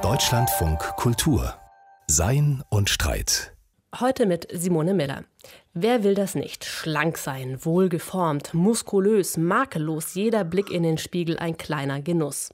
Deutschlandfunk 0.00 0.78
Kultur 0.96 1.54
Sein 2.06 2.62
und 2.70 2.88
Streit. 2.88 3.54
Heute 3.98 4.24
mit 4.24 4.48
Simone 4.50 4.94
Miller. 4.94 5.24
Wer 5.72 6.02
will 6.02 6.16
das 6.16 6.34
nicht? 6.34 6.64
Schlank 6.64 7.16
sein, 7.16 7.64
wohlgeformt, 7.64 8.54
muskulös, 8.54 9.36
makellos, 9.36 10.14
jeder 10.14 10.42
Blick 10.42 10.68
in 10.68 10.82
den 10.82 10.98
Spiegel 10.98 11.38
ein 11.38 11.56
kleiner 11.56 12.02
Genuss. 12.02 12.50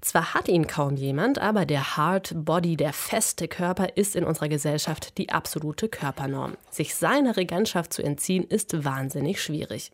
Zwar 0.00 0.34
hat 0.34 0.48
ihn 0.48 0.66
kaum 0.66 0.96
jemand, 0.96 1.38
aber 1.38 1.64
der 1.64 1.96
Hard 1.96 2.32
Body, 2.34 2.76
der 2.76 2.92
feste 2.92 3.46
Körper, 3.46 3.96
ist 3.96 4.16
in 4.16 4.24
unserer 4.24 4.48
Gesellschaft 4.48 5.16
die 5.16 5.30
absolute 5.30 5.88
Körpernorm. 5.88 6.56
Sich 6.68 6.96
seiner 6.96 7.36
Regentschaft 7.36 7.92
zu 7.92 8.02
entziehen, 8.02 8.42
ist 8.42 8.84
wahnsinnig 8.84 9.40
schwierig. 9.40 9.92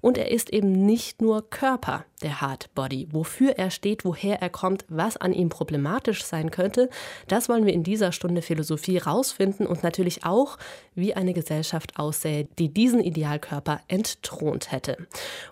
Und 0.00 0.18
er 0.18 0.32
ist 0.32 0.52
eben 0.52 0.72
nicht 0.72 1.22
nur 1.22 1.48
Körper, 1.48 2.04
der 2.22 2.40
Hard 2.40 2.74
Body. 2.74 3.06
Wofür 3.12 3.52
er 3.58 3.70
steht, 3.70 4.04
woher 4.04 4.42
er 4.42 4.50
kommt, 4.50 4.84
was 4.88 5.18
an 5.18 5.32
ihm 5.32 5.50
problematisch 5.50 6.24
sein 6.24 6.50
könnte, 6.50 6.90
das 7.28 7.48
wollen 7.48 7.64
wir 7.64 7.72
in 7.72 7.84
dieser 7.84 8.10
Stunde 8.10 8.42
Philosophie 8.42 8.98
rausfinden 8.98 9.68
und 9.68 9.84
natürlich 9.84 10.24
auch, 10.24 10.58
wie 10.96 11.14
eine 11.14 11.32
Gesellschaft 11.32 11.96
aussieht 11.96 12.07
aussähe, 12.08 12.48
die 12.58 12.72
diesen 12.72 13.00
Idealkörper 13.00 13.80
entthront 13.86 14.72
hätte. 14.72 14.96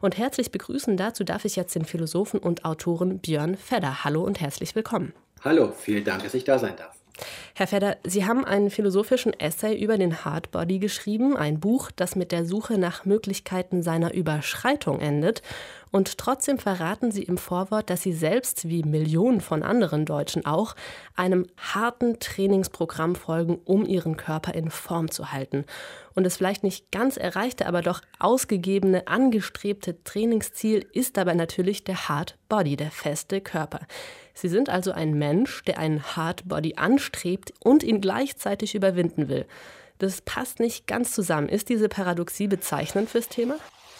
Und 0.00 0.16
herzlich 0.16 0.50
begrüßen 0.50 0.96
dazu 0.96 1.22
darf 1.22 1.44
ich 1.44 1.54
jetzt 1.54 1.74
den 1.74 1.84
Philosophen 1.84 2.40
und 2.40 2.64
Autoren 2.64 3.18
Björn 3.18 3.56
Fedder. 3.56 4.04
Hallo 4.04 4.22
und 4.22 4.40
herzlich 4.40 4.74
willkommen. 4.74 5.12
Hallo, 5.44 5.72
vielen 5.76 6.04
Dank, 6.04 6.22
dass 6.22 6.32
ich 6.32 6.44
da 6.44 6.58
sein 6.58 6.74
darf. 6.76 6.96
Herr 7.54 7.66
Fedder, 7.66 7.96
Sie 8.04 8.26
haben 8.26 8.44
einen 8.44 8.70
philosophischen 8.70 9.38
Essay 9.38 9.78
über 9.78 9.96
den 9.96 10.24
Hardbody 10.24 10.78
geschrieben, 10.78 11.36
ein 11.36 11.60
Buch, 11.60 11.90
das 11.94 12.16
mit 12.16 12.32
der 12.32 12.44
Suche 12.44 12.78
nach 12.78 13.04
Möglichkeiten 13.04 13.82
seiner 13.82 14.12
Überschreitung 14.12 15.00
endet. 15.00 15.42
Und 15.92 16.18
trotzdem 16.18 16.58
verraten 16.58 17.12
Sie 17.12 17.22
im 17.22 17.38
Vorwort, 17.38 17.90
dass 17.90 18.02
Sie 18.02 18.12
selbst, 18.12 18.68
wie 18.68 18.82
Millionen 18.82 19.40
von 19.40 19.62
anderen 19.62 20.04
Deutschen 20.04 20.44
auch, 20.44 20.74
einem 21.14 21.46
harten 21.56 22.18
Trainingsprogramm 22.18 23.14
folgen, 23.14 23.60
um 23.64 23.86
Ihren 23.86 24.16
Körper 24.16 24.54
in 24.54 24.70
Form 24.70 25.10
zu 25.10 25.32
halten. 25.32 25.64
Und 26.14 26.24
das 26.24 26.36
vielleicht 26.36 26.64
nicht 26.64 26.90
ganz 26.90 27.16
erreichte, 27.16 27.66
aber 27.66 27.82
doch 27.82 28.00
ausgegebene, 28.18 29.06
angestrebte 29.06 30.02
Trainingsziel 30.02 30.86
ist 30.92 31.16
dabei 31.16 31.34
natürlich 31.34 31.84
der 31.84 32.08
Hard 32.08 32.36
Body, 32.48 32.76
der 32.76 32.90
feste 32.90 33.40
Körper. 33.40 33.80
Sie 34.34 34.48
sind 34.48 34.68
also 34.68 34.92
ein 34.92 35.14
Mensch, 35.14 35.62
der 35.64 35.78
einen 35.78 36.02
Hard 36.16 36.48
Body 36.48 36.74
anstrebt 36.76 37.54
und 37.62 37.82
ihn 37.82 38.00
gleichzeitig 38.00 38.74
überwinden 38.74 39.28
will. 39.28 39.46
Das 39.98 40.20
passt 40.20 40.60
nicht 40.60 40.86
ganz 40.86 41.12
zusammen. 41.12 41.48
Ist 41.48 41.68
diese 41.68 41.88
Paradoxie 41.88 42.48
bezeichnend 42.48 43.08
fürs 43.08 43.28
Thema? 43.28 43.56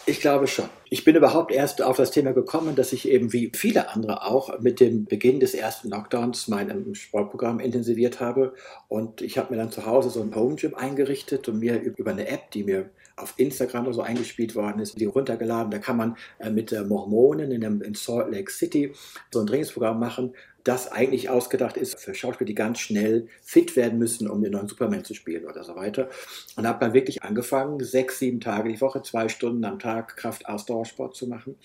Ich 0.09 0.21
glaube 0.21 0.47
schon. 0.47 0.69
Ich 0.89 1.03
bin 1.03 1.17
überhaupt 1.17 1.51
erst 1.51 1.81
auf 1.81 1.97
das 1.97 2.11
Thema 2.11 2.31
gekommen, 2.31 2.77
dass 2.77 2.93
ich 2.93 3.09
eben 3.09 3.33
wie 3.33 3.51
viele 3.53 3.89
andere 3.89 4.25
auch 4.25 4.57
mit 4.59 4.79
dem 4.79 5.03
Beginn 5.03 5.41
des 5.41 5.53
ersten 5.53 5.89
Lockdowns 5.89 6.47
mein 6.47 6.95
Sportprogramm 6.95 7.59
intensiviert 7.59 8.21
habe. 8.21 8.53
Und 8.87 9.21
ich 9.21 9.37
habe 9.37 9.53
mir 9.53 9.59
dann 9.59 9.69
zu 9.69 9.85
Hause 9.85 10.09
so 10.09 10.21
ein 10.21 10.33
Home 10.33 10.55
Gym 10.55 10.75
eingerichtet 10.75 11.49
und 11.49 11.59
mir 11.59 11.81
über 11.81 12.11
eine 12.11 12.29
App, 12.29 12.51
die 12.51 12.63
mir 12.63 12.89
auf 13.17 13.33
Instagram 13.35 13.87
oder 13.87 13.95
so 13.95 14.01
eingespielt 14.01 14.55
worden 14.55 14.79
ist, 14.79 14.97
die 14.97 15.03
runtergeladen. 15.03 15.71
Da 15.71 15.79
kann 15.79 15.97
man 15.97 16.15
äh, 16.39 16.51
mit 16.51 16.71
Mormonen 16.87 17.51
in, 17.51 17.93
Salt 17.93 18.31
Lake 18.31 18.49
City 18.49 18.93
so 19.33 19.41
ein 19.41 19.47
Trainingsprogramm 19.47 19.99
machen, 19.99 20.33
das 20.67 20.91
eigentlich 20.91 21.29
ausgedacht 21.29 21.77
ist 21.77 21.99
für 21.99 22.13
Schauspieler, 22.13 22.47
die 22.47 22.55
ganz 22.55 22.79
schnell 22.79 23.27
fit 23.41 23.75
werden 23.75 23.99
müssen, 23.99 24.29
um 24.29 24.41
den 24.41 24.51
neuen 24.51 24.67
Superman 24.67 25.05
zu 25.05 25.13
spielen 25.13 25.45
oder 25.45 25.63
so 25.63 25.75
weiter. 25.75 26.09
Und 26.55 26.67
habe 26.67 26.79
dann 26.79 26.93
wirklich 26.93 27.23
angefangen, 27.23 27.79
sechs, 27.83 28.19
sieben 28.19 28.41
Tage 28.41 28.69
die 28.69 28.81
Woche, 28.81 29.01
zwei 29.01 29.29
Stunden 29.29 29.63
am 29.63 29.79
Tag 29.79 30.17
Kraft-Ausdauersport 30.17 31.15
zu 31.15 31.27
machen. 31.27 31.55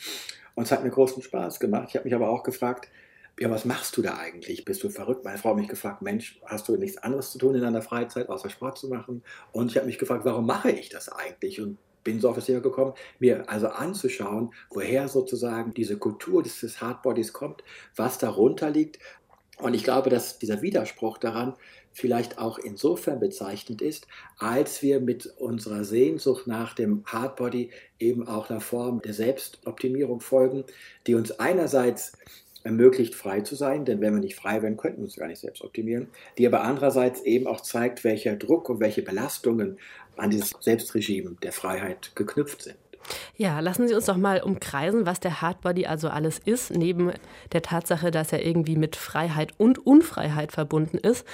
Und 0.54 0.64
es 0.64 0.72
hat 0.72 0.84
mir 0.84 0.90
großen 0.90 1.22
Spaß 1.22 1.58
gemacht. 1.58 1.88
Ich 1.88 1.96
habe 1.96 2.04
mich 2.04 2.14
aber 2.14 2.28
auch 2.28 2.42
gefragt, 2.44 2.88
ja, 3.40 3.50
was 3.50 3.64
machst 3.64 3.96
du 3.96 4.02
da 4.02 4.18
eigentlich? 4.18 4.64
Bist 4.64 4.82
du 4.84 4.90
verrückt? 4.90 5.24
Meine 5.24 5.38
Frau 5.38 5.50
hat 5.50 5.56
mich 5.56 5.68
gefragt, 5.68 6.02
Mensch, 6.02 6.40
hast 6.44 6.68
du 6.68 6.76
nichts 6.76 6.98
anderes 6.98 7.32
zu 7.32 7.38
tun 7.38 7.54
in 7.54 7.62
deiner 7.62 7.82
Freizeit, 7.82 8.28
außer 8.28 8.50
Sport 8.50 8.78
zu 8.78 8.88
machen? 8.88 9.24
Und 9.52 9.70
ich 9.70 9.76
habe 9.76 9.86
mich 9.86 9.98
gefragt, 9.98 10.24
warum 10.24 10.46
mache 10.46 10.70
ich 10.70 10.90
das 10.90 11.08
eigentlich? 11.08 11.60
Und 11.60 11.78
bin 12.04 12.20
so 12.20 12.28
auf 12.28 12.36
das 12.36 12.46
Thema 12.46 12.60
gekommen, 12.60 12.94
mir 13.18 13.48
also 13.48 13.68
anzuschauen, 13.68 14.52
woher 14.70 15.08
sozusagen 15.08 15.74
diese 15.74 15.98
Kultur 15.98 16.42
des 16.42 16.80
Hardbodies 16.80 17.32
kommt, 17.32 17.62
was 17.96 18.18
darunter 18.18 18.70
liegt. 18.70 18.98
Und 19.58 19.74
ich 19.74 19.84
glaube, 19.84 20.10
dass 20.10 20.38
dieser 20.38 20.62
Widerspruch 20.62 21.18
daran 21.18 21.54
vielleicht 21.92 22.38
auch 22.38 22.58
insofern 22.58 23.20
bezeichnend 23.20 23.82
ist, 23.82 24.06
als 24.38 24.82
wir 24.82 25.00
mit 25.00 25.26
unserer 25.38 25.84
Sehnsucht 25.84 26.46
nach 26.46 26.74
dem 26.74 27.04
Hardbody 27.06 27.70
eben 27.98 28.26
auch 28.26 28.50
einer 28.50 28.60
Form 28.60 29.02
der 29.02 29.12
Selbstoptimierung 29.12 30.20
folgen, 30.20 30.64
die 31.06 31.14
uns 31.14 31.38
einerseits 31.38 32.12
ermöglicht, 32.64 33.14
frei 33.14 33.40
zu 33.40 33.56
sein, 33.56 33.84
denn 33.84 34.00
wenn 34.00 34.14
wir 34.14 34.20
nicht 34.20 34.36
frei 34.36 34.62
wären, 34.62 34.76
könnten 34.76 34.98
wir 34.98 35.04
uns 35.04 35.16
gar 35.16 35.26
nicht 35.26 35.40
selbst 35.40 35.62
optimieren, 35.62 36.08
die 36.38 36.46
aber 36.46 36.62
andererseits 36.62 37.22
eben 37.22 37.46
auch 37.46 37.60
zeigt, 37.60 38.04
welcher 38.04 38.36
Druck 38.36 38.68
und 38.68 38.80
welche 38.80 39.02
Belastungen 39.02 39.78
an 40.16 40.30
dieses 40.30 40.50
Selbstregime 40.60 41.36
der 41.42 41.52
Freiheit 41.52 42.12
geknüpft 42.14 42.62
sind. 42.62 42.76
Ja, 43.36 43.60
lassen 43.60 43.88
Sie 43.88 43.94
uns 43.94 44.06
doch 44.06 44.16
mal 44.16 44.42
umkreisen, 44.42 45.06
was 45.06 45.20
der 45.20 45.40
Hardbody 45.40 45.86
also 45.86 46.08
alles 46.08 46.38
ist, 46.38 46.70
neben 46.70 47.12
der 47.52 47.62
Tatsache, 47.62 48.10
dass 48.10 48.32
er 48.32 48.44
irgendwie 48.44 48.76
mit 48.76 48.96
Freiheit 48.96 49.52
und 49.58 49.84
Unfreiheit 49.86 50.52
verbunden 50.52 50.98
ist. 50.98 51.26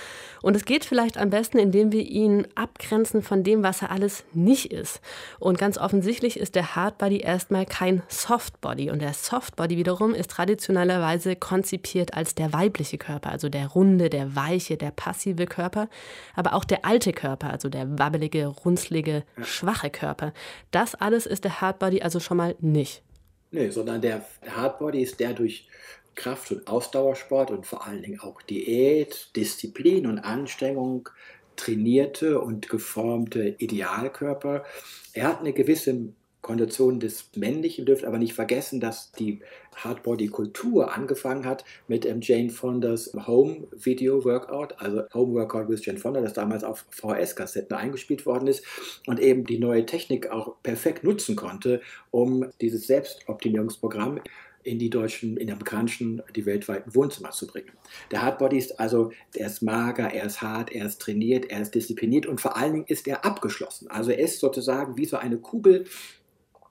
Und 0.43 0.57
es 0.57 0.65
geht 0.65 0.85
vielleicht 0.85 1.19
am 1.19 1.31
besten, 1.31 1.59
indem 1.59 1.93
wir 1.93 2.03
ihn 2.03 2.47
abgrenzen 2.55 3.23
von 3.23 3.43
dem, 3.43 3.63
was 3.63 3.83
er 3.83 3.91
alles 3.91 4.25
nicht 4.33 4.73
ist. 4.73 5.01
Und 5.39 5.59
ganz 5.59 5.79
offensichtlich 5.79 6.39
ist 6.39 6.55
der 6.55 6.77
Hardbody 6.77 7.19
erstmal 7.19 7.67
kein 7.67 8.03
Softbody. 8.09 8.91
Und 8.91 9.01
der 9.03 9.13
Softbody 9.13 9.77
wiederum 9.77 10.15
ist 10.15 10.31
traditionellerweise 10.31 11.37
konzipiert 11.37 12.15
als 12.15 12.35
der 12.35 12.53
weibliche 12.53 12.99
Körper, 12.99 13.31
also 13.31 13.49
der 13.49 13.67
runde, 13.67 14.11
der 14.11 14.37
weiche, 14.37 14.77
der 14.77 14.91
passive 14.91 15.47
Körper, 15.47 15.89
aber 16.35 16.55
auch 16.55 16.65
der 16.65 16.85
alte 16.85 17.13
Körper, 17.13 17.51
also 17.51 17.69
der 17.69 17.99
wabbelige, 17.99 18.47
runzlige, 18.47 19.25
schwache 19.43 19.91
Körper. 19.91 20.33
Das 20.71 20.95
alles 20.95 21.27
ist 21.27 21.45
der 21.45 21.58
Hardbody 21.61 22.03
also 22.03 22.21
schon 22.21 22.37
mal 22.37 22.57
nicht. 22.61 23.03
Nee, 23.51 23.71
sondern 23.71 24.01
der 24.01 24.25
Hardbody 24.47 25.03
ist 25.03 25.21
der 25.21 25.33
durch 25.33 25.69
Kraft- 26.15 26.51
und 26.51 26.67
Ausdauersport 26.67 27.51
und 27.51 27.65
vor 27.67 27.87
allen 27.87 28.03
Dingen 28.03 28.21
auch 28.21 28.43
Diät, 28.43 29.31
Disziplin 29.37 30.07
und 30.07 30.19
Anstrengung 30.19 31.09
trainierte 31.57 32.41
und 32.41 32.69
geformte 32.69 33.55
Idealkörper. 33.59 34.65
Er 35.13 35.29
hat 35.29 35.41
eine 35.41 35.53
gewisse 35.53 36.13
Kondition 36.41 37.01
des 37.01 37.31
Männlichen, 37.37 37.85
dürft 37.85 38.05
aber 38.05 38.19
nicht 38.19 38.33
vergessen, 38.33 38.81
dass 38.81 39.13
die 39.13 39.41
Hardbody-Kultur 39.75 40.95
angefangen 40.95 41.45
hat 41.45 41.65
mit 41.89 42.07
ähm, 42.07 42.21
Jane 42.21 42.51
Fondas 42.51 43.13
Home 43.27 43.67
Video 43.73 44.25
Workout, 44.25 44.81
also 44.81 45.03
Home 45.13 45.35
Workout 45.35 45.69
with 45.69 45.85
Jane 45.85 45.99
Fonda, 45.99 46.21
das 46.21 46.33
damals 46.33 46.65
auf 46.65 46.87
VHS-Kassetten 46.91 47.77
eingespielt 47.77 48.25
worden 48.27 48.49
ist 48.49 48.65
und 49.07 49.21
eben 49.21 49.45
die 49.45 49.59
neue 49.59 49.85
Technik 49.87 50.31
auch 50.31 50.57
perfekt 50.63 51.05
nutzen 51.05 51.37
konnte, 51.37 51.81
um 52.11 52.47
dieses 52.61 52.87
Selbstoptimierungsprogramm 52.87 54.21
in 54.63 54.79
die 54.79 54.91
deutschen, 54.91 55.37
in 55.37 55.47
die 55.47 55.53
amerikanischen, 55.53 56.23
die 56.37 56.45
weltweiten 56.45 56.95
Wohnzimmer 56.95 57.31
zu 57.31 57.47
bringen. 57.47 57.71
Der 58.11 58.23
Hardbody 58.23 58.59
ist 58.59 58.79
also, 58.79 59.13
er 59.35 59.47
ist 59.47 59.63
mager, 59.63 60.13
er 60.13 60.25
ist 60.25 60.43
hart, 60.43 60.71
er 60.73 60.87
ist 60.87 61.01
trainiert, 61.01 61.47
er 61.51 61.63
ist 61.63 61.75
diszipliniert 61.75 62.27
und 62.27 62.41
vor 62.41 62.57
allen 62.57 62.73
Dingen 62.73 62.87
ist 62.87 63.09
er 63.09 63.25
abgeschlossen. 63.25 63.89
Also 63.89 64.11
er 64.11 64.19
ist 64.19 64.41
sozusagen 64.41 64.97
wie 64.97 65.07
so 65.07 65.17
eine 65.17 65.39
Kugel, 65.39 65.87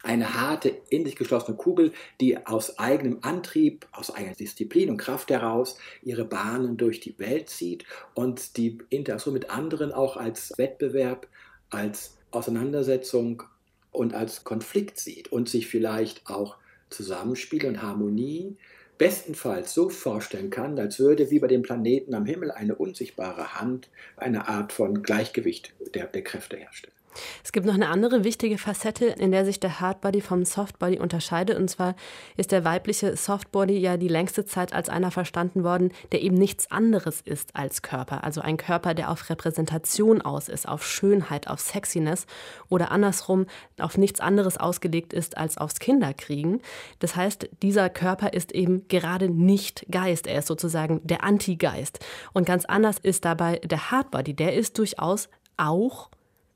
eine 0.07 0.35
harte, 0.35 0.69
in 0.89 1.05
sich 1.05 1.17
geschlossene 1.17 1.57
Kugel, 1.57 1.91
die 2.21 2.45
aus 2.47 2.79
eigenem 2.79 3.19
Antrieb, 3.21 3.87
aus 3.91 4.09
eigener 4.09 4.35
Disziplin 4.35 4.89
und 4.89 4.97
Kraft 4.97 5.29
heraus 5.29 5.77
ihre 6.01 6.23
Bahnen 6.23 6.77
durch 6.77 7.01
die 7.01 7.19
Welt 7.19 7.49
zieht 7.49 7.83
und 8.13 8.55
die 8.55 8.77
Interaktion 8.89 9.33
mit 9.33 9.49
anderen 9.49 9.91
auch 9.91 10.15
als 10.15 10.57
Wettbewerb, 10.57 11.27
als 11.69 12.17
Auseinandersetzung 12.31 13.43
und 13.91 14.13
als 14.13 14.45
Konflikt 14.45 14.97
sieht 14.97 15.31
und 15.31 15.49
sich 15.49 15.67
vielleicht 15.67 16.29
auch 16.29 16.57
Zusammenspiel 16.89 17.65
und 17.65 17.81
Harmonie 17.81 18.55
bestenfalls 18.97 19.73
so 19.73 19.89
vorstellen 19.89 20.49
kann, 20.49 20.79
als 20.79 20.99
würde 20.99 21.29
wie 21.29 21.39
bei 21.39 21.47
dem 21.47 21.61
Planeten 21.61 22.15
am 22.15 22.25
Himmel 22.25 22.51
eine 22.51 22.75
unsichtbare 22.75 23.59
Hand 23.59 23.89
eine 24.15 24.47
Art 24.47 24.71
von 24.71 25.03
Gleichgewicht 25.03 25.73
der, 25.93 26.07
der 26.07 26.23
Kräfte 26.23 26.55
herstellen. 26.57 26.96
Es 27.43 27.51
gibt 27.51 27.65
noch 27.65 27.73
eine 27.73 27.89
andere 27.89 28.23
wichtige 28.23 28.57
Facette, 28.57 29.05
in 29.05 29.31
der 29.31 29.45
sich 29.45 29.59
der 29.59 29.79
Hardbody 29.79 30.21
vom 30.21 30.45
Softbody 30.45 30.99
unterscheidet. 30.99 31.57
Und 31.57 31.69
zwar 31.69 31.95
ist 32.35 32.51
der 32.51 32.63
weibliche 32.63 33.15
Softbody 33.15 33.77
ja 33.77 33.97
die 33.97 34.07
längste 34.07 34.45
Zeit 34.45 34.73
als 34.73 34.89
einer 34.89 35.11
verstanden 35.11 35.63
worden, 35.63 35.91
der 36.11 36.21
eben 36.21 36.35
nichts 36.35 36.71
anderes 36.71 37.21
ist 37.21 37.55
als 37.55 37.81
Körper. 37.81 38.23
Also 38.23 38.41
ein 38.41 38.57
Körper, 38.57 38.93
der 38.93 39.11
auf 39.11 39.29
Repräsentation 39.29 40.21
aus 40.21 40.49
ist, 40.49 40.67
auf 40.67 40.85
Schönheit, 40.85 41.47
auf 41.47 41.59
Sexiness 41.59 42.25
oder 42.69 42.91
andersrum 42.91 43.45
auf 43.79 43.97
nichts 43.97 44.19
anderes 44.19 44.57
ausgelegt 44.57 45.13
ist 45.13 45.37
als 45.37 45.57
aufs 45.57 45.79
Kinderkriegen. 45.79 46.61
Das 46.99 47.15
heißt, 47.15 47.49
dieser 47.61 47.89
Körper 47.89 48.33
ist 48.33 48.51
eben 48.53 48.87
gerade 48.87 49.29
nicht 49.29 49.85
Geist. 49.91 50.27
Er 50.27 50.39
ist 50.39 50.47
sozusagen 50.47 51.01
der 51.03 51.23
Antigeist. 51.23 51.99
Und 52.33 52.45
ganz 52.45 52.65
anders 52.65 52.97
ist 52.99 53.25
dabei 53.25 53.59
der 53.63 53.91
Hardbody. 53.91 54.33
Der 54.33 54.53
ist 54.53 54.77
durchaus 54.77 55.29
auch 55.57 56.09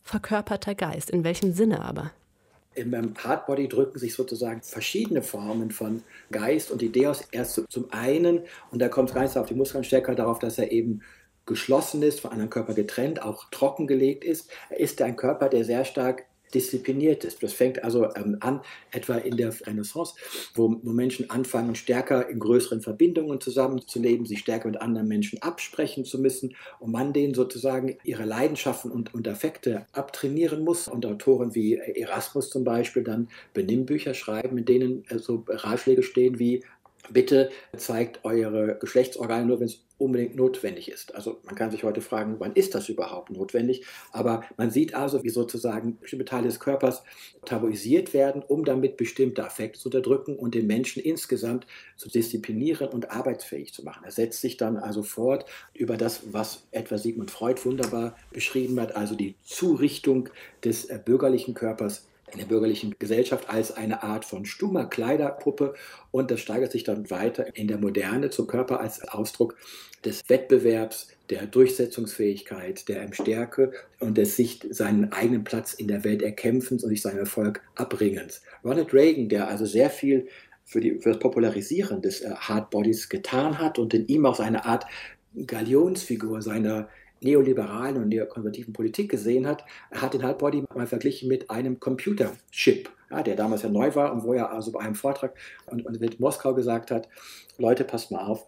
verkörperter 0.04 0.76
Geist. 0.76 1.10
In 1.10 1.24
welchem 1.24 1.54
Sinne 1.54 1.84
aber? 1.84 2.12
Im 2.74 2.94
Hardbody 3.22 3.68
drücken 3.68 4.00
sich 4.00 4.14
sozusagen 4.14 4.62
verschiedene 4.62 5.22
Formen 5.22 5.72
von 5.72 6.04
Geist 6.32 6.72
und 6.72 6.82
Idee 6.82 7.08
aus. 7.08 7.22
Erst 7.32 7.62
zum 7.70 7.92
einen, 7.92 8.42
und 8.72 8.80
da 8.80 8.88
kommt 8.88 9.10
es 9.10 9.16
ganz 9.16 9.36
auf 9.36 9.48
die 9.48 9.56
Muskeln 9.56 9.84
stärker 9.84 10.16
darauf, 10.16 10.40
dass 10.40 10.58
er 10.58 10.72
eben 10.72 11.02
geschlossen 11.46 12.02
ist, 12.02 12.22
von 12.22 12.32
einem 12.32 12.50
Körper 12.50 12.74
getrennt, 12.74 13.22
auch 13.22 13.50
trockengelegt 13.50 14.24
ist, 14.24 14.50
ist 14.70 15.02
ein 15.02 15.18
Körper, 15.18 15.50
der 15.50 15.66
sehr 15.66 15.84
stark 15.84 16.24
diszipliniert 16.54 17.24
ist. 17.24 17.42
Das 17.44 17.54
fängt 17.54 17.84
also 17.84 18.14
ähm, 18.16 18.38
an, 18.40 18.62
etwa 18.92 19.16
in 19.16 19.38
der 19.38 19.54
Renaissance, 19.66 20.16
wo, 20.54 20.80
wo, 20.82 20.92
Menschen 20.92 21.30
anfangen, 21.30 21.76
stärker 21.76 22.30
in 22.30 22.40
größeren 22.40 22.82
Verbindungen 22.82 23.40
zusammenzuleben, 23.40 24.26
sich 24.26 24.40
stärker 24.40 24.68
mit 24.68 24.82
anderen 24.82 25.08
Menschen 25.08 25.42
absprechen 25.42 26.06
zu 26.06 26.20
müssen 26.20 26.56
und 26.80 26.92
man 26.92 27.14
denen 27.14 27.34
sozusagen 27.34 27.98
ihre 28.04 28.26
Leidenschaften 28.26 28.92
und, 28.92 29.14
und 29.14 29.28
Affekte 29.28 29.86
abtrainieren 29.94 30.64
muss. 30.64 30.88
Und 30.88 31.06
Autoren 31.06 31.56
wie 31.56 31.76
Erasmus 31.76 32.50
zum 32.50 32.64
Beispiel 32.64 33.04
dann 33.04 33.30
Benimmbücher 33.54 34.14
schreiben, 34.14 34.58
in 34.58 34.66
denen 34.66 35.06
äh, 35.10 35.20
so 35.20 35.44
Ratschläge 35.48 36.04
stehen 36.04 36.40
wie 36.40 36.64
Bitte 37.10 37.50
zeigt 37.76 38.24
eure 38.24 38.78
Geschlechtsorgane 38.80 39.46
nur, 39.46 39.60
wenn 39.60 39.68
es 39.68 39.84
unbedingt 40.02 40.36
notwendig 40.36 40.90
ist. 40.90 41.14
Also 41.14 41.40
man 41.44 41.54
kann 41.54 41.70
sich 41.70 41.84
heute 41.84 42.02
fragen, 42.02 42.38
wann 42.40 42.54
ist 42.54 42.74
das 42.74 42.90
überhaupt 42.90 43.30
notwendig? 43.30 43.86
Aber 44.12 44.44
man 44.58 44.72
sieht 44.72 44.96
also, 44.96 45.24
wie 45.24 45.30
sozusagen 45.30 46.00
bestimmte 46.00 46.26
Teile 46.26 46.48
des 46.48 46.60
Körpers 46.60 47.04
tabuisiert 47.46 48.14
werden, 48.14 48.42
um 48.42 48.66
damit 48.66 48.98
bestimmte 48.98 49.46
Affekte 49.46 49.80
zu 49.80 49.90
unterdrücken 49.90 50.36
und 50.36 50.56
den 50.56 50.66
Menschen 50.66 51.04
insgesamt 51.04 51.68
zu 51.98 52.10
disziplinieren 52.10 52.90
und 52.90 53.12
arbeitsfähig 53.12 53.74
zu 53.74 53.84
machen. 53.84 54.04
Er 54.04 54.12
setzt 54.12 54.42
sich 54.42 54.58
dann 54.58 54.78
also 54.78 55.04
fort 55.04 55.46
über 55.76 55.98
das, 55.98 56.34
was 56.34 56.68
etwa 56.72 56.98
Sigmund 56.98 57.30
Freud 57.30 57.62
wunderbar 57.64 58.18
beschrieben 58.34 58.80
hat, 58.80 58.96
also 58.96 59.14
die 59.14 59.36
Zurichtung 59.44 60.30
des 60.64 60.86
äh, 60.86 61.00
bürgerlichen 61.04 61.54
Körpers 61.54 62.08
in 62.32 62.40
der 62.40 62.46
bürgerlichen 62.46 62.96
Gesellschaft 63.00 63.50
als 63.50 63.76
eine 63.76 64.04
Art 64.04 64.26
von 64.26 64.46
stummer 64.46 64.86
Kleiderpuppe 64.86 65.74
und 66.12 66.32
das 66.32 66.40
steigert 66.40 66.72
sich 66.72 66.84
dann 66.84 67.10
weiter 67.10 67.56
in 67.56 67.68
der 67.68 67.78
Moderne 67.78 68.30
zum 68.30 68.48
Körper 68.48 68.80
als 68.80 69.08
Ausdruck 69.08 69.56
des 70.06 70.28
Wettbewerbs, 70.28 71.10
der 71.30 71.46
Durchsetzungsfähigkeit, 71.46 72.88
der 72.90 73.12
Stärke 73.14 73.72
und 74.00 74.18
des 74.18 74.36
sich 74.36 74.60
seinen 74.70 75.12
eigenen 75.12 75.44
Platz 75.44 75.74
in 75.74 75.88
der 75.88 76.04
Welt 76.04 76.22
erkämpfens 76.22 76.84
und 76.84 76.90
sich 76.90 77.02
seinen 77.02 77.20
Erfolg 77.20 77.62
abbringens. 77.76 78.42
Ronald 78.64 78.94
Reagan, 78.94 79.30
der 79.30 79.48
also 79.48 79.66
sehr 79.66 79.90
viel 79.90 80.28
für, 80.66 80.82
die, 80.82 81.00
für 81.00 81.10
das 81.10 81.20
Popularisieren 81.20 82.02
des 82.02 82.22
äh, 82.22 82.32
Hardbodies 82.34 83.10
getan 83.10 83.60
hat 83.60 83.78
und 83.80 83.94
in 83.94 84.08
ihm 84.08 84.26
auch 84.26 84.40
eine 84.40 84.66
Art 84.66 84.86
Galionsfigur 85.46 86.42
seiner 86.42 86.90
neoliberalen 87.22 87.98
und 87.98 88.10
neokonservativen 88.10 88.74
Politik 88.74 89.10
gesehen 89.10 89.48
hat, 89.48 89.64
hat 89.92 90.14
den 90.14 90.24
Hardbody 90.24 90.64
mal 90.76 90.88
verglichen 90.88 91.30
mit 91.30 91.50
einem 91.50 91.80
Computerchip, 91.80 92.90
ja, 93.10 93.24
der 93.24 93.36
damals 93.36 93.62
ja 93.62 93.70
neu 93.70 93.94
war 93.96 94.12
und 94.12 94.24
wo 94.24 94.34
er 94.34 94.52
also 94.52 94.72
bei 94.72 94.80
einem 94.80 94.96
Vortrag 94.96 95.38
und, 95.68 95.86
und 95.86 96.00
mit 96.00 96.20
Moskau 96.20 96.54
gesagt 96.54 96.92
hat, 96.92 97.08
Leute, 97.58 97.84
passt 97.84 98.12
mal 98.12 98.26
auf, 98.26 98.48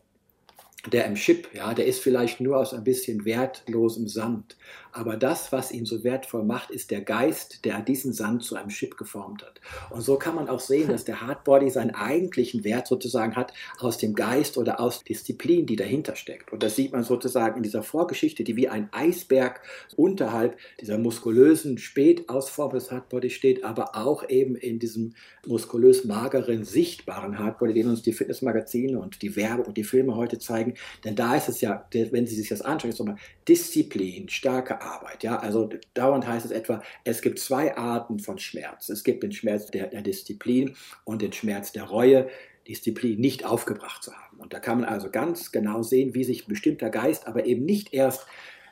der 0.92 1.06
im 1.06 1.16
Chip, 1.16 1.48
ja, 1.54 1.74
der 1.74 1.86
ist 1.86 2.00
vielleicht 2.00 2.42
nur 2.42 2.58
aus 2.58 2.74
ein 2.74 2.84
bisschen 2.84 3.25
wertlosem 3.25 4.08
Sand. 4.08 4.58
Aber 4.94 5.18
das, 5.18 5.51
was 5.51 5.72
ihn 5.72 5.86
so 5.86 6.04
wertvoll 6.04 6.44
macht, 6.44 6.69
ist 6.69 6.92
der 6.92 7.01
Geist, 7.01 7.66
der 7.66 7.81
diesen 7.81 8.13
Sand 8.13 8.44
zu 8.44 8.56
einem 8.56 8.69
Chip 8.69 8.95
geformt 8.95 9.44
hat. 9.44 9.60
Und 9.90 10.01
so 10.01 10.18
kann 10.18 10.36
man 10.36 10.48
auch 10.50 10.60
sehen, 10.60 10.90
dass 10.90 11.04
der 11.04 11.22
Hardbody 11.22 11.72
seinen 11.72 11.95
eigentlichen 11.95 12.63
Wert 12.63 12.86
sozusagen 12.86 13.36
hat 13.36 13.54
aus 13.80 13.98
dem 13.98 14.13
Geist 14.13 14.56
oder 14.57 14.80
aus 14.80 15.04
Disziplin, 15.04 15.66
die 15.66 15.75
dahinter 15.75 16.16
steckt. 16.16 16.54
Und 16.54 16.62
das 16.62 16.75
sieht 16.75 16.94
man 16.94 17.04
sozusagen 17.04 17.57
in 17.57 17.63
dieser 17.63 17.81
Vorgeschichte, 17.81 18.44
die 18.44 18.56
wie 18.56 18.69
ein 18.69 18.88
Eisberg 18.92 19.62
unterhalb 19.95 20.57
dieser 20.80 21.00
muskulösen 21.00 21.80
Spätausform 21.80 22.74
des 22.74 22.92
Hardbody 22.92 23.31
steht, 23.31 23.63
aber 23.63 23.96
auch 23.96 24.30
eben 24.30 24.56
in 24.56 24.78
diesem 24.78 25.16
muskulös 25.48 26.06
mageren, 26.06 26.63
sichtbaren 26.63 27.39
Hardbody, 27.39 27.74
den 27.74 27.89
uns 27.89 28.04
die 28.04 28.13
Fitnessmagazine 28.13 29.00
und 29.00 29.24
die 29.24 29.36
Werbung 29.36 29.66
und 29.66 29.78
die 29.78 29.84
Filme 29.84 30.16
heute 30.16 30.38
zeigen. 30.38 30.75
Denn 31.04 31.16
da 31.16 31.36
ist 31.36 31.50
es 31.50 31.62
ja, 31.62 31.88
wenn 31.92 32.28
Sie 32.28 32.36
sich 32.36 32.50
das 32.50 32.62
anschauen, 32.62 32.92
ist 32.92 33.00
nochmal 33.00 33.18
Disziplin, 33.48 34.30
starke 34.30 34.83
Arbeit. 34.84 35.24
Ja? 35.24 35.38
Also 35.38 35.70
dauernd 35.94 36.28
heißt 36.28 36.46
es 36.46 36.52
etwa, 36.52 36.82
es 37.04 37.22
gibt 37.22 37.40
zwei 37.40 37.76
Arten 37.76 38.20
von 38.20 38.38
Schmerz. 38.38 38.90
Es 38.90 39.04
gibt 39.04 39.24
den 39.24 39.32
Schmerz 39.32 39.72
der, 39.72 39.88
der 39.88 40.02
Disziplin 40.02 40.76
und 41.04 41.22
den 41.22 41.34
Schmerz 41.34 41.72
der 41.72 41.84
Reue, 41.84 42.30
Disziplin 42.68 43.20
nicht 43.20 43.46
aufgebracht 43.46 44.04
zu 44.04 44.14
haben. 44.14 44.40
Und 44.40 44.54
da 44.54 44.60
kann 44.60 44.80
man 44.80 44.90
also 44.90 45.10
ganz 45.10 45.52
genau 45.52 45.84
sehen, 45.84 46.14
wie 46.16 46.24
sich 46.24 46.48
ein 46.48 46.50
bestimmter 46.50 46.90
Geist, 46.90 47.28
aber 47.28 47.46
eben 47.46 47.66
nicht 47.66 47.94
erst 47.94 48.26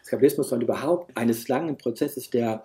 Skabismus, 0.03 0.49
sondern 0.49 0.67
überhaupt 0.67 1.15
eines 1.17 1.47
langen 1.47 1.77
Prozesses 1.77 2.29
der 2.29 2.63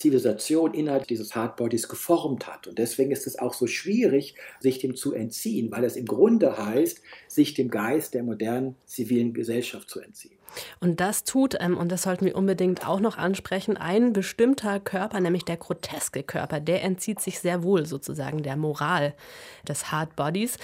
Zivilisation 0.00 0.72
innerhalb 0.72 1.06
dieses 1.08 1.34
Hardbodies 1.34 1.86
geformt 1.86 2.46
hat. 2.46 2.66
Und 2.66 2.78
deswegen 2.78 3.10
ist 3.10 3.26
es 3.26 3.38
auch 3.38 3.52
so 3.52 3.66
schwierig, 3.66 4.34
sich 4.58 4.78
dem 4.78 4.96
zu 4.96 5.12
entziehen, 5.12 5.70
weil 5.70 5.84
es 5.84 5.96
im 5.96 6.06
Grunde 6.06 6.56
heißt, 6.56 7.02
sich 7.28 7.52
dem 7.52 7.68
Geist 7.68 8.14
der 8.14 8.22
modernen 8.22 8.76
zivilen 8.86 9.34
Gesellschaft 9.34 9.90
zu 9.90 10.00
entziehen. 10.00 10.39
Und 10.80 11.00
das 11.00 11.24
tut, 11.24 11.56
ähm, 11.60 11.76
und 11.76 11.90
das 11.92 12.02
sollten 12.02 12.24
wir 12.24 12.36
unbedingt 12.36 12.86
auch 12.86 13.00
noch 13.00 13.18
ansprechen, 13.18 13.76
ein 13.76 14.12
bestimmter 14.12 14.80
Körper, 14.80 15.20
nämlich 15.20 15.44
der 15.44 15.56
groteske 15.56 16.22
Körper, 16.22 16.60
der 16.60 16.82
entzieht 16.82 17.20
sich 17.20 17.40
sehr 17.40 17.62
wohl 17.62 17.86
sozusagen 17.86 18.42
der 18.42 18.56
Moral 18.56 19.14
des 19.66 19.90
Hard 19.92 20.16
Bodies. 20.16 20.56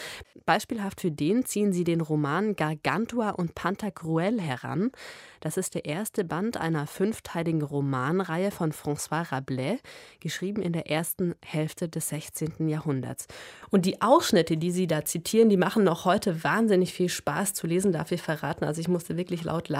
Beispielhaft 0.45 1.01
für 1.01 1.11
den 1.11 1.45
ziehen 1.45 1.73
sie 1.73 1.85
den 1.85 2.01
Roman 2.01 2.55
Gargantua 2.55 3.31
und 3.31 3.55
Pantagruel 3.55 4.41
heran. 4.41 4.93
Das 5.41 5.57
ist 5.57 5.75
der 5.75 5.85
erste 5.85 6.25
Band 6.25 6.57
einer 6.57 6.87
fünfteiligen 6.87 7.63
Romanreihe 7.63 8.51
von 8.51 8.73
François 8.73 9.31
Rabelais, 9.31 9.79
geschrieben 10.21 10.63
in 10.63 10.73
der 10.73 10.91
ersten 10.91 11.35
Hälfte 11.45 11.89
des 11.89 12.09
16. 12.09 12.69
Jahrhunderts. 12.69 13.27
Und 13.71 13.87
die 13.87 14.01
Ausschnitte, 14.03 14.57
die 14.57 14.71
Sie 14.71 14.87
da 14.87 15.05
zitieren, 15.05 15.49
die 15.49 15.57
machen 15.57 15.85
noch 15.85 16.05
heute 16.05 16.43
wahnsinnig 16.43 16.93
viel 16.93 17.09
Spaß 17.09 17.53
zu 17.55 17.67
lesen, 17.67 17.93
darf 17.93 18.13
ich 18.13 18.23
verraten. 18.23 18.65
Also 18.65 18.81
ich 18.81 18.89
musste 18.89 19.17
wirklich 19.17 19.45
laut 19.45 19.69
lachen. 19.69 19.76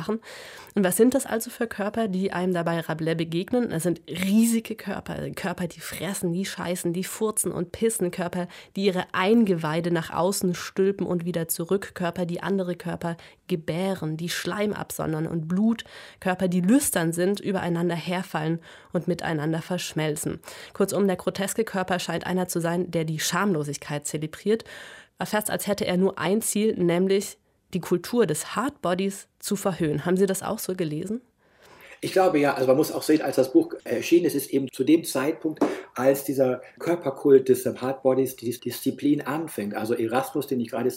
Und 0.75 0.85
was 0.85 0.97
sind 0.97 1.15
das 1.15 1.27
also 1.27 1.51
für 1.51 1.67
Körper, 1.67 2.09
die 2.09 2.33
einem 2.33 2.53
dabei 2.53 2.81
Rabelais 2.81 3.15
begegnen? 3.15 3.71
Das 3.71 3.83
sind 3.83 4.03
riesige 4.09 4.75
Körper, 4.75 5.31
Körper, 5.31 5.67
die 5.67 5.81
fressen, 5.81 6.33
die 6.33 6.45
scheißen, 6.45 6.93
die 6.93 7.05
furzen 7.05 7.51
und 7.51 7.73
pissen, 7.73 8.11
Körper, 8.11 8.47
die 8.77 8.85
ihre 8.85 9.07
Eingeweide 9.13 9.91
nach 9.91 10.11
außen 10.11 10.55
stülpen 10.55 11.07
und 11.07 11.25
wieder 11.25 11.49
zurück, 11.49 11.95
Körper, 11.95 12.27
die 12.27 12.43
andere 12.43 12.77
Körper 12.77 13.17
gebären, 13.49 14.17
die 14.17 14.29
Schleim 14.29 14.73
absondern 14.73 15.27
und 15.27 15.49
Blut, 15.49 15.85
Körper, 16.21 16.49
die 16.49 16.61
lüstern 16.61 17.13
sind, 17.13 17.41
übereinander 17.41 17.97
herfallen 17.97 18.61
und 18.93 19.09
miteinander 19.09 19.63
verschmelzen. 19.63 20.41
Kurzum, 20.75 21.07
der 21.07 21.17
groteske 21.17 21.65
Körper 21.65 21.99
scheint 21.99 22.27
einer 22.27 22.49
zu 22.49 22.61
sein, 22.61 22.91
der 22.91 23.05
die 23.05 23.21
Schamlosigkeit 23.21 24.07
zelebriert, 24.07 24.65
fast 25.25 25.51
als 25.51 25.67
hätte 25.67 25.87
er 25.87 25.97
nur 25.97 26.19
ein 26.19 26.43
Ziel, 26.43 26.75
nämlich 26.75 27.39
die 27.75 27.81
Kultur 27.81 28.27
des 28.27 28.57
Hardbodies 28.57 29.29
zu 29.39 29.57
verhöhnen. 29.57 30.05
Haben 30.07 30.17
Sie 30.17 30.27
das 30.27 30.43
auch 30.43 30.59
so 30.59 30.75
gelesen? 30.75 31.21
Ich 32.01 32.13
glaube 32.13 32.39
ja, 32.39 32.55
also 32.55 32.67
man 32.67 32.77
muss 32.77 32.93
auch 32.93 33.03
sehen, 33.03 33.23
als 33.23 33.37
das 33.37 33.53
Buch 33.53 33.75
erschienen 33.85 34.27
ist, 34.27 34.35
ist 34.35 34.51
eben 34.51 34.71
zu 34.71 34.85
dem 34.85 35.05
Zeitpunkt, 35.05 35.65
als 35.95 36.25
dieser 36.25 36.61
Körperkult 36.79 37.49
des 37.49 37.65
Hardbodies, 37.65 38.37
die 38.37 38.51
Disziplin 38.59 39.23
anfängt. 39.23 39.75
Also 39.75 39.95
Erasmus, 39.95 40.47
den 40.47 40.61
ich 40.61 40.69
gerade 40.69 40.93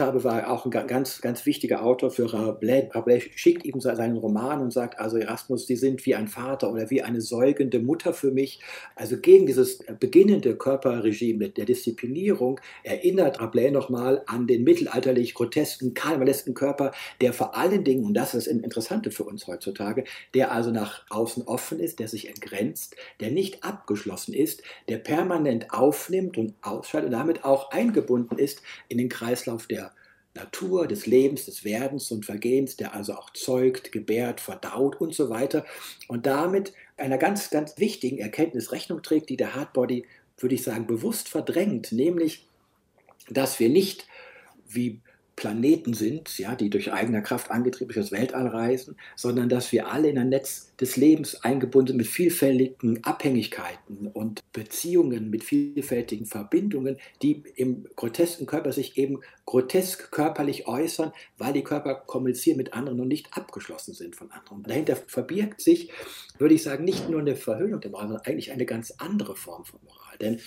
habe, 0.00 0.24
war 0.24 0.50
auch 0.50 0.64
ein 0.64 0.70
ganz, 0.70 1.20
ganz 1.20 1.46
wichtiger 1.46 1.84
Autor 1.84 2.10
für 2.10 2.32
Rabelais. 2.32 2.88
Rabelais 2.92 3.20
schickt 3.36 3.64
ihm 3.64 3.80
seinen 3.80 4.16
Roman 4.16 4.60
und 4.60 4.72
sagt, 4.72 4.98
also 4.98 5.18
Erasmus, 5.18 5.68
Sie 5.68 5.76
sind 5.76 6.04
wie 6.04 6.16
ein 6.16 6.26
Vater 6.26 6.72
oder 6.72 6.90
wie 6.90 7.02
eine 7.02 7.20
säugende 7.20 7.78
Mutter 7.78 8.12
für 8.12 8.32
mich. 8.32 8.60
Also 8.96 9.18
gegen 9.18 9.46
dieses 9.46 9.78
beginnende 10.00 10.56
Körperregime 10.56 11.50
der 11.50 11.64
Disziplinierung 11.64 12.60
erinnert 12.82 13.40
Rabelais 13.40 13.70
nochmal 13.70 14.22
an 14.26 14.48
den 14.48 14.64
mittelalterlich 14.64 15.34
grotesken, 15.34 15.94
karnevalesken 15.94 16.54
Körper, 16.54 16.90
der 17.20 17.32
vor 17.32 17.56
allen 17.56 17.84
Dingen, 17.84 18.04
und 18.04 18.14
das 18.14 18.34
ist 18.34 18.48
das 18.48 18.52
Interessante 18.52 19.12
für 19.12 19.24
uns 19.24 19.46
heutzutage, 19.46 20.04
der 20.34 20.50
also 20.50 20.72
nach 20.72 21.04
außen 21.08 21.44
offen 21.44 21.78
ist, 21.78 22.00
der 22.00 22.08
sich 22.08 22.28
entgrenzt, 22.28 22.96
der 23.20 23.30
nicht 23.30 23.62
abgeschlossen 23.62 24.34
ist, 24.34 24.62
der 24.88 24.98
permanent 24.98 25.72
aufnimmt 25.72 26.36
und 26.36 26.54
ausschaltet 26.62 27.12
und 27.12 27.18
damit 27.18 27.44
auch 27.44 27.70
eingebunden 27.70 28.38
ist 28.38 28.62
in 28.88 28.98
den 28.98 29.08
Kreislauf 29.08 29.67
der 29.70 29.92
Natur, 30.34 30.86
des 30.86 31.06
Lebens, 31.06 31.46
des 31.46 31.64
Werdens 31.64 32.10
und 32.10 32.24
Vergehens, 32.24 32.76
der 32.76 32.94
also 32.94 33.14
auch 33.14 33.30
zeugt, 33.30 33.92
gebärt, 33.92 34.40
verdaut 34.40 35.00
und 35.00 35.14
so 35.14 35.30
weiter. 35.30 35.64
Und 36.06 36.26
damit 36.26 36.72
einer 36.96 37.18
ganz, 37.18 37.50
ganz 37.50 37.78
wichtigen 37.78 38.18
Erkenntnis 38.18 38.72
Rechnung 38.72 39.02
trägt, 39.02 39.30
die 39.30 39.36
der 39.36 39.54
Hardbody, 39.54 40.04
würde 40.38 40.54
ich 40.54 40.62
sagen, 40.62 40.86
bewusst 40.86 41.28
verdrängt, 41.28 41.92
nämlich, 41.92 42.46
dass 43.28 43.58
wir 43.58 43.68
nicht 43.68 44.06
wie 44.68 45.00
Planeten 45.38 45.94
sind, 45.94 46.36
ja, 46.40 46.56
die 46.56 46.68
durch 46.68 46.92
eigene 46.92 47.22
Kraft 47.22 47.52
angetrieben 47.52 47.94
durch 47.94 48.08
das 48.08 48.10
Weltall 48.10 48.48
reisen, 48.48 48.96
sondern 49.14 49.48
dass 49.48 49.70
wir 49.70 49.86
alle 49.86 50.08
in 50.08 50.18
ein 50.18 50.30
Netz 50.30 50.74
des 50.80 50.96
Lebens 50.96 51.44
eingebunden 51.44 51.92
sind 51.92 51.96
mit 51.98 52.08
vielfältigen 52.08 53.04
Abhängigkeiten 53.04 54.08
und 54.08 54.42
Beziehungen, 54.52 55.30
mit 55.30 55.44
vielfältigen 55.44 56.26
Verbindungen, 56.26 56.96
die 57.22 57.44
im 57.54 57.86
grotesken 57.94 58.46
Körper 58.46 58.72
sich 58.72 58.98
eben 58.98 59.20
grotesk 59.46 60.10
körperlich 60.10 60.66
äußern, 60.66 61.12
weil 61.36 61.52
die 61.52 61.62
Körper 61.62 61.94
kommunizieren 61.94 62.56
mit 62.56 62.72
anderen 62.72 62.98
und 62.98 63.06
nicht 63.06 63.36
abgeschlossen 63.36 63.94
sind 63.94 64.16
von 64.16 64.32
anderen. 64.32 64.64
Dahinter 64.64 64.96
verbirgt 64.96 65.60
sich, 65.60 65.92
würde 66.38 66.54
ich 66.54 66.64
sagen, 66.64 66.82
nicht 66.82 67.08
nur 67.08 67.20
eine 67.20 67.36
Verhöhnung 67.36 67.80
der 67.80 67.92
Moral, 67.92 68.08
sondern 68.08 68.26
eigentlich 68.26 68.50
eine 68.50 68.66
ganz 68.66 68.90
andere 68.98 69.36
Form 69.36 69.64
von 69.64 69.78
Moral. 69.84 70.18
Denn 70.20 70.40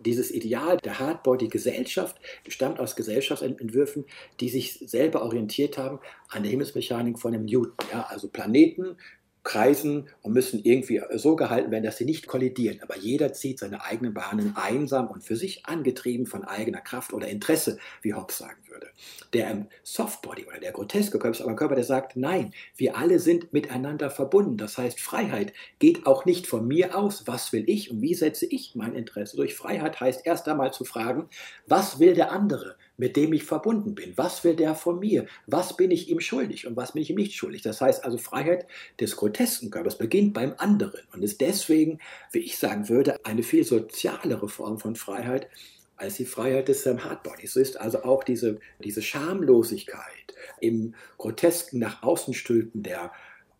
dieses 0.00 0.30
Ideal 0.30 0.78
der 0.78 0.98
Hardbody-Gesellschaft 0.98 2.16
stammt 2.48 2.80
aus 2.80 2.96
Gesellschaftsentwürfen, 2.96 4.04
die 4.40 4.48
sich 4.48 4.78
selber 4.86 5.22
orientiert 5.22 5.78
haben 5.78 6.00
an 6.28 6.42
der 6.42 6.50
Himmelsmechanik 6.50 7.18
von 7.18 7.32
dem 7.32 7.44
Newton. 7.44 7.74
Ja, 7.92 8.06
also 8.08 8.28
Planeten 8.28 8.96
kreisen 9.42 10.08
und 10.22 10.32
müssen 10.32 10.62
irgendwie 10.62 11.00
so 11.14 11.34
gehalten 11.34 11.70
werden, 11.70 11.84
dass 11.84 11.96
sie 11.96 12.04
nicht 12.04 12.26
kollidieren. 12.26 12.80
Aber 12.82 12.96
jeder 12.96 13.32
zieht 13.32 13.58
seine 13.58 13.82
eigenen 13.82 14.12
Bahnen 14.12 14.54
einsam 14.56 15.08
und 15.08 15.24
für 15.24 15.36
sich 15.36 15.66
angetrieben 15.66 16.26
von 16.26 16.44
eigener 16.44 16.80
Kraft 16.80 17.12
oder 17.12 17.28
Interesse, 17.28 17.78
wie 18.02 18.14
Hobbes 18.14 18.38
sagen 18.38 18.60
würde. 18.68 18.88
Der 19.32 19.50
im 19.50 19.66
Softbody 19.82 20.44
oder 20.46 20.58
der 20.58 20.72
groteske 20.72 21.18
Körper 21.18 21.36
ist 21.36 21.40
aber 21.40 21.50
ein 21.50 21.56
Körper, 21.56 21.74
der 21.74 21.84
sagt, 21.84 22.16
nein, 22.16 22.52
wir 22.76 22.96
alle 22.96 23.18
sind 23.18 23.52
miteinander 23.52 24.10
verbunden. 24.10 24.58
Das 24.58 24.76
heißt, 24.76 25.00
Freiheit 25.00 25.52
geht 25.78 26.06
auch 26.06 26.24
nicht 26.26 26.46
von 26.46 26.66
mir 26.66 26.96
aus, 26.96 27.26
was 27.26 27.52
will 27.52 27.64
ich 27.66 27.90
und 27.90 28.02
wie 28.02 28.14
setze 28.14 28.46
ich 28.46 28.74
mein 28.74 28.94
Interesse 28.94 29.36
durch. 29.36 29.54
Freiheit 29.54 30.00
heißt 30.00 30.26
erst 30.26 30.48
einmal 30.48 30.72
zu 30.72 30.84
fragen, 30.84 31.28
was 31.66 31.98
will 31.98 32.14
der 32.14 32.32
andere? 32.32 32.76
Mit 33.00 33.16
dem 33.16 33.32
ich 33.32 33.44
verbunden 33.44 33.94
bin. 33.94 34.12
Was 34.16 34.44
will 34.44 34.54
der 34.54 34.74
von 34.74 34.98
mir? 34.98 35.24
Was 35.46 35.74
bin 35.74 35.90
ich 35.90 36.10
ihm 36.10 36.20
schuldig 36.20 36.66
und 36.66 36.76
was 36.76 36.92
bin 36.92 37.00
ich 37.00 37.08
ihm 37.08 37.16
nicht 37.16 37.34
schuldig? 37.34 37.62
Das 37.62 37.80
heißt 37.80 38.04
also, 38.04 38.18
Freiheit 38.18 38.66
des 39.00 39.16
grotesken 39.16 39.70
Körpers 39.70 39.96
beginnt 39.96 40.34
beim 40.34 40.52
anderen 40.58 41.00
und 41.14 41.22
ist 41.22 41.40
deswegen, 41.40 41.98
wie 42.30 42.40
ich 42.40 42.58
sagen 42.58 42.90
würde, 42.90 43.16
eine 43.24 43.42
viel 43.42 43.64
sozialere 43.64 44.50
Form 44.50 44.78
von 44.78 44.96
Freiheit 44.96 45.48
als 45.96 46.16
die 46.16 46.26
Freiheit 46.26 46.68
des 46.68 46.84
ähm, 46.84 47.02
Hardbodies. 47.02 47.54
So 47.54 47.60
ist 47.60 47.80
also 47.80 48.02
auch 48.02 48.22
diese, 48.22 48.60
diese 48.84 49.00
Schamlosigkeit 49.00 50.34
im 50.60 50.94
grotesken 51.16 51.78
nach 51.78 52.02
außen 52.02 52.34
stülpen 52.34 52.82
der 52.82 53.12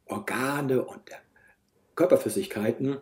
Organe 0.05 0.85
und 0.85 1.09
der 1.09 1.21
Körperflüssigkeiten 1.95 2.99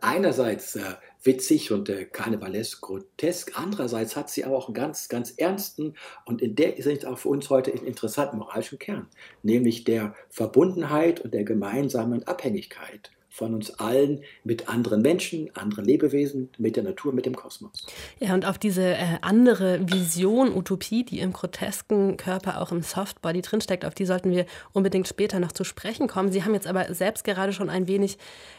einerseits 0.00 0.76
äh, 0.76 0.82
witzig 1.22 1.72
und 1.72 1.88
äh, 1.88 2.04
karnevalesk 2.04 2.80
grotesk, 2.82 3.52
andererseits 3.54 4.16
hat 4.16 4.30
sie 4.30 4.44
aber 4.44 4.56
auch 4.56 4.68
einen 4.68 4.74
ganz, 4.74 5.08
ganz 5.08 5.32
ernsten 5.32 5.94
und 6.24 6.42
in 6.42 6.54
der 6.54 6.76
ist 6.78 7.04
auch 7.04 7.18
für 7.18 7.28
uns 7.28 7.50
heute 7.50 7.72
einen 7.72 7.86
interessanten 7.86 8.38
moralischen 8.38 8.78
Kern, 8.78 9.08
nämlich 9.42 9.84
der 9.84 10.14
Verbundenheit 10.28 11.20
und 11.20 11.34
der 11.34 11.44
gemeinsamen 11.44 12.22
Abhängigkeit 12.24 13.10
von 13.38 13.54
uns 13.54 13.70
allen 13.78 14.24
mit 14.42 14.68
anderen 14.68 15.00
Menschen, 15.00 15.48
anderen 15.54 15.84
Lebewesen, 15.84 16.50
mit 16.58 16.74
der 16.74 16.82
Natur, 16.82 17.12
mit 17.12 17.24
dem 17.24 17.36
Kosmos. 17.36 17.86
Ja, 18.18 18.34
und 18.34 18.44
auf 18.44 18.58
diese 18.58 18.82
äh, 18.82 19.18
andere 19.20 19.78
Vision, 19.88 20.52
Utopie, 20.52 21.04
die 21.04 21.20
im 21.20 21.32
grotesken 21.32 22.16
Körper 22.16 22.60
auch 22.60 22.72
im 22.72 22.82
Softbody 22.82 23.40
drinsteckt, 23.40 23.84
auf 23.84 23.94
die 23.94 24.06
sollten 24.06 24.32
wir 24.32 24.44
unbedingt 24.72 25.06
später 25.06 25.38
noch 25.38 25.52
zu 25.52 25.62
sprechen 25.62 26.08
kommen. 26.08 26.32
Sie 26.32 26.42
haben 26.42 26.52
jetzt 26.52 26.66
aber 26.66 26.92
selbst 26.92 27.22
gerade 27.22 27.52
schon 27.52 27.70
ein 27.70 27.86
wenig 27.86 28.18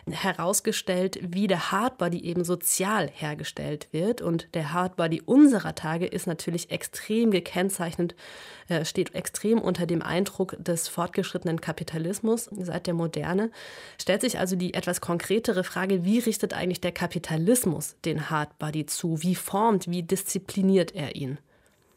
herausgestellt, 0.09 1.19
wie 1.21 1.47
der 1.47 1.73
Hardbody 1.73 2.23
eben 2.23 2.45
sozial 2.45 3.09
hergestellt 3.13 3.89
wird. 3.91 4.21
Und 4.21 4.47
der 4.53 4.71
Hardbody 4.71 5.21
unserer 5.25 5.75
Tage 5.75 6.05
ist 6.05 6.25
natürlich 6.25 6.71
extrem 6.71 7.31
gekennzeichnet, 7.31 8.15
äh, 8.69 8.85
steht 8.85 9.13
extrem 9.13 9.59
unter 9.59 9.85
dem 9.85 10.01
Eindruck 10.01 10.55
des 10.57 10.87
fortgeschrittenen 10.87 11.59
Kapitalismus 11.59 12.49
seit 12.57 12.87
der 12.87 12.93
Moderne. 12.93 13.51
Stellt 13.99 14.21
sich 14.21 14.39
also 14.39 14.55
die 14.55 14.68
die 14.69 14.75
etwas 14.75 15.01
konkretere 15.01 15.63
Frage, 15.63 16.05
wie 16.05 16.19
richtet 16.19 16.53
eigentlich 16.53 16.79
der 16.79 16.91
Kapitalismus 16.91 17.95
den 18.05 18.29
Hardbody 18.29 18.85
zu? 18.85 19.23
Wie 19.23 19.33
formt, 19.33 19.89
wie 19.89 20.03
diszipliniert 20.03 20.93
er 20.93 21.15
ihn? 21.15 21.39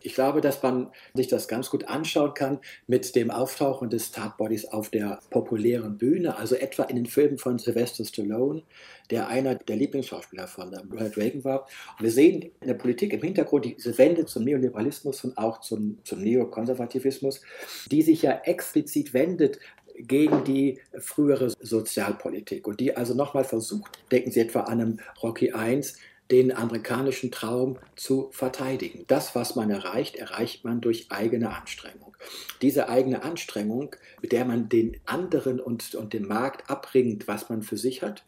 Ich 0.05 0.15
glaube, 0.15 0.41
dass 0.41 0.63
man 0.63 0.91
sich 1.15 1.29
das 1.29 1.47
ganz 1.47 1.71
gut 1.71 1.85
anschauen 1.85 2.35
kann 2.35 2.59
mit 2.87 3.15
dem 3.15 3.31
Auftauchen 3.31 3.89
des 3.89 4.17
Hardbodies 4.17 4.65
auf 4.65 4.89
der 4.89 5.21
populären 5.31 5.97
Bühne, 5.97 6.37
also 6.37 6.57
etwa 6.57 6.85
in 6.85 6.97
den 6.97 7.07
Filmen 7.07 7.39
von 7.39 7.59
Sylvester 7.59 8.05
Stallone, 8.05 8.63
der 9.11 9.29
einer 9.29 9.55
der 9.55 9.77
Lieblingsschauspieler 9.77 10.49
von 10.49 10.75
Ronald 10.75 11.17
Reagan 11.17 11.45
war. 11.45 11.69
Und 11.99 12.05
wir 12.05 12.11
sehen 12.11 12.51
in 12.61 12.67
der 12.67 12.75
Politik 12.75 13.13
im 13.13 13.23
Hintergrund 13.23 13.67
diese 13.67 13.97
Wende 13.99 14.27
zum 14.27 14.45
Neoliberalismus 14.45 15.23
und 15.25 15.39
auch 15.39 15.61
zum, 15.61 15.99
zum 16.05 16.21
Neokonservativismus, 16.21 17.43
die 17.91 18.03
sich 18.03 18.23
ja 18.23 18.41
explizit 18.45 19.15
wendet 19.15 19.61
gegen 19.97 20.45
die 20.45 20.81
frühere 20.99 21.51
Sozialpolitik 21.61 22.67
und 22.67 22.81
die 22.81 22.97
also 22.97 23.15
nochmal 23.15 23.45
versucht, 23.45 23.99
denken 24.11 24.31
Sie 24.31 24.41
etwa 24.41 24.61
an 24.61 24.81
einem 24.81 25.01
Rocky 25.23 25.53
I, 25.55 25.83
den 26.31 26.51
amerikanischen 26.57 27.31
Traum 27.31 27.79
zu 27.95 28.31
verteidigen. 28.33 29.05
Das, 29.07 29.35
was 29.35 29.55
man 29.55 29.71
erreicht, 29.71 30.17
erreicht 30.17 30.65
man 30.65 30.81
durch 30.81 31.07
eigene 31.11 31.55
Anstrengung. 31.55 32.17
Diese 32.63 32.89
eigene 32.89 33.23
Anstrengung, 33.23 33.95
mit 34.23 34.33
der 34.33 34.45
man 34.45 34.69
den 34.69 34.97
anderen 35.05 35.61
und, 35.61 35.95
und 35.95 36.15
dem 36.15 36.27
Markt 36.27 36.71
abbringt, 36.71 37.29
was 37.29 37.51
man 37.51 37.63
für 37.63 37.77
sich 37.77 38.03
hat, 38.03 38.25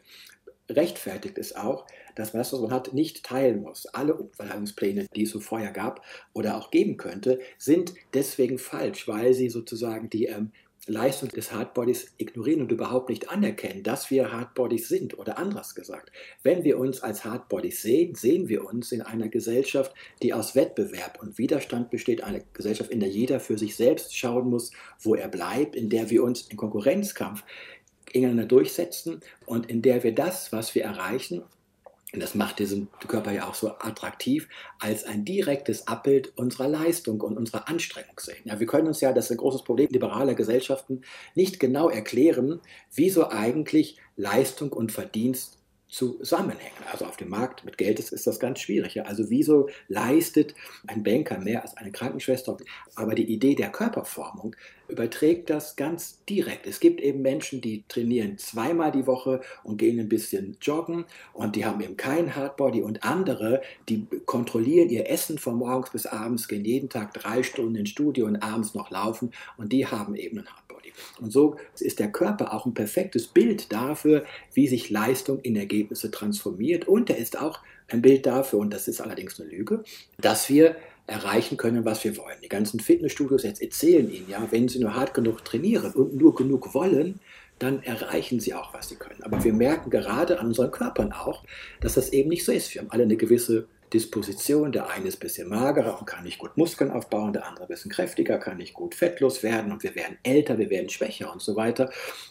rechtfertigt 0.69 1.39
es 1.39 1.55
auch, 1.55 1.87
dass 2.15 2.33
man 2.33 2.41
das, 2.41 2.53
was 2.53 2.61
man 2.61 2.73
hat, 2.73 2.93
nicht 2.93 3.25
teilen 3.25 3.63
muss. 3.63 3.87
Alle 3.87 4.15
Umverteilungspläne, 4.15 5.07
die 5.15 5.23
es 5.23 5.31
so 5.31 5.41
vorher 5.41 5.73
gab 5.73 6.05
oder 6.33 6.57
auch 6.57 6.71
geben 6.71 6.97
könnte, 6.97 7.41
sind 7.59 7.95
deswegen 8.13 8.59
falsch, 8.59 9.09
weil 9.09 9.35
sie 9.35 9.51
sozusagen 9.51 10.11
die 10.11 10.27
ähm, 10.27 10.53
Leistung 10.87 11.31
des 11.31 11.51
Hardbodies 11.51 12.13
ignorieren 12.19 12.61
und 12.61 12.71
überhaupt 12.71 13.09
nicht 13.09 13.31
anerkennen, 13.31 13.83
dass 13.83 14.11
wir 14.11 14.33
Hardbodies 14.33 14.89
sind 14.89 15.19
oder 15.19 15.39
anders 15.39 15.75
gesagt. 15.75 16.13
Wenn 16.43 16.63
wir 16.63 16.79
uns 16.79 17.03
als 17.03 17.25
Hardbodies 17.25 17.81
sehen, 17.81 18.15
sehen 18.15 18.49
wir 18.49 18.67
uns 18.67 18.93
in 18.93 19.01
einer 19.01 19.29
Gesellschaft, 19.29 19.95
die 20.23 20.35
aus 20.35 20.55
Wettbewerb 20.55 21.23
und 21.23 21.39
Widerstand 21.39 21.91
besteht, 21.91 22.23
eine 22.23 22.45
Gesellschaft, 22.53 22.91
in 22.91 23.01
der 23.01 23.09
jeder 23.09 23.41
für 23.41 23.57
sich 23.57 23.77
selbst 23.77 24.17
schauen 24.17 24.51
muss, 24.51 24.73
wo 25.01 25.15
er 25.15 25.29
bleibt, 25.29 25.75
in 25.75 25.89
der 25.89 26.11
wir 26.11 26.23
uns 26.23 26.43
im 26.49 26.59
Konkurrenzkampf 26.59 27.45
gegeneinander 28.05 28.47
durchsetzen 28.47 29.21
und 29.47 29.71
in 29.71 29.81
der 29.81 30.03
wir 30.03 30.15
das, 30.15 30.53
was 30.53 30.75
wir 30.75 30.85
erreichen, 30.85 31.43
und 32.15 32.21
das 32.21 32.35
macht 32.35 32.61
diesen 32.61 32.89
Körper 33.07 33.33
ja 33.33 33.49
auch 33.49 33.55
so 33.55 33.71
attraktiv, 33.71 34.49
als 34.79 35.05
ein 35.05 35.25
direktes 35.25 35.89
Abbild 35.89 36.37
unserer 36.39 36.69
Leistung 36.69 37.21
und 37.21 37.37
unserer 37.37 37.69
Anstrengung 37.69 38.19
sehen. 38.19 38.43
Ja, 38.45 38.61
wir 38.61 38.67
können 38.67 38.87
uns 38.87 39.01
ja, 39.01 39.13
das 39.13 39.27
ist 39.27 39.31
ein 39.33 39.37
großes 39.39 39.65
Problem 39.65 39.89
liberaler 39.91 40.35
Gesellschaften, 40.35 41.03
nicht 41.35 41.59
genau 41.59 41.89
erklären, 41.89 42.61
wieso 42.95 43.29
eigentlich 43.29 43.99
Leistung 44.17 44.73
und 44.73 44.93
Verdienst 44.93 45.59
zusammenhängen. 45.89 46.85
Also 46.91 47.05
auf 47.05 47.17
dem 47.17 47.29
Markt 47.29 47.65
mit 47.65 47.79
Geld 47.79 48.01
ist, 48.01 48.13
ist 48.13 48.27
das 48.27 48.41
ganz 48.41 48.59
schwierig. 48.59 48.95
Ja? 48.95 49.05
Also 49.05 49.31
wieso 49.31 49.69
leistet 49.89 50.55
ein 50.87 51.05
Banker 51.05 51.39
mehr 51.39 51.63
als 51.63 51.77
eine 51.77 51.93
Krankenschwester? 51.93 52.57
Aber 52.97 53.15
die 53.15 53.33
Idee 53.33 53.55
der 53.55 53.71
Körperformung 53.71 54.57
überträgt 54.89 55.51
das 55.51 55.77
ganz 55.77 56.25
direkt. 56.29 56.67
Es 56.67 56.81
gibt 56.81 57.01
eben 57.01 57.23
Menschen, 57.23 57.61
die 57.61 57.85
trainieren 57.89 58.39
zweimal 58.39 58.93
die 58.93 59.07
Woche 59.07 59.41
und 59.63 59.79
gehen 59.79 59.99
ein 59.99 60.09
bisschen 60.09 60.57
joggen 60.61 61.05
und 61.33 61.57
die 61.57 61.65
haben 61.65 61.81
eben 61.81 61.97
kein 61.97 62.35
Hardbody 62.35 62.83
und 62.83 63.05
andere, 63.05 63.63
die 63.89 64.07
kontrollieren 64.27 64.91
ihr 64.91 65.09
Essen 65.09 65.39
von 65.39 65.57
morgens 65.57 65.91
bis 65.91 66.07
abends, 66.07 66.49
gehen 66.49 66.65
jeden 66.65 66.89
Tag 66.89 67.15
drei 67.15 67.43
Stunden 67.43 67.77
ins 67.77 67.91
Studio 67.91 68.27
und 68.27 68.37
abends 68.43 68.75
noch 68.75 68.91
laufen 68.91 69.33
und 69.57 69.73
die 69.73 69.87
haben 69.87 70.15
eben 70.15 70.39
ein 70.39 70.47
Hardbody. 70.47 70.93
Und 71.21 71.33
so 71.33 71.57
ist 71.79 71.99
der 71.99 72.13
Körper 72.13 72.53
auch 72.53 72.67
ein 72.67 72.75
perfektes 72.75 73.27
Bild 73.27 73.73
dafür, 73.73 74.25
wie 74.53 74.69
sich 74.69 74.91
Leistung 74.91 75.41
in 75.41 75.57
Ergebnisse 75.57 76.11
transformiert. 76.11 76.87
Und 76.87 77.11
er 77.11 77.19
ist 77.19 77.41
auch 77.41 77.61
ein 77.89 78.03
Bild 78.03 78.27
dafür, 78.27 78.61
und 78.61 78.73
das 78.73 78.89
ist 78.89 79.01
allerdings 79.01 79.41
eine 79.41 79.51
Lüge, 79.51 79.83
dass 80.19 80.49
wir 80.49 80.77
erreichen 81.07 81.57
können, 81.57 81.85
was 81.85 82.03
wir 82.05 82.17
wollen. 82.17 82.39
Die 82.43 82.49
ganzen 82.49 82.81
Fitnessstudios 82.81 83.43
jetzt 83.43 83.61
erzählen 83.61 84.11
Ihnen 84.11 84.29
ja, 84.29 84.47
wenn 84.51 84.69
Sie 84.69 84.79
nur 84.79 84.95
hart 84.95 85.15
genug 85.15 85.45
trainieren 85.45 85.93
und 85.93 86.17
nur 86.17 86.35
genug 86.35 86.75
wollen, 86.75 87.21
dann 87.59 87.83
erreichen 87.83 88.41
sie 88.41 88.55
auch, 88.55 88.75
was 88.75 88.89
sie 88.89 88.97
können. 88.97 89.23
Aber 89.23 89.43
wir 89.45 89.53
merken 89.53 89.91
gerade 89.91 90.41
an 90.41 90.49
unseren 90.49 90.71
Körpern 90.71 91.13
auch, 91.13 91.45
dass 91.81 91.95
das 91.95 92.13
eben 92.13 92.29
nicht 92.29 92.45
so 92.45 92.53
ist. 92.53 92.75
Wir 92.75 92.83
haben 92.83 92.91
alle 92.91 93.05
eine 93.05 93.17
gewisse 93.17 93.69
Disposition. 93.95 94.73
Der 94.73 94.91
eine 94.91 95.07
ist 95.07 95.17
ein 95.17 95.21
bisschen 95.21 95.49
magerer 95.49 95.99
und 95.99 96.07
kann 96.07 96.25
nicht 96.25 96.39
gut 96.39 96.57
Muskeln 96.57 96.91
aufbauen, 96.91 97.33
der 97.33 97.47
andere 97.47 97.65
ein 97.65 97.69
bisschen 97.69 97.91
kräftiger, 97.91 98.39
kann 98.39 98.59
nicht 98.59 98.75
gut 98.75 98.95
fettlos 98.95 99.43
werden 99.43 99.73
und 99.73 99.83
wir 99.85 99.95
werden 99.95 100.19
älter, 100.25 100.59
wir 100.59 100.69
werden 100.69 100.91
schwächer 100.91 101.33
und 101.33 101.41
so 101.41 101.57
weiter. 101.57 101.91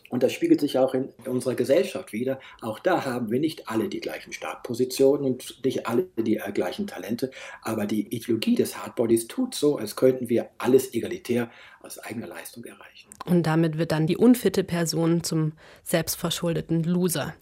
Und 0.10 0.22
das 0.22 0.34
spiegelt 0.34 0.60
sich 0.60 0.78
auch 0.78 0.94
in 0.94 1.10
unserer 1.26 1.56
Gesellschaft 1.56 2.14
wieder. 2.14 2.40
Auch 2.62 2.80
da 2.80 3.06
haben 3.06 3.32
wir 3.32 3.40
nicht 3.40 3.70
alle 3.70 3.90
die 3.90 4.02
gleichen 4.02 4.34
Startpositionen 4.34 5.26
und 5.26 5.64
nicht 5.64 5.88
alle 5.88 6.08
die 6.18 6.38
äh, 6.38 6.52
gleichen 6.52 6.86
Talente, 6.86 7.32
aber 7.62 7.86
die 7.86 8.14
Ideologie 8.14 8.56
des 8.56 8.78
Hardbodies 8.78 9.28
tut 9.28 9.56
so, 9.56 9.78
als 9.78 9.96
könnten 9.96 10.30
wir 10.30 10.50
alles 10.58 10.94
egalitär 10.94 11.50
aus 11.82 11.98
eigener 11.98 12.28
Leistung 12.28 12.64
erreichen. 12.66 13.10
Und 13.26 13.44
damit 13.44 13.78
wird 13.78 13.92
dann 13.92 14.06
die 14.06 14.18
unfitte 14.18 14.64
Person 14.64 15.24
zum 15.24 15.54
selbstverschuldeten 15.84 16.84
Loser. 16.84 17.34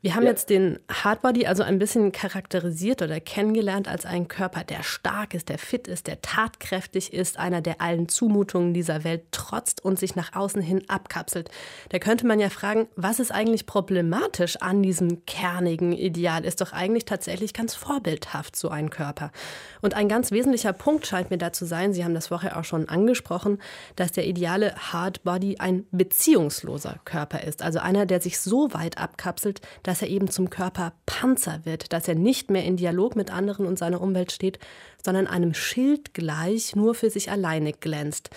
Wir 0.00 0.14
haben 0.14 0.22
ja. 0.22 0.30
jetzt 0.30 0.48
den 0.48 0.78
Hardbody 0.88 1.46
also 1.46 1.64
ein 1.64 1.80
bisschen 1.80 2.12
charakterisiert 2.12 3.02
oder 3.02 3.18
kennengelernt 3.18 3.88
als 3.88 4.06
einen 4.06 4.28
Körper, 4.28 4.62
der 4.62 4.84
stark 4.84 5.34
ist, 5.34 5.48
der 5.48 5.58
fit 5.58 5.88
ist, 5.88 6.06
der 6.06 6.22
tatkräftig 6.22 7.12
ist, 7.12 7.36
einer, 7.36 7.60
der 7.62 7.80
allen 7.80 8.08
Zumutungen 8.08 8.74
dieser 8.74 9.02
Welt 9.02 9.24
trotzt 9.32 9.84
und 9.84 9.98
sich 9.98 10.14
nach 10.14 10.36
außen 10.36 10.62
hin 10.62 10.84
abkapselt. 10.88 11.50
Da 11.88 11.98
könnte 11.98 12.28
man 12.28 12.38
ja 12.38 12.48
fragen, 12.48 12.86
was 12.94 13.18
ist 13.18 13.32
eigentlich 13.32 13.66
problematisch 13.66 14.56
an 14.58 14.84
diesem 14.84 15.26
kernigen 15.26 15.92
Ideal? 15.92 16.44
Ist 16.44 16.60
doch 16.60 16.72
eigentlich 16.72 17.04
tatsächlich 17.04 17.52
ganz 17.52 17.74
vorbildhaft 17.74 18.54
so 18.54 18.68
ein 18.68 18.90
Körper. 18.90 19.32
Und 19.80 19.94
ein 19.94 20.08
ganz 20.08 20.30
wesentlicher 20.30 20.72
Punkt 20.74 21.08
scheint 21.08 21.30
mir 21.30 21.38
da 21.38 21.52
zu 21.52 21.66
sein, 21.66 21.92
Sie 21.92 22.04
haben 22.04 22.14
das 22.14 22.28
vorher 22.28 22.56
auch 22.56 22.64
schon 22.64 22.88
angesprochen, 22.88 23.58
dass 23.96 24.12
der 24.12 24.28
ideale 24.28 24.76
Hardbody 24.76 25.56
ein 25.58 25.86
beziehungsloser 25.90 27.00
Körper 27.04 27.42
ist. 27.42 27.62
Also 27.62 27.80
einer, 27.80 28.06
der 28.06 28.20
sich 28.20 28.38
so 28.38 28.72
weit 28.72 28.98
abkapselt, 28.98 29.60
dass 29.88 30.02
er 30.02 30.08
eben 30.08 30.28
zum 30.28 30.50
Körper 30.50 30.92
Panzer 31.06 31.60
wird, 31.64 31.94
dass 31.94 32.08
er 32.08 32.14
nicht 32.14 32.50
mehr 32.50 32.62
in 32.62 32.76
Dialog 32.76 33.16
mit 33.16 33.32
anderen 33.32 33.64
und 33.64 33.78
seiner 33.78 34.02
Umwelt 34.02 34.32
steht, 34.32 34.58
sondern 35.02 35.26
einem 35.26 35.54
Schild 35.54 36.12
gleich 36.12 36.76
nur 36.76 36.94
für 36.94 37.08
sich 37.08 37.30
alleine 37.30 37.72
glänzt. 37.72 38.28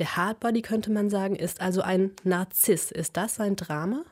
Der 0.00 0.16
Hardbody, 0.16 0.62
könnte 0.62 0.90
man 0.90 1.08
sagen, 1.08 1.36
ist 1.36 1.60
also 1.60 1.80
ein 1.80 2.10
Narziss. 2.24 2.90
Ist 2.90 3.16
das 3.16 3.36
sein 3.36 3.54
Drama? 3.54 4.02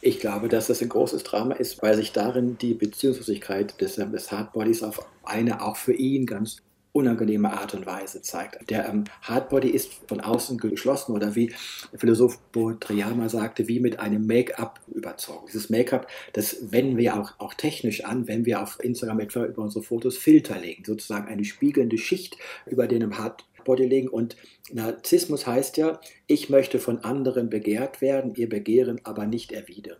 Ich 0.00 0.20
glaube, 0.20 0.46
dass 0.46 0.68
das 0.68 0.80
ein 0.80 0.88
großes 0.88 1.24
Drama 1.24 1.56
ist, 1.56 1.82
weil 1.82 1.96
sich 1.96 2.12
darin 2.12 2.56
die 2.56 2.74
Beziehungslosigkeit 2.74 3.80
des, 3.80 3.96
des 3.96 4.30
Hardbodies 4.30 4.84
auf 4.84 5.04
eine 5.24 5.60
auch 5.60 5.74
für 5.76 5.92
ihn 5.92 6.24
ganz 6.24 6.62
unangenehme 6.98 7.52
Art 7.52 7.74
und 7.74 7.86
Weise 7.86 8.22
zeigt. 8.22 8.70
Der 8.70 8.88
ähm, 8.88 9.04
Hardbody 9.22 9.70
ist 9.70 9.92
von 10.06 10.20
außen 10.20 10.58
geschlossen 10.58 11.12
oder 11.12 11.34
wie 11.34 11.54
der 11.92 11.98
Philosoph 11.98 12.38
Botriyama 12.52 13.28
sagte, 13.28 13.68
wie 13.68 13.80
mit 13.80 14.00
einem 14.00 14.26
Make-up 14.26 14.80
überzogen. 14.88 15.46
Dieses 15.46 15.70
Make-up, 15.70 16.08
das 16.32 16.72
wenden 16.72 16.96
wir 16.96 17.18
auch, 17.18 17.32
auch 17.38 17.54
technisch 17.54 18.04
an, 18.04 18.26
wenn 18.28 18.44
wir 18.44 18.62
auf 18.62 18.78
Instagram 18.82 19.20
etwa 19.20 19.44
über 19.44 19.62
unsere 19.62 19.84
Fotos 19.84 20.16
Filter 20.16 20.58
legen, 20.58 20.84
sozusagen 20.84 21.28
eine 21.28 21.44
spiegelnde 21.44 21.98
Schicht 21.98 22.36
über 22.66 22.86
den 22.86 23.16
Hardbody 23.16 23.86
legen. 23.86 24.08
Und 24.08 24.36
Narzissmus 24.72 25.46
heißt 25.46 25.76
ja, 25.76 26.00
ich 26.26 26.50
möchte 26.50 26.78
von 26.78 26.98
anderen 26.98 27.48
begehrt 27.48 28.00
werden, 28.00 28.34
ihr 28.34 28.48
Begehren 28.48 29.00
aber 29.04 29.26
nicht 29.26 29.52
erwidern. 29.52 29.98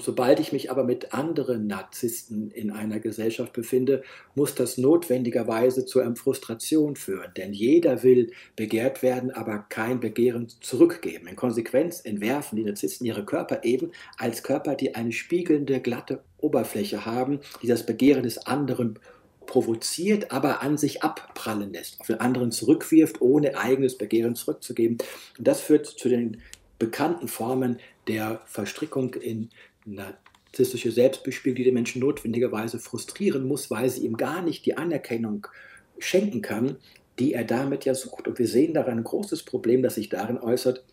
Sobald 0.00 0.40
ich 0.40 0.52
mich 0.52 0.70
aber 0.70 0.84
mit 0.84 1.12
anderen 1.12 1.66
Narzissten 1.66 2.50
in 2.50 2.70
einer 2.70 3.00
Gesellschaft 3.00 3.52
befinde, 3.52 4.02
muss 4.34 4.54
das 4.54 4.78
notwendigerweise 4.78 5.84
zu 5.84 6.00
einer 6.00 6.16
Frustration 6.16 6.96
führen. 6.96 7.32
Denn 7.36 7.52
jeder 7.52 8.02
will 8.02 8.32
begehrt 8.56 9.02
werden, 9.02 9.30
aber 9.30 9.66
kein 9.68 10.00
Begehren 10.00 10.48
zurückgeben. 10.60 11.28
In 11.28 11.36
Konsequenz 11.36 12.00
entwerfen 12.00 12.56
die 12.56 12.64
Narzissten 12.64 13.06
ihre 13.06 13.24
Körper 13.24 13.60
eben 13.64 13.92
als 14.16 14.42
Körper, 14.42 14.74
die 14.74 14.94
eine 14.94 15.12
spiegelnde, 15.12 15.80
glatte 15.80 16.22
Oberfläche 16.38 17.04
haben, 17.04 17.40
die 17.62 17.66
das 17.66 17.84
Begehren 17.84 18.22
des 18.22 18.46
anderen 18.46 18.98
provoziert, 19.46 20.30
aber 20.30 20.62
an 20.62 20.78
sich 20.78 21.02
abprallen 21.02 21.72
lässt, 21.72 22.00
auf 22.00 22.06
den 22.06 22.20
anderen 22.20 22.52
zurückwirft, 22.52 23.20
ohne 23.20 23.58
eigenes 23.58 23.98
Begehren 23.98 24.36
zurückzugeben. 24.36 24.98
Und 25.38 25.48
das 25.48 25.60
führt 25.60 25.86
zu 25.86 26.08
den 26.08 26.40
bekannten 26.78 27.28
Formen 27.28 27.78
der 28.06 28.40
Verstrickung 28.46 29.14
in 29.14 29.50
narzisstische 29.84 30.90
Selbstbespiegelung, 30.90 31.56
die 31.56 31.64
den 31.64 31.74
Menschen 31.74 32.00
notwendigerweise 32.00 32.78
frustrieren 32.78 33.46
muss, 33.46 33.70
weil 33.70 33.88
sie 33.88 34.04
ihm 34.04 34.16
gar 34.16 34.42
nicht 34.42 34.66
die 34.66 34.76
Anerkennung 34.76 35.46
schenken 35.98 36.42
kann, 36.42 36.76
die 37.18 37.34
er 37.34 37.44
damit 37.44 37.84
ja 37.84 37.94
sucht. 37.94 38.28
Und 38.28 38.38
wir 38.38 38.48
sehen 38.48 38.74
daran 38.74 38.98
ein 38.98 39.04
großes 39.04 39.44
Problem, 39.44 39.82
das 39.82 39.96
sich 39.96 40.08
darin 40.08 40.38
äußert, 40.38 40.84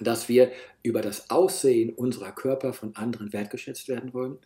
dass 0.00 0.28
wir 0.28 0.50
über 0.82 1.02
das 1.02 1.30
Aussehen 1.30 1.90
unserer 1.90 2.32
Körper 2.32 2.72
von 2.72 2.96
anderen 2.96 3.32
wertgeschätzt 3.32 3.88
werden 3.88 4.14
wollen, 4.14 4.38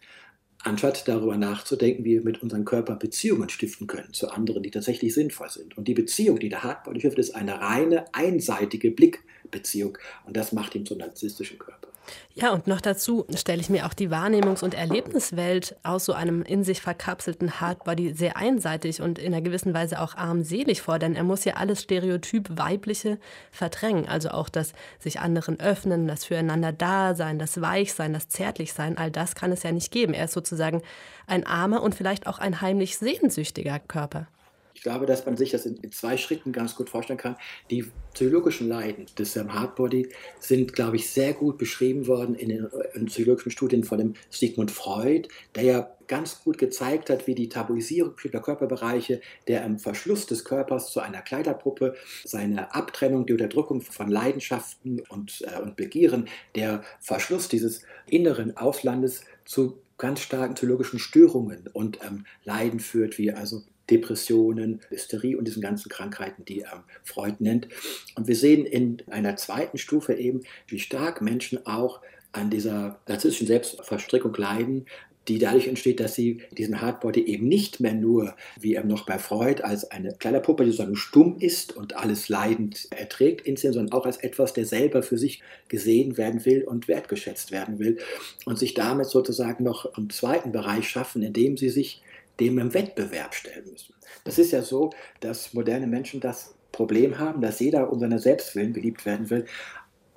anstatt 0.64 1.06
darüber 1.06 1.36
nachzudenken, 1.36 2.04
wie 2.04 2.14
wir 2.14 2.22
mit 2.22 2.42
unserem 2.42 2.64
Körper 2.64 2.96
Beziehungen 2.96 3.50
stiften 3.50 3.86
können 3.86 4.12
zu 4.12 4.30
anderen, 4.30 4.62
die 4.62 4.70
tatsächlich 4.70 5.14
sinnvoll 5.14 5.50
sind. 5.50 5.76
Und 5.76 5.86
die 5.86 5.94
Beziehung, 5.94 6.38
die 6.38 6.48
der 6.48 6.62
Hardbody 6.62 7.00
stiftet, 7.00 7.20
ist 7.20 7.34
eine 7.34 7.60
reine, 7.60 8.06
einseitige 8.12 8.90
Blickbeziehung. 8.90 9.98
Und 10.24 10.36
das 10.36 10.52
macht 10.52 10.74
ihn 10.74 10.86
zum 10.86 10.98
narzisstischen 10.98 11.58
Körper. 11.58 11.88
Ja, 12.34 12.52
und 12.52 12.66
noch 12.66 12.80
dazu 12.80 13.26
stelle 13.34 13.60
ich 13.60 13.70
mir 13.70 13.86
auch 13.86 13.94
die 13.94 14.10
Wahrnehmungs- 14.10 14.64
und 14.64 14.74
Erlebniswelt 14.74 15.76
aus 15.82 16.04
so 16.04 16.12
einem 16.12 16.42
in 16.42 16.64
sich 16.64 16.80
verkapselten 16.80 17.60
Hardbody 17.60 18.12
sehr 18.12 18.36
einseitig 18.36 19.00
und 19.00 19.18
in 19.18 19.32
einer 19.32 19.42
gewissen 19.42 19.72
Weise 19.72 20.00
auch 20.00 20.16
armselig 20.16 20.82
vor, 20.82 20.98
denn 20.98 21.14
er 21.14 21.22
muss 21.22 21.44
ja 21.44 21.54
alles 21.54 21.82
Stereotyp 21.82 22.58
Weibliche 22.58 23.18
verdrängen. 23.52 24.08
Also 24.08 24.30
auch 24.30 24.48
das 24.48 24.72
sich 24.98 25.20
anderen 25.20 25.60
öffnen, 25.60 26.08
das 26.08 26.24
füreinander 26.24 26.72
Dasein, 26.72 27.38
das 27.38 27.60
Weichsein, 27.60 28.12
das 28.12 28.28
Zärtlichsein, 28.28 28.98
all 28.98 29.10
das 29.10 29.34
kann 29.34 29.52
es 29.52 29.62
ja 29.62 29.70
nicht 29.70 29.92
geben. 29.92 30.12
Er 30.12 30.24
ist 30.24 30.32
sozusagen 30.32 30.82
ein 31.26 31.46
armer 31.46 31.82
und 31.82 31.94
vielleicht 31.94 32.26
auch 32.26 32.38
ein 32.38 32.60
heimlich 32.60 32.98
sehnsüchtiger 32.98 33.78
Körper. 33.78 34.26
Ich 34.74 34.82
glaube, 34.82 35.06
dass 35.06 35.24
man 35.24 35.36
sich 35.36 35.50
das 35.50 35.66
in, 35.66 35.92
zwei 35.92 36.16
Schritten 36.16 36.52
ganz 36.52 36.74
gut 36.74 36.90
vorstellen 36.90 37.18
kann. 37.18 37.36
Die 37.70 37.86
psychologischen 38.12 38.68
Leiden 38.68 39.06
des 39.16 39.36
ähm, 39.36 39.54
Hardbody 39.54 40.08
sind, 40.40 40.74
glaube 40.74 40.96
ich, 40.96 41.08
sehr 41.08 41.32
gut 41.32 41.58
beschrieben 41.58 42.06
worden 42.06 42.34
in 42.34 42.48
den 42.48 42.68
in 42.94 43.06
psychologischen 43.06 43.52
Studien 43.52 43.84
von 43.84 43.98
dem 43.98 44.14
Sigmund 44.30 44.70
Freud, 44.70 45.28
der 45.54 45.62
ja 45.62 45.90
ganz 46.06 46.42
gut 46.42 46.58
gezeigt 46.58 47.08
hat, 47.08 47.26
wie 47.26 47.34
die 47.34 47.48
Tabuisierung 47.48 48.14
bestimmter 48.14 48.40
Körperbereiche, 48.40 49.20
der 49.48 49.64
ähm, 49.64 49.78
Verschluss 49.78 50.26
des 50.26 50.44
Körpers 50.44 50.92
zu 50.92 51.00
einer 51.00 51.22
Kleiderpuppe, 51.22 51.94
seine 52.24 52.74
Abtrennung, 52.74 53.26
die 53.26 53.32
Unterdrückung 53.32 53.80
von 53.80 54.10
Leidenschaften 54.10 55.00
und, 55.08 55.42
äh, 55.42 55.60
und 55.60 55.76
Begieren, 55.76 56.28
der 56.56 56.82
Verschluss 57.00 57.48
dieses 57.48 57.82
inneren 58.06 58.56
Auslandes 58.56 59.22
zu 59.44 59.78
ganz 59.98 60.20
starken 60.20 60.54
psychologischen 60.54 60.98
Störungen 60.98 61.68
und 61.72 62.00
ähm, 62.04 62.26
Leiden 62.44 62.80
führt, 62.80 63.18
wie 63.18 63.32
also 63.32 63.62
Depressionen, 63.90 64.80
Hysterie 64.90 65.36
und 65.36 65.46
diesen 65.46 65.62
ganzen 65.62 65.88
Krankheiten, 65.88 66.44
die 66.44 66.60
ähm, 66.60 66.84
Freud 67.02 67.36
nennt. 67.38 67.68
Und 68.16 68.28
wir 68.28 68.36
sehen 68.36 68.66
in 68.66 69.02
einer 69.10 69.36
zweiten 69.36 69.78
Stufe 69.78 70.14
eben, 70.14 70.42
wie 70.68 70.78
stark 70.78 71.20
Menschen 71.20 71.66
auch 71.66 72.00
an 72.32 72.50
dieser 72.50 73.00
narzisstischen 73.06 73.46
Selbstverstrickung 73.46 74.34
leiden, 74.34 74.86
die 75.28 75.38
dadurch 75.38 75.68
entsteht, 75.68 76.00
dass 76.00 76.14
sie 76.14 76.42
diesen 76.52 76.80
Hardbody 76.80 77.22
eben 77.22 77.48
nicht 77.48 77.80
mehr 77.80 77.94
nur, 77.94 78.36
wie 78.60 78.74
er 78.74 78.84
noch 78.84 79.06
bei 79.06 79.18
Freud, 79.18 79.62
als 79.62 79.90
eine 79.90 80.12
kleine 80.14 80.40
Puppe, 80.40 80.64
die 80.64 80.70
sozusagen 80.70 80.96
stumm 80.96 81.36
ist 81.38 81.74
und 81.76 81.96
alles 81.96 82.28
leidend 82.28 82.88
erträgt, 82.90 83.46
inszenieren, 83.46 83.88
sondern 83.88 83.98
auch 83.98 84.06
als 84.06 84.18
etwas, 84.18 84.52
der 84.52 84.66
selber 84.66 85.02
für 85.02 85.16
sich 85.16 85.42
gesehen 85.68 86.18
werden 86.18 86.44
will 86.44 86.64
und 86.64 86.88
wertgeschätzt 86.88 87.52
werden 87.52 87.78
will 87.78 87.98
und 88.44 88.58
sich 88.58 88.74
damit 88.74 89.06
sozusagen 89.06 89.64
noch 89.64 89.94
einen 89.96 90.10
zweiten 90.10 90.52
Bereich 90.52 90.88
schaffen, 90.88 91.22
indem 91.22 91.56
sie 91.56 91.70
sich 91.70 92.02
dem 92.40 92.58
im 92.58 92.74
Wettbewerb 92.74 93.34
stellen 93.34 93.70
müssen. 93.70 93.94
Das 94.24 94.38
ist 94.38 94.52
ja 94.52 94.62
so, 94.62 94.90
dass 95.20 95.54
moderne 95.54 95.86
Menschen 95.86 96.20
das 96.20 96.54
Problem 96.72 97.18
haben, 97.18 97.40
dass 97.40 97.60
jeder 97.60 97.92
um 97.92 98.00
seiner 98.00 98.18
Selbstwillen 98.18 98.72
geliebt 98.72 99.06
werden 99.06 99.30
will. 99.30 99.44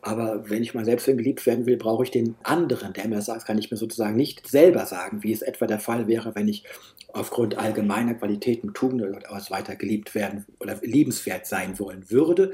Aber 0.02 0.50
wenn 0.50 0.64
ich 0.64 0.74
mal 0.74 0.86
selbstwillen 0.86 1.18
geliebt 1.18 1.46
werden 1.46 1.66
will, 1.66 1.78
brauche 1.78 2.04
ich 2.04 2.12
den 2.12 2.36
anderen, 2.44 2.94
der 2.94 3.08
mir 3.08 3.22
sagt, 3.22 3.46
kann 3.46 3.58
ich 3.58 3.72
mir 3.72 3.78
sozusagen 3.78 4.16
nicht 4.16 4.48
selber 4.48 4.86
sagen, 4.86 5.24
wie 5.24 5.34
es 5.34 5.42
etwa 5.42 5.68
der 5.68 5.80
Fall 5.80 6.08
wäre, 6.08 6.34
wenn 6.36 6.48
ich 6.48 6.64
aufgrund 7.14 7.58
allgemeiner 7.58 8.14
Qualitäten, 8.14 8.74
Tugenden 8.74 9.10
oder 9.10 9.28
was 9.30 9.52
weiter 9.52 9.76
geliebt 9.76 10.16
werden 10.16 10.46
oder 10.60 10.78
liebenswert 10.82 11.46
sein 11.46 11.78
wollen 11.80 12.10
würde. 12.10 12.54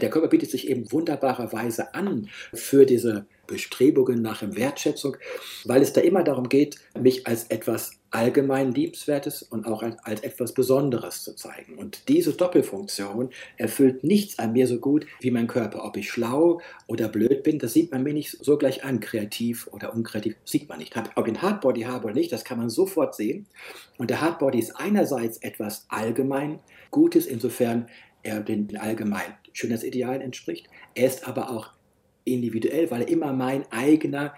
Der 0.00 0.10
Körper 0.10 0.28
bietet 0.28 0.50
sich 0.50 0.68
eben 0.68 0.90
wunderbarerweise 0.90 1.94
an 1.94 2.28
für 2.52 2.86
diese 2.86 3.26
Bestrebungen 3.50 4.22
nach 4.22 4.42
Wertschätzung, 4.42 5.16
weil 5.64 5.82
es 5.82 5.92
da 5.92 6.00
immer 6.00 6.22
darum 6.22 6.48
geht, 6.48 6.76
mich 6.98 7.26
als 7.26 7.44
etwas 7.44 8.00
allgemein 8.10 8.72
Liebenswertes 8.72 9.42
und 9.42 9.66
auch 9.66 9.82
als, 9.82 10.20
etwas 10.22 10.52
Besonderes 10.52 11.22
zu 11.22 11.34
zeigen. 11.34 11.78
Und 11.78 12.08
diese 12.08 12.32
Doppelfunktion 12.32 13.30
erfüllt 13.56 14.04
nichts 14.04 14.38
an 14.38 14.52
mir 14.52 14.66
so 14.66 14.78
gut 14.78 15.06
wie 15.20 15.30
mein 15.30 15.46
Körper. 15.46 15.84
Ob 15.84 15.96
ich 15.96 16.10
schlau 16.10 16.60
oder 16.86 17.08
blöd 17.08 17.42
bin, 17.42 17.58
das 17.58 17.72
sieht 17.72 17.92
man 17.92 18.02
mir 18.02 18.14
nicht 18.14 18.36
so 18.40 18.56
gleich 18.56 18.84
an. 18.84 19.00
Kreativ 19.00 19.68
oder 19.72 19.94
unkreativ 19.94 20.36
sieht 20.44 20.68
man 20.68 20.78
nicht. 20.78 20.96
Ob 21.14 21.26
ich 21.26 21.34
ein 21.34 21.42
Hardbody 21.42 21.82
habe 21.82 22.06
oder 22.06 22.14
nicht, 22.14 22.32
das 22.32 22.44
kann 22.44 22.58
man 22.58 22.70
sofort 22.70 23.14
sehen. 23.14 23.46
Und 23.98 24.10
der 24.10 24.20
Hardbody 24.20 24.58
ist 24.58 24.72
einerseits 24.76 25.38
etwas 25.38 25.86
allgemein 25.88 26.60
Gutes, 26.90 27.26
insofern 27.26 27.88
er 28.22 28.40
den 28.40 28.76
allgemeinen 28.76 29.34
Schönheitsidealen 29.52 30.20
entspricht. 30.20 30.66
Er 30.94 31.06
ist 31.06 31.26
aber 31.26 31.50
auch 31.50 31.70
individuell, 32.32 32.90
weil 32.90 33.02
er 33.02 33.08
immer 33.08 33.32
mein 33.32 33.70
eigener 33.70 34.34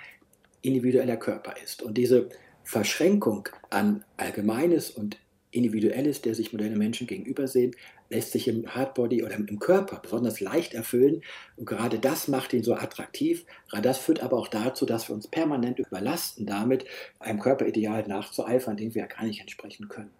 individueller 0.62 1.16
Körper 1.16 1.54
ist. 1.62 1.82
Und 1.82 1.98
diese 1.98 2.28
Verschränkung 2.64 3.48
an 3.70 4.04
Allgemeines 4.16 4.90
und 4.90 5.18
Individuelles, 5.50 6.22
der 6.22 6.34
sich 6.34 6.52
moderne 6.52 6.76
Menschen 6.76 7.06
gegenüber 7.06 7.46
sehen, 7.46 7.76
lässt 8.08 8.32
sich 8.32 8.48
im 8.48 8.74
Hardbody 8.74 9.22
oder 9.22 9.34
im 9.34 9.58
Körper 9.58 9.98
besonders 10.00 10.40
leicht 10.40 10.74
erfüllen. 10.74 11.22
Und 11.56 11.66
gerade 11.66 11.98
das 11.98 12.28
macht 12.28 12.52
ihn 12.52 12.62
so 12.62 12.74
attraktiv. 12.74 13.44
Gerade 13.68 13.82
das 13.82 13.98
führt 13.98 14.22
aber 14.22 14.38
auch 14.38 14.48
dazu, 14.48 14.86
dass 14.86 15.08
wir 15.08 15.14
uns 15.14 15.28
permanent 15.28 15.78
überlasten, 15.78 16.46
damit 16.46 16.84
einem 17.18 17.40
Körperideal 17.40 18.06
nachzueifern, 18.06 18.76
dem 18.76 18.94
wir 18.94 19.02
ja 19.02 19.08
gar 19.08 19.24
nicht 19.24 19.40
entsprechen 19.40 19.88
können. 19.88 20.10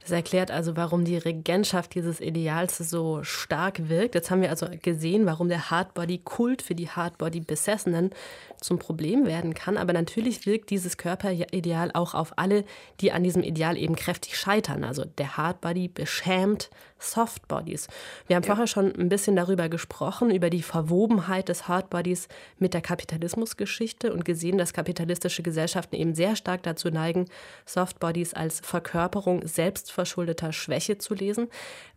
Das 0.00 0.10
erklärt 0.10 0.50
also, 0.50 0.76
warum 0.76 1.04
die 1.04 1.16
Regentschaft 1.16 1.94
dieses 1.94 2.20
Ideals 2.20 2.78
so 2.78 3.22
stark 3.22 3.88
wirkt. 3.88 4.14
Jetzt 4.14 4.30
haben 4.30 4.42
wir 4.42 4.50
also 4.50 4.66
gesehen, 4.82 5.26
warum 5.26 5.48
der 5.48 5.70
Hardbody-Kult 5.70 6.62
für 6.62 6.74
die 6.74 6.88
Hardbody-Besessenen 6.88 8.10
zum 8.60 8.78
Problem 8.78 9.26
werden 9.26 9.54
kann. 9.54 9.76
Aber 9.76 9.92
natürlich 9.92 10.44
wirkt 10.46 10.70
dieses 10.70 10.96
Körperideal 10.96 11.90
auch 11.94 12.14
auf 12.14 12.32
alle, 12.36 12.64
die 13.00 13.12
an 13.12 13.22
diesem 13.22 13.42
Ideal 13.42 13.76
eben 13.76 13.96
kräftig 13.96 14.36
scheitern. 14.36 14.84
Also 14.84 15.04
der 15.04 15.36
Hardbody 15.36 15.88
beschämt 15.88 16.70
Softbodies. 17.02 17.88
Wir 18.26 18.36
haben 18.36 18.42
ja. 18.44 18.48
vorher 18.48 18.66
schon 18.66 18.94
ein 18.94 19.08
bisschen 19.08 19.36
darüber 19.36 19.68
gesprochen, 19.68 20.30
über 20.30 20.50
die 20.50 20.62
Verwobenheit 20.62 21.48
des 21.48 21.68
Hardbodies 21.68 22.28
mit 22.58 22.74
der 22.74 22.80
Kapitalismusgeschichte 22.80 24.12
und 24.12 24.24
gesehen, 24.24 24.58
dass 24.58 24.72
kapitalistische 24.72 25.42
Gesellschaften 25.42 25.96
eben 25.96 26.14
sehr 26.14 26.36
stark 26.36 26.62
dazu 26.62 26.90
neigen, 26.90 27.26
Softbodies 27.66 28.34
als 28.34 28.60
Verkörperung 28.60 29.46
selbstverschuldeter 29.46 30.52
Schwäche 30.52 30.98
zu 30.98 31.14
lesen. 31.14 31.48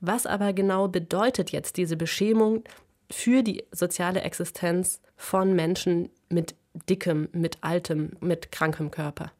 Was 0.01 0.25
aber 0.25 0.53
genau 0.53 0.87
bedeutet 0.87 1.51
jetzt 1.51 1.77
diese 1.77 1.97
Beschämung 1.97 2.63
für 3.11 3.43
die 3.43 3.63
soziale 3.71 4.21
Existenz 4.21 5.01
von 5.15 5.53
Menschen 5.53 6.09
mit 6.29 6.55
dickem, 6.89 7.29
mit 7.31 7.59
altem, 7.61 8.11
mit 8.19 8.51
krankem 8.51 8.91
Körper? 8.91 9.31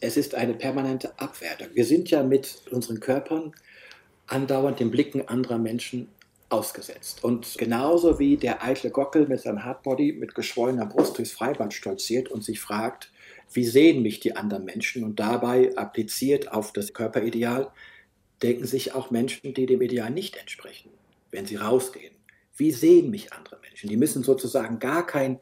Es 0.00 0.16
ist 0.16 0.34
eine 0.34 0.54
permanente 0.54 1.18
Abwertung. 1.18 1.68
Wir 1.74 1.84
sind 1.84 2.10
ja 2.10 2.22
mit 2.22 2.62
unseren 2.70 3.00
Körpern 3.00 3.52
andauernd 4.28 4.80
den 4.80 4.90
Blicken 4.90 5.26
anderer 5.26 5.58
Menschen 5.58 6.08
ausgesetzt. 6.50 7.24
Und 7.24 7.56
genauso 7.58 8.18
wie 8.18 8.36
der 8.36 8.64
eitle 8.64 8.90
Gockel 8.90 9.26
mit 9.26 9.40
seinem 9.40 9.64
Hardbody 9.64 10.12
mit 10.12 10.34
geschwollener 10.34 10.86
Brust 10.86 11.18
durchs 11.18 11.32
Freibad 11.32 11.74
stolziert 11.74 12.30
und 12.30 12.44
sich 12.44 12.60
fragt, 12.60 13.10
wie 13.52 13.64
sehen 13.64 14.02
mich 14.02 14.20
die 14.20 14.36
anderen 14.36 14.64
Menschen 14.64 15.04
und 15.04 15.18
dabei 15.18 15.76
appliziert 15.76 16.52
auf 16.52 16.72
das 16.72 16.92
Körperideal, 16.92 17.70
denken 18.42 18.66
sich 18.66 18.94
auch 18.94 19.10
Menschen, 19.10 19.54
die 19.54 19.66
dem 19.66 19.82
Ideal 19.82 20.10
nicht 20.10 20.36
entsprechen, 20.36 20.90
wenn 21.30 21.46
sie 21.46 21.56
rausgehen. 21.56 22.14
Wie 22.56 22.72
sehen 22.72 23.10
mich 23.10 23.32
andere 23.32 23.58
Menschen? 23.62 23.88
Die 23.88 23.96
müssen 23.96 24.22
sozusagen 24.22 24.78
gar 24.78 25.06
kein 25.06 25.38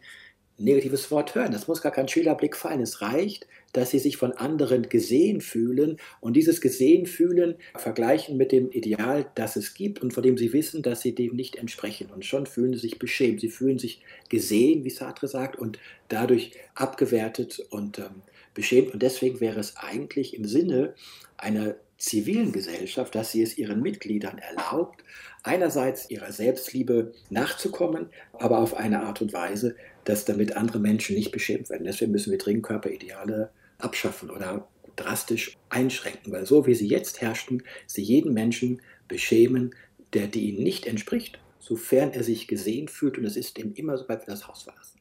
negatives 0.58 1.10
Wort 1.10 1.34
hören. 1.34 1.52
Das 1.52 1.68
muss 1.68 1.82
gar 1.82 1.92
kein 1.92 2.08
Schülerblick 2.08 2.56
fallen. 2.56 2.80
Es 2.80 3.02
reicht, 3.02 3.46
dass 3.72 3.90
sie 3.90 3.98
sich 3.98 4.16
von 4.16 4.32
anderen 4.32 4.88
gesehen 4.88 5.40
fühlen 5.40 5.98
und 6.20 6.34
dieses 6.34 6.60
gesehen 6.60 7.06
fühlen 7.06 7.56
vergleichen 7.76 8.36
mit 8.36 8.52
dem 8.52 8.70
Ideal, 8.70 9.26
das 9.34 9.56
es 9.56 9.74
gibt 9.74 10.00
und 10.00 10.14
von 10.14 10.22
dem 10.22 10.38
sie 10.38 10.52
wissen, 10.52 10.82
dass 10.82 11.02
sie 11.02 11.14
dem 11.14 11.36
nicht 11.36 11.56
entsprechen. 11.56 12.08
Und 12.14 12.24
schon 12.24 12.46
fühlen 12.46 12.72
sie 12.72 12.80
sich 12.80 12.98
beschämt. 12.98 13.40
Sie 13.40 13.50
fühlen 13.50 13.78
sich 13.78 14.00
gesehen, 14.28 14.84
wie 14.84 14.90
Sartre 14.90 15.28
sagt, 15.28 15.56
und 15.56 15.78
dadurch 16.08 16.52
abgewertet 16.74 17.66
und 17.70 17.98
ähm, 17.98 18.22
beschämt. 18.54 18.94
Und 18.94 19.02
deswegen 19.02 19.40
wäre 19.40 19.60
es 19.60 19.76
eigentlich 19.76 20.34
im 20.34 20.46
Sinne 20.46 20.94
einer 21.36 21.76
zivilen 21.98 22.52
Gesellschaft, 22.52 23.14
dass 23.14 23.32
sie 23.32 23.42
es 23.42 23.56
ihren 23.56 23.80
Mitgliedern 23.80 24.38
erlaubt, 24.38 25.02
einerseits 25.42 26.10
ihrer 26.10 26.32
Selbstliebe 26.32 27.12
nachzukommen, 27.30 28.10
aber 28.32 28.58
auf 28.58 28.74
eine 28.74 29.02
Art 29.02 29.22
und 29.22 29.32
Weise, 29.32 29.76
dass 30.06 30.24
damit 30.24 30.56
andere 30.56 30.78
Menschen 30.78 31.14
nicht 31.16 31.32
beschämt 31.32 31.68
werden. 31.68 31.84
Deswegen 31.84 32.12
müssen 32.12 32.30
wir 32.30 32.38
dringend 32.38 32.64
Körperideale 32.64 33.50
abschaffen 33.78 34.30
oder 34.30 34.66
drastisch 34.94 35.56
einschränken, 35.68 36.32
weil 36.32 36.46
so 36.46 36.66
wie 36.66 36.74
sie 36.74 36.88
jetzt 36.88 37.20
herrschen, 37.20 37.62
sie 37.86 38.02
jeden 38.02 38.32
Menschen 38.32 38.80
beschämen, 39.08 39.74
der 40.14 40.28
die 40.28 40.48
ihnen 40.48 40.62
nicht 40.62 40.86
entspricht, 40.86 41.38
sofern 41.58 42.12
er 42.12 42.22
sich 42.22 42.48
gesehen 42.48 42.88
fühlt 42.88 43.18
und 43.18 43.24
es 43.24 43.36
ist 43.36 43.58
ihm 43.58 43.74
immer, 43.74 43.98
sobald 43.98 44.26
wir 44.26 44.32
das 44.32 44.48
Haus 44.48 44.62
verlassen. 44.62 44.96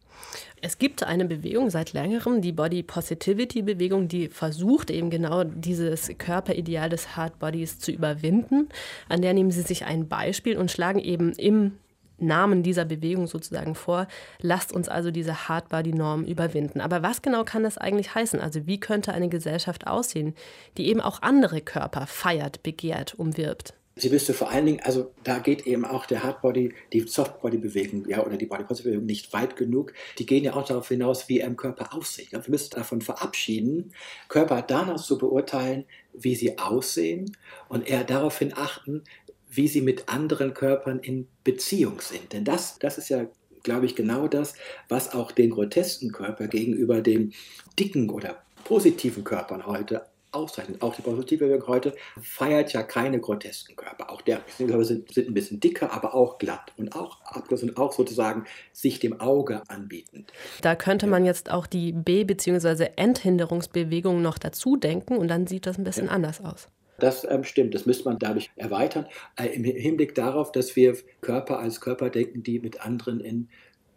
Es 0.62 0.80
gibt 0.80 1.04
eine 1.04 1.26
Bewegung 1.26 1.70
seit 1.70 1.94
längerem, 1.94 2.42
die 2.42 2.52
Body 2.52 2.82
Positivity 2.82 3.62
Bewegung, 3.62 4.08
die 4.08 4.30
versucht 4.30 4.90
eben 4.90 5.10
genau 5.10 5.44
dieses 5.44 6.10
Körperideal 6.18 6.90
des 6.90 7.16
Hard 7.16 7.38
Bodies 7.40 7.80
zu 7.80 7.92
überwinden. 7.92 8.70
An 9.08 9.22
der 9.22 9.34
nehmen 9.34 9.52
sie 9.52 9.62
sich 9.62 9.86
ein 9.86 10.08
Beispiel 10.08 10.58
und 10.58 10.72
schlagen 10.72 11.00
eben 11.00 11.34
im 11.34 11.74
Namen 12.18 12.64
dieser 12.64 12.86
Bewegung 12.86 13.28
sozusagen 13.28 13.76
vor. 13.76 14.08
Lasst 14.40 14.74
uns 14.74 14.90
also 14.90 15.12
diese 15.12 15.48
Hardbody-Norm 15.48 16.24
überwinden. 16.24 16.82
Aber 16.82 17.04
was 17.04 17.22
genau 17.22 17.44
kann 17.44 17.64
das 17.64 17.78
eigentlich 17.78 18.16
heißen? 18.16 18.40
Also 18.40 18.68
wie 18.68 18.80
könnte 18.80 19.14
eine 19.14 19.30
Gesellschaft 19.30 19.88
aussehen, 19.88 20.36
die 20.78 20.88
eben 20.88 21.02
auch 21.02 21.22
andere 21.22 21.62
Körper 21.62 22.08
feiert, 22.08 22.64
begehrt, 22.64 23.16
umwirbt? 23.16 23.74
Sie 23.98 24.10
müsste 24.10 24.34
vor 24.34 24.50
allen 24.50 24.66
Dingen, 24.66 24.82
also 24.82 25.14
da 25.24 25.40
geht 25.40 25.66
eben 25.66 25.86
auch 25.86 26.06
der 26.06 26.22
Hardbody, 26.22 26.74
die 26.92 27.00
Softbody-Bewegung, 27.08 28.10
ja, 28.10 28.26
oder 28.26 28.36
die 28.36 28.46
Body-Positive-Bewegung 28.46 29.06
nicht 29.06 29.32
weit 29.32 29.56
genug. 29.56 29.94
Die 30.20 30.26
gehen 30.26 30.44
ja 30.44 30.54
auch 30.54 30.66
darauf 30.66 30.90
hinaus, 30.90 31.30
wie 31.30 31.40
er 31.40 31.48
im 31.48 31.56
Körper 31.56 31.94
aussieht. 31.94 32.34
Wir 32.34 32.44
müssen 32.50 32.72
davon 32.72 33.00
verabschieden, 33.00 33.94
Körper 34.28 34.62
danach 34.62 35.02
zu 35.02 35.18
beurteilen, 35.18 35.86
wie 36.12 36.36
sie 36.36 36.58
aussehen 36.58 37.38
und 37.70 37.88
eher 37.88 38.04
daraufhin 38.04 38.54
achten, 38.54 39.04
wie 39.50 39.68
sie 39.68 39.82
mit 39.82 40.10
anderen 40.10 40.54
Körpern 40.54 41.00
in 41.00 41.28
Beziehung 41.44 42.02
sind. 42.02 42.34
Denn 42.34 42.44
das, 42.44 42.80
das 42.80 42.98
ist 42.98 43.10
ja, 43.10 43.26
glaube 43.64 43.86
ich, 43.86 43.96
genau 43.96 44.28
das, 44.28 44.54
was 44.90 45.14
auch 45.14 45.32
den 45.32 45.52
grotesken 45.52 46.12
Körper 46.12 46.48
gegenüber 46.48 47.02
den 47.02 47.34
dicken 47.80 48.10
oder 48.10 48.44
positiven 48.64 49.24
Körpern 49.24 49.66
heute 49.66 50.06
auszeichnet. 50.36 50.82
Auch 50.82 50.96
die 50.96 51.02
positive 51.02 51.50
Wirkung 51.50 51.70
heute 51.70 51.96
feiert 52.22 52.74
ja 52.74 52.84
keine 52.84 53.20
grotesken 53.20 53.76
Körper. 53.76 54.12
Auch 54.12 54.22
der 54.22 54.42
sind, 54.58 55.12
sind 55.14 55.30
ein 55.30 55.34
bisschen 55.34 55.60
dicker, 55.60 55.92
aber 55.92 56.14
auch 56.14 56.38
glatt 56.38 56.74
und 56.78 56.96
auch 56.96 57.20
und 57.50 57.78
auch 57.78 57.94
sozusagen 57.94 58.46
sich 58.74 59.00
dem 59.00 59.20
Auge 59.20 59.64
anbietend. 59.68 60.32
Da 60.62 60.76
könnte 60.76 61.08
man 61.08 61.26
jetzt 61.26 61.50
auch 61.50 61.68
die 61.68 61.94
B- 61.94 62.26
bzw. 62.26 62.90
Enthinderungsbewegung 62.96 64.22
noch 64.22 64.38
dazu 64.38 64.76
denken 64.76 65.18
und 65.18 65.30
dann 65.30 65.48
sieht 65.48 65.66
das 65.66 65.78
ein 65.78 65.84
bisschen 65.84 66.08
ja. 66.08 66.12
anders 66.12 66.42
aus. 66.42 66.68
Das 67.00 67.26
ähm, 67.30 67.44
stimmt, 67.44 67.74
das 67.74 67.86
müsste 67.86 68.06
man 68.06 68.20
dadurch 68.20 68.52
erweitern, 68.56 69.06
äh, 69.38 69.48
im 69.48 69.64
Hinblick 69.64 70.16
darauf, 70.16 70.52
dass 70.52 70.76
wir 70.76 70.96
Körper 71.22 71.60
als 71.60 71.82
Körper 71.82 72.10
denken, 72.10 72.44
die 72.44 72.60
mit 72.60 72.82
anderen 72.82 73.20
in 73.20 73.50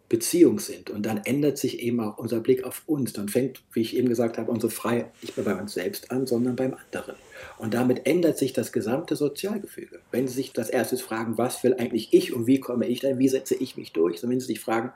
Beziehung 0.09 0.59
sind. 0.59 0.89
Und 0.89 1.05
dann 1.05 1.21
ändert 1.23 1.59
sich 1.59 1.79
eben 1.79 1.99
auch 1.99 2.17
unser 2.17 2.39
Blick 2.39 2.63
auf 2.63 2.81
uns. 2.87 3.13
Dann 3.13 3.29
fängt, 3.29 3.61
wie 3.73 3.81
ich 3.81 3.95
eben 3.95 4.09
gesagt 4.09 4.39
habe, 4.39 4.51
unsere 4.51 4.71
Freiheit 4.71 5.11
nicht 5.21 5.37
mehr 5.37 5.45
bei 5.45 5.55
uns 5.55 5.73
selbst 5.73 6.11
an, 6.11 6.25
sondern 6.25 6.55
beim 6.55 6.73
anderen. 6.73 7.15
Und 7.59 7.75
damit 7.75 8.07
ändert 8.07 8.37
sich 8.37 8.51
das 8.51 8.71
gesamte 8.71 9.15
Sozialgefüge. 9.15 9.99
Wenn 10.11 10.27
Sie 10.27 10.33
sich 10.33 10.51
das 10.51 10.69
erstes 10.69 11.01
fragen, 11.01 11.37
was 11.37 11.63
will 11.63 11.75
eigentlich 11.75 12.11
ich 12.11 12.33
und 12.33 12.47
wie 12.47 12.59
komme 12.59 12.87
ich 12.87 13.01
dann, 13.01 13.19
wie 13.19 13.29
setze 13.29 13.55
ich 13.55 13.77
mich 13.77 13.93
durch, 13.93 14.19
sondern 14.19 14.33
wenn 14.33 14.39
Sie 14.41 14.47
sich 14.47 14.59
fragen, 14.59 14.91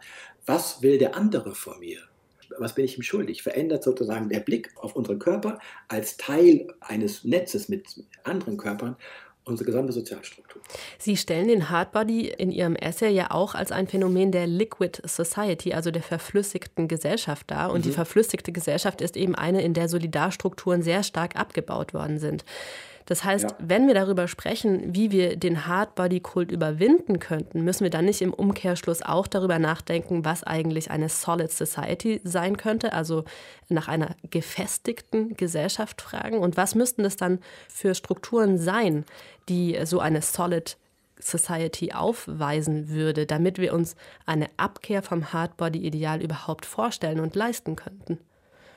was 0.46 0.82
will 0.82 0.98
der 0.98 1.16
andere 1.16 1.54
von 1.54 1.80
mir? 1.80 2.00
Was 2.60 2.76
bin 2.76 2.86
ich 2.86 2.98
ihm 2.98 3.04
schuldig? 3.04 3.44
Verändert 3.44 3.84
sozusagen 3.84 4.30
der 4.30 4.40
Blick 4.40 4.72
auf 4.76 4.96
unseren 4.96 5.20
Körper 5.20 5.60
als 5.88 6.18
Teil 6.18 6.68
eines 6.82 7.24
Netzes 7.24 7.70
mit 7.70 8.04
anderen 8.24 8.58
Körpern 8.58 8.96
unsere 9.46 9.66
gesamte 9.66 9.92
Sozialstruktur. 9.92 10.62
Sie 10.98 11.18
stellen 11.18 11.48
den 11.48 11.70
Hardbody 11.70 12.28
in 12.30 12.52
Ihrem 12.52 12.76
Essay 12.76 13.10
ja 13.10 13.32
auch 13.32 13.56
als 13.56 13.72
ein 13.72 13.88
Phänomen 13.88 14.32
der 14.32 14.48
Liquid 14.48 15.02
Society, 15.06 15.74
also 15.74 15.92
der 15.92 16.02
verflüssigten 16.02 16.88
Gesellschaft 16.88 17.52
dar. 17.52 17.72
Und 17.72 17.82
mhm. 17.82 17.90
die 17.90 17.92
verflüssigte 17.92 18.52
Gesellschaft 18.52 19.02
ist 19.02 19.18
eben 19.18 19.36
eine, 19.36 19.62
in 19.62 19.74
der 19.74 19.90
Solidarstrukturen 19.90 20.82
sehr 20.82 21.04
stark 21.04 21.36
abgebaut 21.36 21.94
worden 21.94 22.20
sind. 22.20 22.46
Das 23.06 23.24
heißt, 23.24 23.52
ja. 23.52 23.58
wenn 23.60 23.88
wir 23.88 23.94
darüber 23.94 24.28
sprechen, 24.28 24.96
wie 24.96 25.12
wir 25.12 25.36
den 25.36 25.68
Hardbody-Kult 25.68 26.52
überwinden 26.52 27.20
könnten, 27.20 27.64
müssen 27.64 27.84
wir 27.84 27.90
dann 27.90 28.06
nicht 28.06 28.22
im 28.22 28.34
Umkehrschluss 28.34 29.02
auch 29.02 29.28
darüber 29.28 29.60
nachdenken, 29.60 30.26
was 30.26 30.44
eigentlich 30.44 30.92
eine 30.92 31.10
Solid 31.10 31.52
Society 31.52 32.22
sein 32.24 32.58
könnte, 32.58 32.94
also 32.94 33.26
nach 33.70 33.88
einer 33.88 34.16
gefestigten 34.30 35.36
Gesellschaft 35.36 36.02
fragen. 36.02 36.40
Und 36.40 36.58
was 36.58 36.76
müssten 36.76 37.04
das 37.04 37.18
dann 37.18 37.40
für 37.68 37.96
Strukturen 37.96 38.58
sein, 38.58 39.06
die 39.50 39.78
so 39.84 40.00
eine 40.00 40.22
Solid 40.22 40.78
Society 41.20 41.94
aufweisen 41.94 42.90
würde, 42.90 43.26
damit 43.26 43.58
wir 43.58 43.74
uns 43.74 43.96
eine 44.26 44.48
Abkehr 44.58 45.02
vom 45.02 45.32
Hardbody-Ideal 45.34 46.22
überhaupt 46.22 46.66
vorstellen 46.66 47.20
und 47.20 47.36
leisten 47.36 47.76
könnten? 47.76 48.20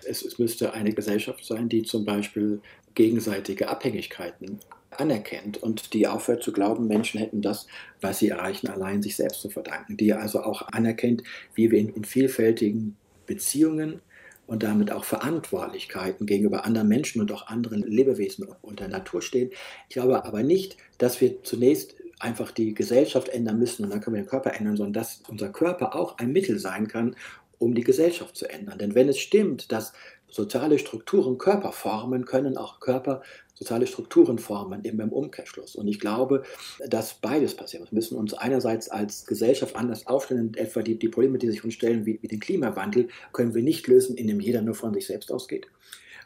Es, 0.08 0.22
es, 0.22 0.38
müsste 0.38 0.72
eine 0.72 0.92
Gesellschaft 0.92 1.44
sein, 1.44 1.68
die 1.68 1.82
zum 1.82 2.04
Beispiel 2.04 2.60
gegenseitige 2.94 3.68
Abhängigkeiten 3.68 4.60
anerkennt 4.90 5.62
und 5.62 5.92
die 5.92 6.06
aufhört 6.06 6.42
zu 6.42 6.52
glauben, 6.52 6.86
Menschen 6.86 7.20
hätten 7.20 7.42
das, 7.42 7.66
was 8.00 8.18
sie 8.18 8.28
erreichen, 8.28 8.68
allein 8.68 9.02
sich 9.02 9.16
selbst 9.16 9.40
zu 9.40 9.50
verdanken. 9.50 9.96
Die 9.96 10.12
also 10.12 10.40
auch 10.42 10.62
anerkennt, 10.72 11.22
wie 11.54 11.70
wir 11.70 11.78
in, 11.78 11.90
in 11.90 12.04
vielfältigen 12.04 12.96
Beziehungen 13.26 14.00
und 14.46 14.62
damit 14.62 14.92
auch 14.92 15.04
Verantwortlichkeiten 15.04 16.26
gegenüber 16.26 16.64
anderen 16.64 16.88
Menschen 16.88 17.20
und 17.20 17.32
auch 17.32 17.48
anderen 17.48 17.82
Lebewesen 17.82 18.46
und 18.62 18.80
der 18.80 18.88
Natur 18.88 19.20
stehen. 19.20 19.50
Ich 19.88 19.94
glaube 19.94 20.24
aber 20.24 20.42
nicht, 20.42 20.76
dass 20.98 21.20
wir 21.20 21.42
zunächst 21.42 21.96
einfach 22.18 22.50
die 22.50 22.72
Gesellschaft 22.72 23.28
ändern 23.28 23.58
müssen 23.58 23.84
und 23.84 23.90
dann 23.90 24.00
können 24.00 24.16
wir 24.16 24.22
den 24.22 24.28
Körper 24.28 24.54
ändern, 24.54 24.76
sondern 24.76 24.94
dass 24.94 25.22
unser 25.28 25.50
Körper 25.50 25.94
auch 25.94 26.16
ein 26.18 26.32
Mittel 26.32 26.58
sein 26.58 26.88
kann, 26.88 27.14
um 27.58 27.74
die 27.74 27.84
Gesellschaft 27.84 28.36
zu 28.36 28.48
ändern. 28.48 28.78
Denn 28.78 28.94
wenn 28.94 29.08
es 29.08 29.18
stimmt, 29.18 29.72
dass 29.72 29.92
soziale 30.28 30.78
Strukturen 30.78 31.38
Körper 31.38 31.72
formen, 31.72 32.24
können 32.24 32.56
auch 32.56 32.80
Körper 32.80 33.22
soziale 33.54 33.86
Strukturen 33.86 34.38
formen, 34.38 34.84
eben 34.84 35.00
im 35.00 35.12
Umkehrschluss. 35.12 35.76
Und 35.76 35.88
ich 35.88 35.98
glaube, 35.98 36.42
dass 36.86 37.14
beides 37.14 37.54
passiert. 37.54 37.90
Wir 37.90 37.96
müssen 37.96 38.18
uns 38.18 38.34
einerseits 38.34 38.90
als 38.90 39.24
Gesellschaft 39.24 39.76
anders 39.76 40.06
aufstellen, 40.06 40.52
etwa 40.56 40.82
die, 40.82 40.98
die 40.98 41.08
Probleme, 41.08 41.38
die 41.38 41.50
sich 41.50 41.64
uns 41.64 41.74
stellen, 41.74 42.04
wie, 42.04 42.18
wie 42.20 42.28
den 42.28 42.40
Klimawandel, 42.40 43.08
können 43.32 43.54
wir 43.54 43.62
nicht 43.62 43.86
lösen, 43.86 44.16
indem 44.16 44.40
jeder 44.40 44.60
nur 44.60 44.74
von 44.74 44.92
sich 44.92 45.06
selbst 45.06 45.32
ausgeht. 45.32 45.66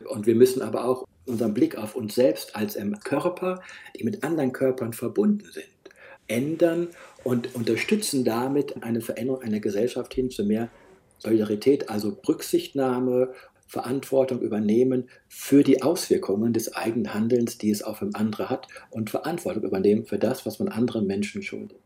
Und 0.08 0.26
wir 0.26 0.34
müssen 0.34 0.62
aber 0.62 0.84
auch 0.84 1.06
unseren 1.26 1.54
Blick 1.54 1.76
auf 1.76 1.94
uns 1.94 2.14
selbst 2.14 2.56
als 2.56 2.76
Körper, 3.04 3.62
die 3.96 4.02
mit 4.02 4.24
anderen 4.24 4.52
Körpern 4.52 4.92
verbunden 4.92 5.46
sind, 5.52 5.66
ändern 6.26 6.88
und 7.22 7.54
unterstützen 7.54 8.24
damit 8.24 8.82
eine 8.82 9.00
Veränderung 9.00 9.42
einer 9.42 9.60
Gesellschaft 9.60 10.14
hin 10.14 10.30
zu 10.30 10.44
mehr 10.44 10.68
Solidarität, 11.20 11.88
also 11.88 12.18
Rücksichtnahme, 12.26 13.32
Verantwortung 13.66 14.40
übernehmen 14.40 15.08
für 15.28 15.62
die 15.62 15.80
Auswirkungen 15.80 16.52
des 16.52 16.74
eigenen 16.74 17.14
Handelns, 17.14 17.56
die 17.56 17.70
es 17.70 17.84
auf 17.84 18.00
andere 18.14 18.50
hat 18.50 18.66
und 18.90 19.10
Verantwortung 19.10 19.62
übernehmen 19.62 20.04
für 20.04 20.18
das, 20.18 20.44
was 20.44 20.58
man 20.58 20.68
anderen 20.68 21.06
Menschen 21.06 21.40
schuldet. 21.42 21.78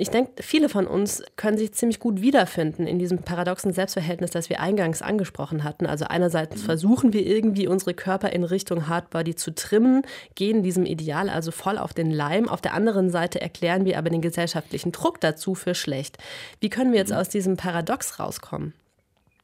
Ich 0.00 0.10
denke, 0.10 0.42
viele 0.42 0.68
von 0.68 0.86
uns 0.86 1.22
können 1.36 1.58
sich 1.58 1.72
ziemlich 1.72 1.98
gut 1.98 2.20
wiederfinden 2.20 2.86
in 2.86 2.98
diesem 2.98 3.18
paradoxen 3.18 3.72
Selbstverhältnis, 3.72 4.30
das 4.30 4.48
wir 4.48 4.60
eingangs 4.60 5.02
angesprochen 5.02 5.64
hatten. 5.64 5.86
Also 5.86 6.04
einerseits 6.04 6.62
mhm. 6.62 6.66
versuchen 6.66 7.12
wir 7.12 7.26
irgendwie 7.26 7.66
unsere 7.66 7.94
Körper 7.94 8.30
in 8.30 8.44
Richtung 8.44 8.88
Hardbody 8.88 9.34
zu 9.34 9.54
trimmen, 9.54 10.02
gehen 10.36 10.62
diesem 10.62 10.86
Ideal 10.86 11.28
also 11.28 11.50
voll 11.50 11.78
auf 11.78 11.92
den 11.92 12.10
Leim. 12.10 12.48
Auf 12.48 12.60
der 12.60 12.74
anderen 12.74 13.10
Seite 13.10 13.40
erklären 13.40 13.84
wir 13.84 13.98
aber 13.98 14.10
den 14.10 14.22
gesellschaftlichen 14.22 14.92
Druck 14.92 15.20
dazu 15.20 15.54
für 15.54 15.74
schlecht. 15.74 16.18
Wie 16.60 16.70
können 16.70 16.92
wir 16.92 16.98
jetzt 16.98 17.10
mhm. 17.10 17.16
aus 17.16 17.28
diesem 17.28 17.56
Paradox 17.56 18.20
rauskommen? 18.20 18.74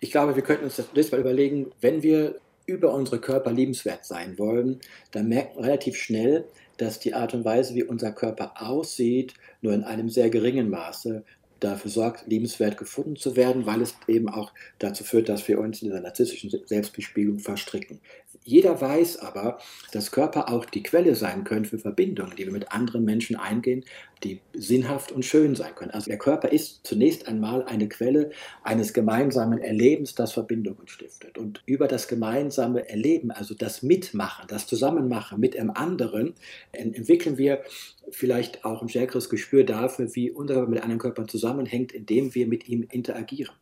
Ich 0.01 0.11
glaube, 0.11 0.37
wir 0.37 0.43
könnten 0.43 0.65
uns 0.65 0.77
das 0.77 1.11
mal 1.11 1.21
überlegen, 1.21 1.73
wenn 1.81 2.03
wir 2.03 2.37
über 2.67 2.95
unsere 2.95 3.21
Körper 3.21 3.53
liebenswert 3.53 4.05
sein 4.05 4.39
wollen, 4.39 4.81
dann 5.11 5.29
merken 5.29 5.59
wir 5.59 5.65
relativ 5.65 5.97
schnell, 5.97 6.45
dass 6.77 6.99
die 6.99 7.15
Art 7.15 7.35
und 7.35 7.45
Weise, 7.45 7.75
wie 7.75 7.85
unser 7.85 8.13
Körper 8.13 8.55
aussieht, 8.61 9.35
nur 9.61 9.73
in 9.73 9.85
einem 9.85 10.09
sehr 10.09 10.31
geringen 10.31 10.71
Maße 10.71 11.25
dafür 11.61 11.91
sorgt, 11.91 12.27
liebenswert 12.27 12.77
gefunden 12.77 13.17
zu 13.17 13.37
werden, 13.37 13.67
weil 13.67 13.81
es 13.81 13.95
eben 14.07 14.29
auch 14.29 14.53
dazu 14.79 15.05
führt, 15.05 15.29
dass 15.29 15.49
wir 15.49 15.59
uns 15.59 15.83
in 15.83 15.89
dieser 15.89 16.01
narzisstischen 16.01 16.51
Selbstbespiegelung 16.67 17.39
verstricken. 17.39 18.01
Jeder 18.43 18.81
weiß 18.81 19.19
aber, 19.19 19.59
dass 19.93 20.11
Körper 20.11 20.51
auch 20.51 20.65
die 20.65 20.83
Quelle 20.83 21.15
sein 21.15 21.45
können 21.45 21.65
für 21.65 21.79
Verbindungen, 21.79 22.35
die 22.37 22.45
wir 22.45 22.53
mit 22.53 22.73
anderen 22.73 23.05
Menschen 23.05 23.37
eingehen, 23.37 23.85
die 24.23 24.41
sinnhaft 24.55 25.13
und 25.13 25.25
schön 25.25 25.55
sein 25.55 25.75
können. 25.75 25.91
Also 25.91 26.09
der 26.09 26.19
Körper 26.19 26.51
ist 26.51 26.81
zunächst 26.85 27.29
einmal 27.29 27.65
eine 27.65 27.89
Quelle 27.89 28.31
eines 28.63 28.93
gemeinsamen 28.93 29.59
Erlebens, 29.59 30.15
das 30.15 30.33
Verbindungen 30.33 30.89
stiftet. 30.89 31.37
Und 31.39 31.63
über 31.67 31.89
das 31.89 32.09
gemeinsame 32.09 32.89
Erleben, 32.89 33.31
also 33.31 33.55
das 33.55 33.83
Mitmachen, 33.83 34.47
das 34.49 34.67
Zusammenmachen 34.67 35.39
mit 35.39 35.55
dem 35.55 35.71
anderen, 35.71 36.35
entwickeln 36.73 37.39
wir 37.39 37.63
vielleicht 38.11 38.65
auch 38.65 38.83
ein 38.83 38.89
stärkeres 38.89 39.29
Gespür 39.29 39.65
dafür, 39.65 40.15
wie 40.15 40.31
unser 40.31 40.55
Körper 40.55 40.71
mit 40.71 40.83
anderen 40.83 41.01
Körpern 41.01 41.29
zusammenhängt, 41.29 41.93
indem 41.93 42.35
wir 42.35 42.47
mit 42.47 42.69
ihm 42.69 42.87
interagieren. 42.91 43.55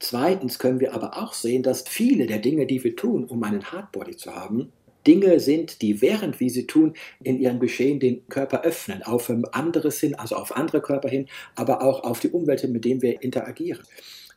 Zweitens 0.00 0.58
können 0.58 0.80
wir 0.80 0.94
aber 0.94 1.18
auch 1.18 1.32
sehen, 1.32 1.62
dass 1.62 1.82
viele 1.88 2.26
der 2.26 2.38
Dinge, 2.38 2.66
die 2.66 2.82
wir 2.84 2.94
tun, 2.94 3.24
um 3.24 3.42
einen 3.42 3.72
Hardbody 3.72 4.16
zu 4.18 4.34
haben, 4.34 4.72
Dinge 5.06 5.40
sind, 5.40 5.80
die 5.80 6.02
während 6.02 6.38
wir 6.38 6.50
sie 6.50 6.66
tun, 6.66 6.94
in 7.22 7.38
ihrem 7.38 7.60
Geschehen 7.60 7.98
den 7.98 8.28
Körper 8.28 8.62
öffnen, 8.62 9.02
auf 9.02 9.32
anderes 9.52 10.00
hin, 10.00 10.14
also 10.16 10.36
auf 10.36 10.54
andere 10.54 10.82
Körper 10.82 11.08
hin, 11.08 11.28
aber 11.54 11.82
auch 11.82 12.04
auf 12.04 12.20
die 12.20 12.28
Umwelt 12.28 12.60
hin, 12.60 12.72
mit 12.72 12.84
denen 12.84 13.00
wir 13.00 13.22
interagieren. 13.22 13.82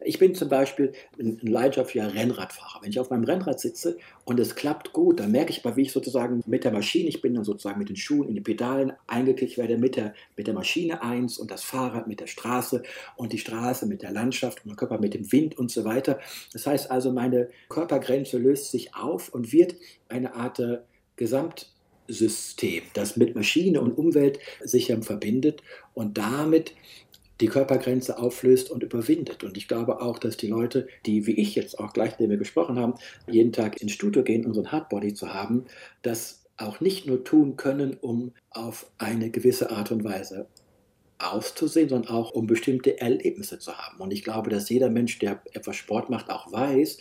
Ich 0.04 0.20
bin 0.20 0.34
zum 0.34 0.50
Beispiel 0.50 0.94
ein 1.20 1.40
leidenschaftlicher 1.42 2.14
Rennradfahrer. 2.14 2.82
Wenn 2.82 2.90
ich 2.90 3.00
auf 3.00 3.10
meinem 3.10 3.24
Rennrad 3.24 3.60
sitze 3.60 3.98
und 4.26 4.40
es 4.40 4.56
klappt 4.56 4.94
gut, 4.94 5.20
dann 5.20 5.32
merke 5.32 5.52
ich 5.52 5.64
mal, 5.64 5.76
wie 5.76 5.84
ich 5.84 5.92
sozusagen 5.92 6.42
mit 6.46 6.64
der 6.64 6.72
Maschine, 6.72 7.10
ich 7.10 7.22
bin 7.22 7.36
dann 7.36 7.44
sozusagen 7.44 7.80
mit 7.80 7.90
den 7.90 7.96
Schuhen 7.96 8.28
in 8.28 8.36
die 8.36 8.42
Pedalen 8.42 8.94
eingeklickt 9.08 9.58
werde, 9.58 9.78
mit 9.78 9.96
der, 9.96 10.14
mit 10.36 10.48
der 10.48 10.54
Maschine 10.54 11.04
eins 11.04 11.38
und 11.38 11.52
das 11.52 11.64
Fahrrad 11.64 12.08
mit 12.08 12.20
der 12.20 12.28
Straße 12.28 12.84
und 13.16 13.34
die 13.34 13.38
Straße 13.38 13.86
mit 13.86 14.02
der 14.02 14.12
Landschaft 14.12 14.60
und 14.60 14.68
mein 14.68 14.76
Körper 14.76 15.00
mit 15.00 15.14
dem 15.14 15.32
Wind 15.32 15.58
und 15.58 15.72
so 15.72 15.86
weiter. 15.86 16.20
Das 16.54 16.66
heißt 16.66 16.90
also, 16.90 17.12
meine 17.12 17.50
Körpergrenze 17.70 18.38
löst 18.38 18.72
sich 18.72 18.96
auf 18.96 19.30
und 19.30 19.54
wird 19.54 19.76
eine 20.10 20.34
Art 20.34 20.60
äh, 20.60 20.80
Gesamtsystem, 21.16 22.84
das 22.94 23.18
mit 23.18 23.36
Maschine 23.36 23.82
und 23.82 23.98
Umwelt 23.98 24.40
sich 24.64 24.94
verbindet 25.02 25.62
und 25.94 26.18
damit 26.18 26.74
die 27.42 27.48
Körpergrenze 27.48 28.18
auflöst 28.18 28.70
und 28.70 28.84
überwindet. 28.84 29.44
Und 29.44 29.58
ich 29.58 29.68
glaube 29.68 30.02
auch, 30.02 30.20
dass 30.20 30.38
die 30.38 30.48
Leute, 30.48 30.88
die 31.06 31.26
wie 31.26 31.34
ich 31.34 31.56
jetzt 31.56 31.80
auch 31.80 31.92
gleich, 31.92 32.20
mit 32.20 32.30
wir 32.30 32.38
gesprochen 32.38 32.80
haben, 32.80 32.94
jeden 33.28 33.52
Tag 33.52 33.82
ins 33.82 33.92
Studio 33.92 34.24
gehen, 34.24 34.46
um 34.46 34.54
so 34.54 34.62
ein 34.62 34.72
Hardbody 34.72 35.14
zu 35.14 35.34
haben, 35.34 35.66
das 36.04 36.46
auch 36.58 36.80
nicht 36.80 37.08
nur 37.08 37.24
tun 37.24 37.58
können, 37.58 37.98
um 38.00 38.34
auf 38.52 38.92
eine 39.00 39.32
gewisse 39.32 39.72
Art 39.72 39.92
und 39.92 40.04
Weise 40.04 40.48
auszusehen, 41.18 41.90
sondern 41.90 42.14
auch 42.14 42.32
um 42.32 42.48
bestimmte 42.48 43.00
Erlebnisse 43.00 43.60
zu 43.60 43.78
haben. 43.78 44.00
Und 44.00 44.12
ich 44.12 44.24
glaube, 44.24 44.50
dass 44.50 44.70
jeder 44.70 44.90
Mensch, 44.90 45.20
der 45.20 45.42
etwas 45.54 45.76
Sport 45.76 46.10
macht, 46.10 46.30
auch 46.30 46.52
weiß, 46.52 47.00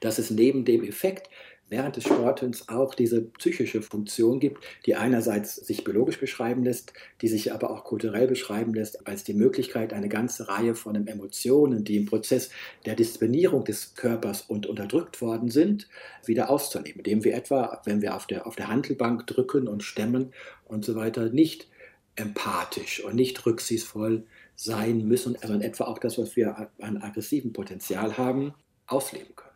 dass 0.00 0.18
es 0.18 0.30
neben 0.30 0.64
dem 0.64 0.84
Effekt, 0.84 1.28
während 1.70 1.96
des 1.96 2.04
Sportens 2.04 2.68
auch 2.68 2.94
diese 2.94 3.22
psychische 3.22 3.80
Funktion 3.80 4.40
gibt, 4.40 4.62
die 4.84 4.96
einerseits 4.96 5.54
sich 5.54 5.84
biologisch 5.84 6.20
beschreiben 6.20 6.64
lässt, 6.64 6.92
die 7.22 7.28
sich 7.28 7.52
aber 7.52 7.70
auch 7.70 7.84
kulturell 7.84 8.26
beschreiben 8.26 8.74
lässt, 8.74 9.06
als 9.06 9.24
die 9.24 9.34
Möglichkeit, 9.34 9.92
eine 9.92 10.08
ganze 10.08 10.48
Reihe 10.48 10.74
von 10.74 11.06
Emotionen, 11.06 11.84
die 11.84 11.96
im 11.96 12.06
Prozess 12.06 12.50
der 12.84 12.96
Disziplinierung 12.96 13.64
des 13.64 13.94
Körpers 13.94 14.42
und 14.42 14.66
unterdrückt 14.66 15.22
worden 15.22 15.48
sind, 15.48 15.88
wieder 16.26 16.50
auszunehmen, 16.50 16.98
indem 16.98 17.24
wir 17.24 17.34
etwa, 17.34 17.80
wenn 17.84 18.02
wir 18.02 18.16
auf 18.16 18.26
der, 18.26 18.46
auf 18.46 18.56
der 18.56 18.68
Handelbank 18.68 19.26
drücken 19.26 19.68
und 19.68 19.82
stemmen 19.82 20.32
und 20.66 20.84
so 20.84 20.96
weiter, 20.96 21.30
nicht 21.30 21.68
empathisch 22.16 23.02
und 23.02 23.14
nicht 23.14 23.46
rücksichtsvoll 23.46 24.24
sein 24.56 25.06
müssen, 25.06 25.36
sondern 25.40 25.62
etwa 25.62 25.84
auch 25.84 25.98
das, 25.98 26.18
was 26.18 26.36
wir 26.36 26.68
an 26.80 26.98
aggressivem 26.98 27.52
Potenzial 27.52 28.18
haben, 28.18 28.52
ausleben 28.86 29.34
können. 29.34 29.49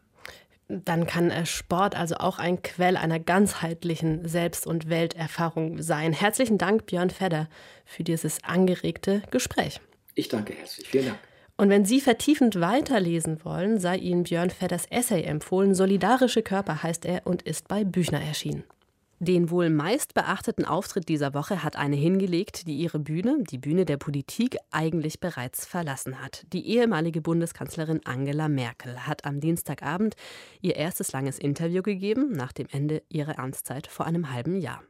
Dann 0.68 1.06
kann 1.06 1.30
äh, 1.30 1.44
Sport 1.44 1.96
also 1.96 2.16
auch 2.16 2.38
ein 2.38 2.62
Quell 2.62 2.96
einer 2.96 3.18
ganzheitlichen 3.18 4.26
Selbst- 4.26 4.66
und 4.66 4.88
Welterfahrung 4.88 5.82
sein. 5.82 6.12
Herzlichen 6.12 6.58
Dank, 6.58 6.86
Björn 6.86 7.10
Fedder, 7.10 7.48
für 7.84 8.02
dieses 8.02 8.42
angeregte 8.44 9.22
Gespräch. 9.30 9.80
Ich 10.14 10.28
danke 10.28 10.54
herzlich. 10.54 10.88
Vielen 10.88 11.06
Dank. 11.06 11.18
Und 11.56 11.68
wenn 11.68 11.84
Sie 11.84 12.00
vertiefend 12.00 12.60
weiterlesen 12.60 13.44
wollen, 13.44 13.78
sei 13.78 13.96
Ihnen 13.96 14.24
Björn 14.24 14.50
Fedders 14.50 14.86
Essay 14.90 15.22
empfohlen. 15.22 15.74
Solidarische 15.74 16.42
Körper 16.42 16.82
heißt 16.82 17.04
er 17.04 17.26
und 17.26 17.42
ist 17.42 17.68
bei 17.68 17.84
Büchner 17.84 18.20
erschienen. 18.20 18.64
Den 19.20 19.50
wohl 19.50 19.70
meist 19.70 20.14
beachteten 20.14 20.64
Auftritt 20.64 21.08
dieser 21.08 21.34
Woche 21.34 21.62
hat 21.62 21.76
eine 21.76 21.96
hingelegt, 21.96 22.66
die 22.66 22.76
ihre 22.76 22.98
Bühne, 22.98 23.38
die 23.48 23.58
Bühne 23.58 23.84
der 23.84 23.96
Politik, 23.96 24.56
eigentlich 24.70 25.20
bereits 25.20 25.64
verlassen 25.64 26.20
hat. 26.20 26.44
Die 26.52 26.68
ehemalige 26.68 27.20
Bundeskanzlerin 27.20 28.00
Angela 28.04 28.48
Merkel 28.48 29.06
hat 29.06 29.24
am 29.24 29.40
Dienstagabend 29.40 30.16
ihr 30.60 30.76
erstes 30.76 31.12
langes 31.12 31.38
Interview 31.38 31.82
gegeben, 31.82 32.32
nach 32.32 32.52
dem 32.52 32.66
Ende 32.70 33.02
ihrer 33.08 33.38
Amtszeit 33.38 33.86
vor 33.86 34.06
einem 34.06 34.32
halben 34.32 34.56
Jahr. 34.56 34.82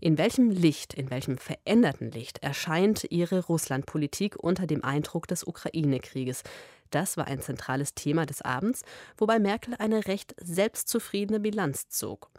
In 0.00 0.18
welchem 0.18 0.50
Licht, 0.50 0.94
in 0.94 1.10
welchem 1.10 1.36
veränderten 1.36 2.12
Licht 2.12 2.42
erscheint 2.42 3.06
ihre 3.10 3.44
Russlandpolitik 3.46 4.36
unter 4.36 4.66
dem 4.66 4.84
Eindruck 4.84 5.26
des 5.26 5.44
Ukraine-Krieges? 5.44 6.44
Das 6.90 7.16
war 7.16 7.26
ein 7.26 7.40
zentrales 7.40 7.94
Thema 7.94 8.26
des 8.26 8.42
Abends, 8.42 8.82
wobei 9.16 9.38
Merkel 9.38 9.74
eine 9.78 10.06
recht 10.06 10.34
selbstzufriedene 10.40 11.40
Bilanz 11.40 11.88
zog. 11.88 12.30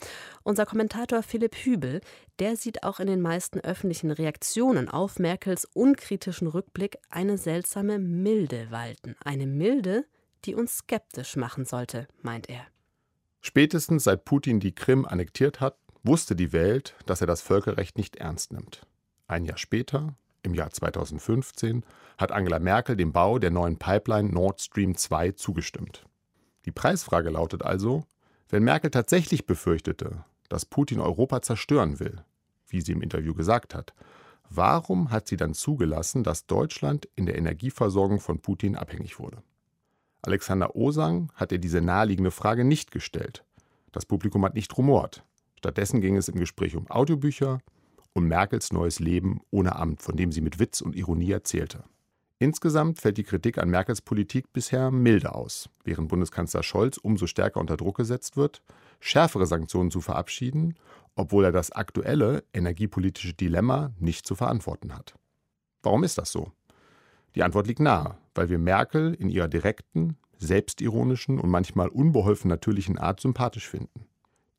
Unser 0.43 0.65
Kommentator 0.65 1.23
Philipp 1.23 1.55
Hübel, 1.55 2.01
der 2.39 2.55
sieht 2.55 2.83
auch 2.83 2.99
in 2.99 3.07
den 3.07 3.21
meisten 3.21 3.59
öffentlichen 3.59 4.11
Reaktionen 4.11 4.89
auf 4.89 5.19
Merkels 5.19 5.65
unkritischen 5.65 6.47
Rückblick 6.47 6.97
eine 7.09 7.37
seltsame 7.37 7.99
Milde 7.99 8.71
walten. 8.71 9.15
Eine 9.23 9.47
Milde, 9.47 10.05
die 10.45 10.55
uns 10.55 10.77
skeptisch 10.77 11.35
machen 11.35 11.65
sollte, 11.65 12.07
meint 12.21 12.49
er. 12.49 12.65
Spätestens 13.41 14.03
seit 14.03 14.25
Putin 14.25 14.59
die 14.59 14.75
Krim 14.75 15.05
annektiert 15.05 15.61
hat, 15.61 15.77
wusste 16.03 16.35
die 16.35 16.53
Welt, 16.53 16.95
dass 17.05 17.21
er 17.21 17.27
das 17.27 17.41
Völkerrecht 17.41 17.97
nicht 17.97 18.17
ernst 18.17 18.51
nimmt. 18.51 18.81
Ein 19.27 19.45
Jahr 19.45 19.57
später, 19.57 20.15
im 20.43 20.53
Jahr 20.53 20.71
2015 20.71 21.83
hat 22.17 22.31
Angela 22.31 22.59
Merkel 22.59 22.95
dem 22.95 23.11
Bau 23.11 23.39
der 23.39 23.51
neuen 23.51 23.77
Pipeline 23.77 24.29
Nord 24.29 24.61
Stream 24.61 24.95
2 24.95 25.31
zugestimmt. 25.31 26.05
Die 26.65 26.71
Preisfrage 26.71 27.29
lautet 27.29 27.63
also, 27.63 28.03
wenn 28.49 28.63
Merkel 28.63 28.91
tatsächlich 28.91 29.45
befürchtete, 29.45 30.23
dass 30.49 30.65
Putin 30.65 30.99
Europa 30.99 31.41
zerstören 31.41 31.99
will, 31.99 32.23
wie 32.67 32.81
sie 32.81 32.91
im 32.91 33.01
Interview 33.01 33.33
gesagt 33.33 33.75
hat, 33.75 33.93
warum 34.49 35.11
hat 35.11 35.27
sie 35.27 35.37
dann 35.37 35.53
zugelassen, 35.53 36.23
dass 36.23 36.47
Deutschland 36.47 37.07
in 37.15 37.25
der 37.25 37.37
Energieversorgung 37.37 38.19
von 38.19 38.39
Putin 38.39 38.75
abhängig 38.75 39.19
wurde? 39.19 39.41
Alexander 40.21 40.75
Osang 40.75 41.31
hat 41.35 41.51
ihr 41.51 41.59
diese 41.59 41.81
naheliegende 41.81 42.31
Frage 42.31 42.65
nicht 42.65 42.91
gestellt. 42.91 43.45
Das 43.91 44.05
Publikum 44.05 44.43
hat 44.43 44.53
nicht 44.53 44.77
rumort. 44.77 45.23
Stattdessen 45.57 46.01
ging 46.01 46.17
es 46.17 46.27
im 46.27 46.39
Gespräch 46.39 46.75
um 46.75 46.89
Audiobücher, 46.89 47.59
um 48.13 48.27
Merkels 48.27 48.71
neues 48.73 48.99
Leben 48.99 49.41
ohne 49.51 49.75
Amt, 49.75 50.01
von 50.01 50.15
dem 50.15 50.31
sie 50.31 50.41
mit 50.41 50.59
Witz 50.59 50.81
und 50.81 50.95
Ironie 50.95 51.31
erzählte. 51.31 51.83
Insgesamt 52.41 52.99
fällt 52.99 53.17
die 53.17 53.23
Kritik 53.23 53.57
an 53.57 53.69
Merkels 53.69 54.01
Politik 54.01 54.53
bisher 54.53 54.91
milde 54.91 55.35
aus, 55.35 55.69
während 55.83 56.07
Bundeskanzler 56.07 56.63
Scholz 56.63 56.97
umso 56.97 57.27
stärker 57.27 57.59
unter 57.59 57.75
Druck 57.75 57.97
gesetzt 57.97 58.37
wird, 58.37 58.61
schärfere 59.01 59.45
Sanktionen 59.45 59.91
zu 59.91 59.99
verabschieden, 59.99 60.75
obwohl 61.15 61.43
er 61.43 61.51
das 61.51 61.71
aktuelle 61.71 62.45
energiepolitische 62.53 63.33
Dilemma 63.33 63.91
nicht 63.99 64.25
zu 64.25 64.35
verantworten 64.35 64.95
hat. 64.95 65.15
Warum 65.83 66.05
ist 66.05 66.17
das 66.17 66.31
so? 66.31 66.53
Die 67.35 67.43
Antwort 67.43 67.67
liegt 67.67 67.81
nahe, 67.81 68.17
weil 68.35 68.49
wir 68.49 68.57
Merkel 68.57 69.13
in 69.13 69.29
ihrer 69.29 69.49
direkten, 69.49 70.15
selbstironischen 70.37 71.39
und 71.39 71.49
manchmal 71.49 71.89
unbeholfen 71.89 72.47
natürlichen 72.47 72.97
Art 72.97 73.19
sympathisch 73.19 73.67
finden. 73.67 74.05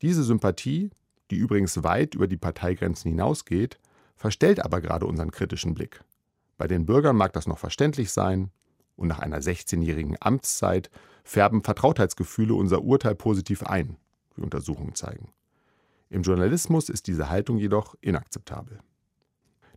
Diese 0.03 0.23
Sympathie, 0.23 0.91
die 1.31 1.37
übrigens 1.37 1.83
weit 1.83 2.13
über 2.13 2.27
die 2.27 2.37
Parteigrenzen 2.37 3.09
hinausgeht, 3.09 3.79
verstellt 4.15 4.63
aber 4.63 4.81
gerade 4.81 5.07
unseren 5.07 5.31
kritischen 5.31 5.73
Blick. 5.73 6.03
Bei 6.57 6.67
den 6.67 6.85
Bürgern 6.85 7.15
mag 7.15 7.33
das 7.33 7.47
noch 7.47 7.57
verständlich 7.57 8.11
sein, 8.11 8.51
und 8.95 9.07
nach 9.07 9.19
einer 9.19 9.39
16-jährigen 9.39 10.17
Amtszeit 10.19 10.91
färben 11.23 11.63
Vertrautheitsgefühle 11.63 12.53
unser 12.53 12.83
Urteil 12.83 13.15
positiv 13.15 13.63
ein, 13.63 13.97
wie 14.35 14.43
Untersuchungen 14.43 14.93
zeigen. 14.93 15.31
Im 16.09 16.21
Journalismus 16.21 16.89
ist 16.89 17.07
diese 17.07 17.29
Haltung 17.29 17.57
jedoch 17.57 17.95
inakzeptabel. 18.01 18.79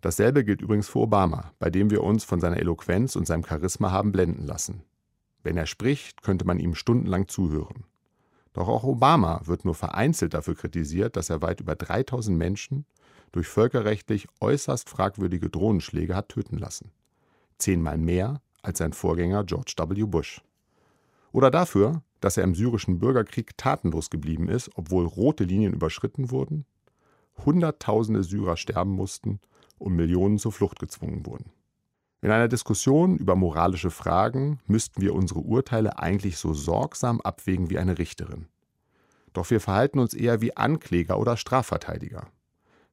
Dasselbe 0.00 0.44
gilt 0.44 0.60
übrigens 0.60 0.88
für 0.88 0.98
Obama, 0.98 1.52
bei 1.58 1.70
dem 1.70 1.90
wir 1.90 2.02
uns 2.02 2.24
von 2.24 2.40
seiner 2.40 2.58
Eloquenz 2.58 3.16
und 3.16 3.26
seinem 3.26 3.44
Charisma 3.44 3.90
haben 3.90 4.12
blenden 4.12 4.44
lassen. 4.44 4.82
Wenn 5.42 5.56
er 5.56 5.66
spricht, 5.66 6.22
könnte 6.22 6.44
man 6.44 6.58
ihm 6.58 6.74
stundenlang 6.74 7.28
zuhören. 7.28 7.84
Doch 8.54 8.68
auch 8.68 8.84
Obama 8.84 9.42
wird 9.44 9.64
nur 9.64 9.74
vereinzelt 9.74 10.32
dafür 10.32 10.54
kritisiert, 10.54 11.16
dass 11.16 11.28
er 11.28 11.42
weit 11.42 11.60
über 11.60 11.74
3000 11.74 12.38
Menschen 12.38 12.86
durch 13.32 13.48
völkerrechtlich 13.48 14.28
äußerst 14.40 14.88
fragwürdige 14.88 15.50
Drohnenschläge 15.50 16.14
hat 16.14 16.30
töten 16.30 16.56
lassen. 16.56 16.92
Zehnmal 17.58 17.98
mehr 17.98 18.40
als 18.62 18.78
sein 18.78 18.92
Vorgänger 18.92 19.44
George 19.44 19.74
W. 19.76 20.04
Bush. 20.04 20.40
Oder 21.32 21.50
dafür, 21.50 22.02
dass 22.20 22.36
er 22.36 22.44
im 22.44 22.54
syrischen 22.54 23.00
Bürgerkrieg 23.00 23.58
tatenlos 23.58 24.08
geblieben 24.08 24.48
ist, 24.48 24.70
obwohl 24.76 25.04
rote 25.04 25.44
Linien 25.44 25.74
überschritten 25.74 26.30
wurden, 26.30 26.64
Hunderttausende 27.44 28.22
Syrer 28.22 28.56
sterben 28.56 28.92
mussten 28.92 29.40
und 29.78 29.96
Millionen 29.96 30.38
zur 30.38 30.52
Flucht 30.52 30.78
gezwungen 30.78 31.26
wurden. 31.26 31.50
In 32.24 32.30
einer 32.30 32.48
Diskussion 32.48 33.18
über 33.18 33.36
moralische 33.36 33.90
Fragen 33.90 34.58
müssten 34.66 35.02
wir 35.02 35.14
unsere 35.14 35.40
Urteile 35.40 35.98
eigentlich 35.98 36.38
so 36.38 36.54
sorgsam 36.54 37.20
abwägen 37.20 37.68
wie 37.68 37.78
eine 37.78 37.98
Richterin. 37.98 38.46
Doch 39.34 39.50
wir 39.50 39.60
verhalten 39.60 39.98
uns 39.98 40.14
eher 40.14 40.40
wie 40.40 40.56
Ankläger 40.56 41.18
oder 41.18 41.36
Strafverteidiger. 41.36 42.28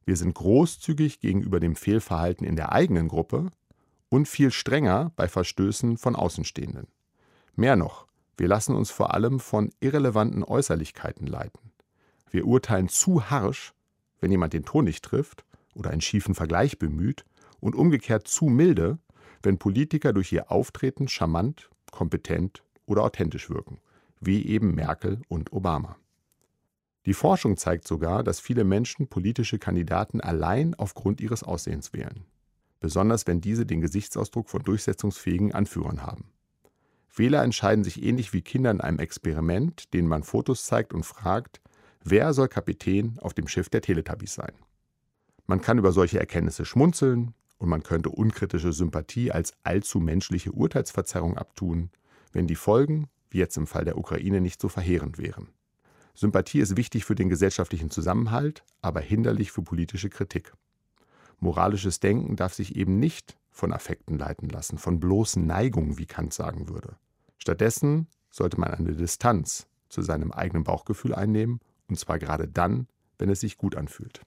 Wir 0.04 0.16
sind 0.16 0.34
großzügig 0.34 1.20
gegenüber 1.20 1.60
dem 1.60 1.76
Fehlverhalten 1.76 2.46
in 2.46 2.56
der 2.56 2.72
eigenen 2.72 3.08
Gruppe 3.08 3.46
und 4.10 4.28
viel 4.28 4.50
strenger 4.50 5.12
bei 5.16 5.28
Verstößen 5.28 5.96
von 5.96 6.14
Außenstehenden. 6.14 6.88
Mehr 7.56 7.76
noch, 7.76 8.06
wir 8.36 8.48
lassen 8.48 8.76
uns 8.76 8.90
vor 8.90 9.14
allem 9.14 9.40
von 9.40 9.70
irrelevanten 9.80 10.44
Äußerlichkeiten 10.44 11.26
leiten. 11.26 11.72
Wir 12.30 12.46
urteilen 12.46 12.90
zu 12.90 13.30
harsch, 13.30 13.72
wenn 14.20 14.30
jemand 14.30 14.52
den 14.52 14.66
Ton 14.66 14.84
nicht 14.84 15.02
trifft 15.02 15.46
oder 15.74 15.88
einen 15.88 16.02
schiefen 16.02 16.34
Vergleich 16.34 16.78
bemüht, 16.78 17.24
und 17.60 17.76
umgekehrt 17.76 18.26
zu 18.26 18.46
milde, 18.46 18.98
wenn 19.42 19.58
Politiker 19.58 20.12
durch 20.12 20.32
ihr 20.32 20.50
Auftreten 20.50 21.08
charmant, 21.08 21.70
kompetent 21.90 22.62
oder 22.86 23.02
authentisch 23.02 23.50
wirken, 23.50 23.78
wie 24.20 24.46
eben 24.46 24.74
Merkel 24.74 25.22
und 25.28 25.52
Obama. 25.52 25.96
Die 27.04 27.14
Forschung 27.14 27.56
zeigt 27.56 27.88
sogar, 27.88 28.22
dass 28.22 28.38
viele 28.38 28.64
Menschen 28.64 29.08
politische 29.08 29.58
Kandidaten 29.58 30.20
allein 30.20 30.74
aufgrund 30.74 31.20
ihres 31.20 31.42
Aussehens 31.42 31.92
wählen, 31.92 32.24
besonders 32.78 33.26
wenn 33.26 33.40
diese 33.40 33.66
den 33.66 33.80
Gesichtsausdruck 33.80 34.48
von 34.48 34.62
durchsetzungsfähigen 34.62 35.52
Anführern 35.52 36.02
haben. 36.02 36.30
Wähler 37.14 37.42
entscheiden 37.42 37.84
sich 37.84 38.02
ähnlich 38.02 38.32
wie 38.32 38.42
Kinder 38.42 38.70
in 38.70 38.80
einem 38.80 38.98
Experiment, 38.98 39.92
denen 39.92 40.08
man 40.08 40.22
Fotos 40.22 40.64
zeigt 40.64 40.94
und 40.94 41.04
fragt, 41.04 41.60
wer 42.04 42.32
soll 42.32 42.48
Kapitän 42.48 43.18
auf 43.20 43.34
dem 43.34 43.48
Schiff 43.48 43.68
der 43.68 43.82
Teletubbies 43.82 44.34
sein. 44.34 44.52
Man 45.46 45.60
kann 45.60 45.78
über 45.78 45.92
solche 45.92 46.20
Erkenntnisse 46.20 46.64
schmunzeln 46.64 47.34
und 47.62 47.68
man 47.68 47.84
könnte 47.84 48.08
unkritische 48.08 48.72
Sympathie 48.72 49.30
als 49.30 49.52
allzu 49.62 50.00
menschliche 50.00 50.50
Urteilsverzerrung 50.50 51.38
abtun, 51.38 51.90
wenn 52.32 52.48
die 52.48 52.56
Folgen, 52.56 53.08
wie 53.30 53.38
jetzt 53.38 53.56
im 53.56 53.68
Fall 53.68 53.84
der 53.84 53.96
Ukraine, 53.96 54.40
nicht 54.40 54.60
so 54.60 54.68
verheerend 54.68 55.16
wären. 55.16 55.46
Sympathie 56.12 56.58
ist 56.58 56.76
wichtig 56.76 57.04
für 57.04 57.14
den 57.14 57.28
gesellschaftlichen 57.28 57.88
Zusammenhalt, 57.88 58.64
aber 58.80 59.00
hinderlich 59.00 59.52
für 59.52 59.62
politische 59.62 60.10
Kritik. 60.10 60.52
Moralisches 61.38 62.00
Denken 62.00 62.34
darf 62.34 62.52
sich 62.52 62.74
eben 62.74 62.98
nicht 62.98 63.38
von 63.52 63.72
Affekten 63.72 64.18
leiten 64.18 64.48
lassen, 64.48 64.76
von 64.76 64.98
bloßen 64.98 65.46
Neigungen, 65.46 65.98
wie 65.98 66.06
Kant 66.06 66.34
sagen 66.34 66.68
würde. 66.68 66.96
Stattdessen 67.38 68.08
sollte 68.32 68.58
man 68.58 68.74
eine 68.74 68.94
Distanz 68.94 69.68
zu 69.88 70.02
seinem 70.02 70.32
eigenen 70.32 70.64
Bauchgefühl 70.64 71.14
einnehmen, 71.14 71.60
und 71.88 71.96
zwar 71.96 72.18
gerade 72.18 72.48
dann, 72.48 72.88
wenn 73.18 73.30
es 73.30 73.38
sich 73.38 73.56
gut 73.56 73.76
anfühlt. 73.76 74.22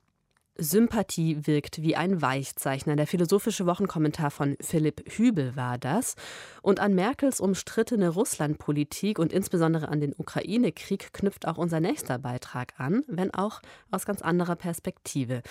Sympathie 0.57 1.45
wirkt 1.47 1.81
wie 1.81 1.95
ein 1.95 2.21
Weichzeichner. 2.21 2.95
Der 2.95 3.07
philosophische 3.07 3.65
Wochenkommentar 3.65 4.31
von 4.31 4.55
Philipp 4.61 5.03
Hübel 5.17 5.55
war 5.55 5.77
das. 5.77 6.15
Und 6.61 6.79
an 6.79 6.95
Merkels 6.95 7.39
umstrittene 7.39 8.09
Russlandpolitik 8.09 9.19
und 9.19 9.33
insbesondere 9.33 9.89
an 9.89 9.99
den 9.99 10.13
Ukraine-Krieg 10.17 11.13
knüpft 11.13 11.47
auch 11.47 11.57
unser 11.57 11.79
nächster 11.79 12.17
Beitrag 12.19 12.73
an, 12.77 13.03
wenn 13.07 13.33
auch 13.33 13.61
aus 13.91 14.05
ganz 14.05 14.21
anderer 14.21 14.55
Perspektive. 14.55 15.41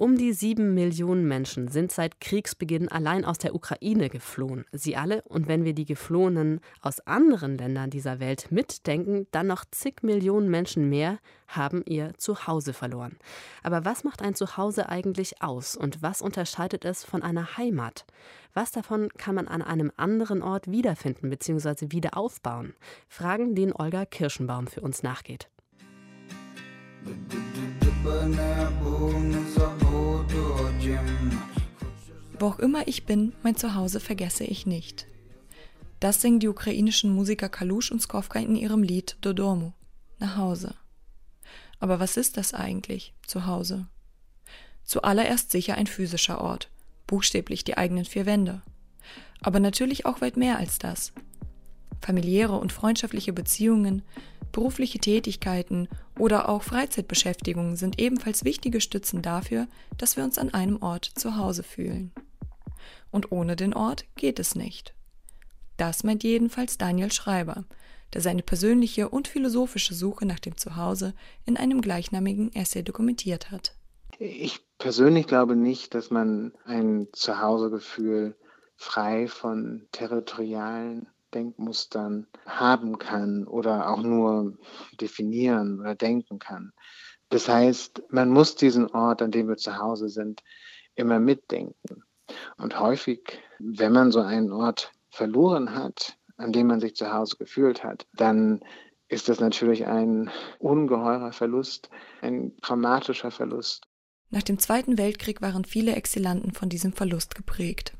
Um 0.00 0.16
die 0.16 0.32
sieben 0.32 0.72
Millionen 0.72 1.28
Menschen 1.28 1.68
sind 1.68 1.92
seit 1.92 2.22
Kriegsbeginn 2.22 2.88
allein 2.88 3.22
aus 3.22 3.36
der 3.36 3.54
Ukraine 3.54 4.08
geflohen. 4.08 4.64
Sie 4.72 4.96
alle, 4.96 5.20
und 5.28 5.46
wenn 5.46 5.62
wir 5.62 5.74
die 5.74 5.84
Geflohenen 5.84 6.62
aus 6.80 7.00
anderen 7.00 7.58
Ländern 7.58 7.90
dieser 7.90 8.18
Welt 8.18 8.50
mitdenken, 8.50 9.26
dann 9.30 9.48
noch 9.48 9.66
zig 9.70 9.96
Millionen 10.02 10.48
Menschen 10.48 10.88
mehr 10.88 11.18
haben 11.48 11.82
ihr 11.84 12.14
Zuhause 12.16 12.72
verloren. 12.72 13.18
Aber 13.62 13.84
was 13.84 14.02
macht 14.02 14.22
ein 14.22 14.34
Zuhause 14.34 14.88
eigentlich 14.88 15.42
aus 15.42 15.76
und 15.76 16.00
was 16.00 16.22
unterscheidet 16.22 16.86
es 16.86 17.04
von 17.04 17.22
einer 17.22 17.58
Heimat? 17.58 18.06
Was 18.54 18.72
davon 18.72 19.10
kann 19.18 19.34
man 19.34 19.48
an 19.48 19.60
einem 19.60 19.92
anderen 19.98 20.42
Ort 20.42 20.70
wiederfinden 20.70 21.28
bzw. 21.28 21.88
wieder 21.90 22.16
aufbauen? 22.16 22.72
Fragen, 23.06 23.54
denen 23.54 23.74
Olga 23.74 24.06
Kirschenbaum 24.06 24.66
für 24.66 24.80
uns 24.80 25.02
nachgeht. 25.02 25.50
Wo 32.38 32.46
auch 32.46 32.58
immer 32.58 32.88
ich 32.88 33.04
bin, 33.04 33.32
mein 33.42 33.56
Zuhause 33.56 34.00
vergesse 34.00 34.44
ich 34.44 34.64
nicht. 34.66 35.06
Das 36.00 36.22
singen 36.22 36.40
die 36.40 36.48
ukrainischen 36.48 37.14
Musiker 37.14 37.50
Kalush 37.50 37.92
und 37.92 38.00
Skowka 38.00 38.38
in 38.38 38.56
ihrem 38.56 38.82
Lied 38.82 39.18
Dodomu, 39.20 39.72
nach 40.18 40.36
Hause. 40.36 40.74
Aber 41.78 42.00
was 42.00 42.16
ist 42.16 42.38
das 42.38 42.54
eigentlich, 42.54 43.12
Zuhause? 43.26 43.86
Zuallererst 44.84 45.50
sicher 45.50 45.74
ein 45.74 45.86
physischer 45.86 46.40
Ort, 46.40 46.70
buchstäblich 47.06 47.64
die 47.64 47.76
eigenen 47.76 48.06
vier 48.06 48.24
Wände. 48.24 48.62
Aber 49.42 49.60
natürlich 49.60 50.06
auch 50.06 50.22
weit 50.22 50.38
mehr 50.38 50.58
als 50.58 50.78
das. 50.78 51.12
Familiäre 52.00 52.58
und 52.58 52.72
freundschaftliche 52.72 53.34
Beziehungen, 53.34 54.02
Berufliche 54.52 54.98
Tätigkeiten 54.98 55.88
oder 56.18 56.48
auch 56.48 56.62
Freizeitbeschäftigungen 56.62 57.76
sind 57.76 58.00
ebenfalls 58.00 58.44
wichtige 58.44 58.80
Stützen 58.80 59.22
dafür, 59.22 59.68
dass 59.96 60.16
wir 60.16 60.24
uns 60.24 60.38
an 60.38 60.52
einem 60.52 60.82
Ort 60.82 61.04
zu 61.04 61.36
Hause 61.36 61.62
fühlen. 61.62 62.12
Und 63.10 63.32
ohne 63.32 63.56
den 63.56 63.74
Ort 63.74 64.04
geht 64.16 64.38
es 64.38 64.54
nicht. 64.54 64.94
Das 65.76 66.04
meint 66.04 66.24
jedenfalls 66.24 66.78
Daniel 66.78 67.10
Schreiber, 67.10 67.64
der 68.12 68.20
seine 68.20 68.42
persönliche 68.42 69.08
und 69.08 69.28
philosophische 69.28 69.94
Suche 69.94 70.26
nach 70.26 70.40
dem 70.40 70.56
Zuhause 70.56 71.14
in 71.46 71.56
einem 71.56 71.80
gleichnamigen 71.80 72.54
Essay 72.54 72.82
dokumentiert 72.82 73.50
hat. 73.50 73.74
Ich 74.18 74.60
persönlich 74.78 75.26
glaube 75.26 75.56
nicht, 75.56 75.94
dass 75.94 76.10
man 76.10 76.52
ein 76.64 77.08
Zuhausegefühl 77.12 78.36
frei 78.76 79.28
von 79.28 79.86
territorialen 79.92 81.06
Denkmustern 81.34 82.26
haben 82.46 82.98
kann 82.98 83.46
oder 83.46 83.90
auch 83.90 84.02
nur 84.02 84.56
definieren 85.00 85.80
oder 85.80 85.94
denken 85.94 86.38
kann. 86.38 86.72
Das 87.28 87.48
heißt, 87.48 88.02
man 88.10 88.30
muss 88.30 88.56
diesen 88.56 88.88
Ort, 88.90 89.22
an 89.22 89.30
dem 89.30 89.48
wir 89.48 89.56
zu 89.56 89.78
Hause 89.78 90.08
sind, 90.08 90.42
immer 90.94 91.20
mitdenken. 91.20 92.02
Und 92.56 92.78
häufig, 92.78 93.38
wenn 93.58 93.92
man 93.92 94.12
so 94.12 94.20
einen 94.20 94.52
Ort 94.52 94.92
verloren 95.10 95.74
hat, 95.74 96.16
an 96.36 96.52
dem 96.52 96.66
man 96.66 96.80
sich 96.80 96.94
zu 96.94 97.12
Hause 97.12 97.36
gefühlt 97.36 97.84
hat, 97.84 98.06
dann 98.14 98.60
ist 99.08 99.28
das 99.28 99.40
natürlich 99.40 99.86
ein 99.86 100.30
ungeheurer 100.58 101.32
Verlust, 101.32 101.90
ein 102.20 102.56
traumatischer 102.62 103.30
Verlust. 103.30 103.86
Nach 104.30 104.42
dem 104.42 104.58
Zweiten 104.58 104.96
Weltkrieg 104.96 105.42
waren 105.42 105.64
viele 105.64 105.96
Exilanten 105.96 106.52
von 106.52 106.68
diesem 106.68 106.92
Verlust 106.92 107.34
geprägt. 107.34 107.94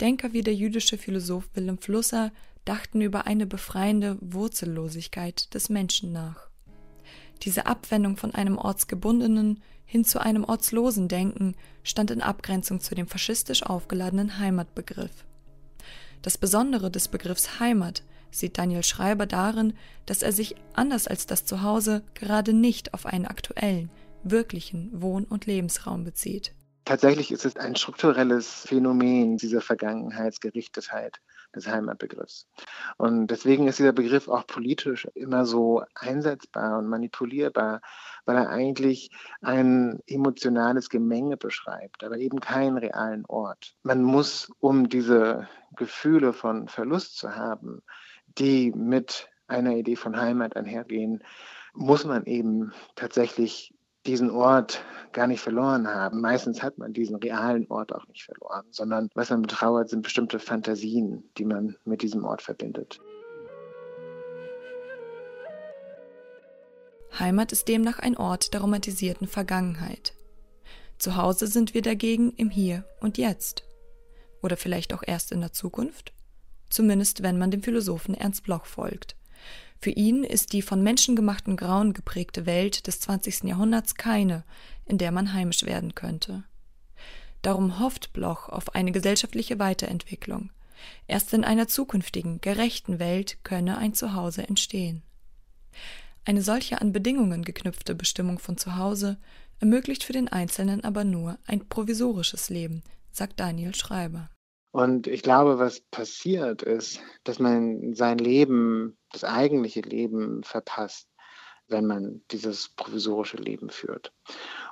Denker 0.00 0.32
wie 0.32 0.42
der 0.42 0.54
jüdische 0.54 0.96
Philosoph 0.96 1.48
Willem 1.54 1.78
Flusser 1.78 2.32
dachten 2.66 3.00
über 3.00 3.26
eine 3.26 3.46
befreiende 3.46 4.18
Wurzellosigkeit 4.20 5.54
des 5.54 5.70
Menschen 5.70 6.12
nach. 6.12 6.50
Diese 7.42 7.66
Abwendung 7.66 8.16
von 8.16 8.34
einem 8.34 8.58
ortsgebundenen 8.58 9.62
hin 9.86 10.04
zu 10.04 10.18
einem 10.20 10.44
ortslosen 10.44 11.08
Denken 11.08 11.54
stand 11.84 12.10
in 12.10 12.20
Abgrenzung 12.20 12.80
zu 12.80 12.94
dem 12.94 13.06
faschistisch 13.06 13.62
aufgeladenen 13.62 14.38
Heimatbegriff. 14.38 15.24
Das 16.22 16.36
Besondere 16.36 16.90
des 16.90 17.08
Begriffs 17.08 17.60
Heimat 17.60 18.02
sieht 18.32 18.58
Daniel 18.58 18.82
Schreiber 18.82 19.26
darin, 19.26 19.74
dass 20.04 20.22
er 20.22 20.32
sich 20.32 20.56
anders 20.74 21.06
als 21.06 21.26
das 21.26 21.44
Zuhause 21.44 22.02
gerade 22.14 22.52
nicht 22.52 22.94
auf 22.94 23.06
einen 23.06 23.26
aktuellen, 23.26 23.90
wirklichen 24.24 24.90
Wohn- 25.00 25.24
und 25.24 25.46
Lebensraum 25.46 26.02
bezieht. 26.02 26.52
tatsächlich 26.84 27.30
ist 27.30 27.44
es 27.44 27.56
ein 27.56 27.76
strukturelles 27.76 28.64
Phänomen, 28.66 29.36
diese 29.36 29.60
Vergangenheitsgerichtetheit 29.60 31.20
des 31.56 31.66
Heimatbegriffs. 31.66 32.46
Und 32.96 33.28
deswegen 33.28 33.66
ist 33.66 33.78
dieser 33.78 33.92
Begriff 33.92 34.28
auch 34.28 34.46
politisch 34.46 35.06
immer 35.14 35.44
so 35.44 35.82
einsetzbar 35.94 36.78
und 36.78 36.86
manipulierbar, 36.86 37.80
weil 38.24 38.36
er 38.36 38.50
eigentlich 38.50 39.10
ein 39.40 40.00
emotionales 40.06 40.88
Gemenge 40.88 41.36
beschreibt, 41.36 42.04
aber 42.04 42.18
eben 42.18 42.40
keinen 42.40 42.78
realen 42.78 43.24
Ort. 43.26 43.74
Man 43.82 44.02
muss, 44.02 44.52
um 44.60 44.88
diese 44.88 45.48
Gefühle 45.76 46.32
von 46.32 46.68
Verlust 46.68 47.16
zu 47.16 47.34
haben, 47.34 47.82
die 48.26 48.72
mit 48.72 49.28
einer 49.48 49.76
Idee 49.76 49.96
von 49.96 50.16
Heimat 50.16 50.56
einhergehen, 50.56 51.22
muss 51.72 52.04
man 52.04 52.24
eben 52.24 52.72
tatsächlich 52.94 53.75
diesen 54.06 54.30
Ort 54.30 54.82
gar 55.12 55.26
nicht 55.26 55.40
verloren 55.40 55.88
haben. 55.88 56.20
Meistens 56.20 56.62
hat 56.62 56.78
man 56.78 56.92
diesen 56.92 57.16
realen 57.16 57.66
Ort 57.68 57.94
auch 57.94 58.06
nicht 58.08 58.24
verloren, 58.24 58.66
sondern 58.70 59.08
was 59.14 59.30
man 59.30 59.42
betrauert, 59.42 59.88
sind 59.88 60.02
bestimmte 60.02 60.38
Fantasien, 60.38 61.24
die 61.38 61.44
man 61.44 61.76
mit 61.84 62.02
diesem 62.02 62.24
Ort 62.24 62.42
verbindet. 62.42 63.00
Heimat 67.18 67.50
ist 67.52 67.66
demnach 67.68 67.98
ein 67.98 68.16
Ort 68.16 68.52
der 68.52 68.60
romantisierten 68.60 69.26
Vergangenheit. 69.26 70.12
Zu 70.98 71.16
Hause 71.16 71.46
sind 71.46 71.72
wir 71.72 71.82
dagegen 71.82 72.32
im 72.32 72.50
Hier 72.50 72.84
und 73.00 73.16
Jetzt. 73.16 73.64
Oder 74.42 74.56
vielleicht 74.56 74.92
auch 74.92 75.02
erst 75.06 75.32
in 75.32 75.40
der 75.40 75.52
Zukunft? 75.52 76.12
Zumindest 76.68 77.22
wenn 77.22 77.38
man 77.38 77.50
dem 77.50 77.62
Philosophen 77.62 78.14
Ernst 78.14 78.44
Bloch 78.44 78.66
folgt. 78.66 79.16
Für 79.80 79.90
ihn 79.90 80.24
ist 80.24 80.52
die 80.52 80.62
von 80.62 80.82
menschengemachten 80.82 81.56
Grauen 81.56 81.92
geprägte 81.92 82.46
Welt 82.46 82.86
des 82.86 83.00
20. 83.00 83.44
Jahrhunderts 83.44 83.94
keine, 83.94 84.44
in 84.84 84.98
der 84.98 85.12
man 85.12 85.32
heimisch 85.32 85.64
werden 85.64 85.94
könnte. 85.94 86.44
Darum 87.42 87.78
hofft 87.78 88.12
Bloch 88.12 88.48
auf 88.48 88.74
eine 88.74 88.92
gesellschaftliche 88.92 89.58
Weiterentwicklung. 89.58 90.50
Erst 91.06 91.32
in 91.32 91.44
einer 91.44 91.68
zukünftigen, 91.68 92.40
gerechten 92.40 92.98
Welt 92.98 93.38
könne 93.44 93.78
ein 93.78 93.94
Zuhause 93.94 94.48
entstehen. 94.48 95.02
Eine 96.24 96.42
solche 96.42 96.80
an 96.80 96.92
Bedingungen 96.92 97.44
geknüpfte 97.44 97.94
Bestimmung 97.94 98.38
von 98.38 98.56
Zuhause 98.56 99.18
ermöglicht 99.60 100.02
für 100.02 100.12
den 100.12 100.28
Einzelnen 100.28 100.82
aber 100.82 101.04
nur 101.04 101.38
ein 101.46 101.68
provisorisches 101.68 102.50
Leben, 102.50 102.82
sagt 103.12 103.38
Daniel 103.38 103.74
Schreiber. 103.74 104.28
Und 104.76 105.06
ich 105.06 105.22
glaube, 105.22 105.58
was 105.58 105.80
passiert 105.80 106.60
ist, 106.60 107.00
dass 107.24 107.38
man 107.38 107.94
sein 107.94 108.18
Leben, 108.18 108.98
das 109.10 109.24
eigentliche 109.24 109.80
Leben 109.80 110.42
verpasst, 110.42 111.08
wenn 111.66 111.86
man 111.86 112.20
dieses 112.30 112.68
provisorische 112.76 113.38
Leben 113.38 113.70
führt. 113.70 114.12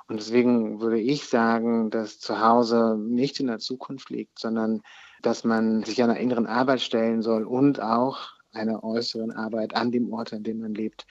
Und 0.07 0.19
deswegen 0.19 0.79
würde 0.79 0.99
ich 0.99 1.27
sagen, 1.27 1.89
dass 1.89 2.19
zu 2.19 2.39
Hause 2.39 2.99
nicht 2.99 3.39
in 3.39 3.47
der 3.47 3.57
Zukunft 3.57 4.11
liegt, 4.11 4.37
sondern 4.37 4.83
dass 5.23 5.43
man 5.43 5.81
sich 5.81 6.03
einer 6.03 6.17
inneren 6.17 6.45
Arbeit 6.45 6.81
stellen 6.81 7.23
soll 7.23 7.43
und 7.43 7.81
auch 7.81 8.29
einer 8.53 8.83
äußeren 8.83 9.31
Arbeit 9.31 9.75
an 9.75 9.91
dem 9.91 10.13
Ort, 10.13 10.33
an 10.33 10.43
dem 10.43 10.59
man 10.59 10.75
lebt, 10.75 11.07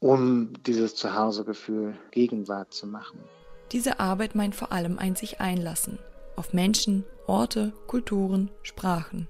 um 0.00 0.52
dieses 0.64 0.94
Zuhausegefühl 0.94 1.96
Gegenwart 2.10 2.74
zu 2.74 2.86
machen. 2.86 3.18
Diese 3.72 3.98
Arbeit 3.98 4.34
meint 4.34 4.54
vor 4.54 4.72
allem 4.72 4.98
ein 4.98 5.16
sich 5.16 5.40
einlassen, 5.40 5.98
auf 6.36 6.52
Menschen, 6.52 7.04
Orte, 7.26 7.72
Kulturen, 7.86 8.50
Sprachen. 8.62 9.28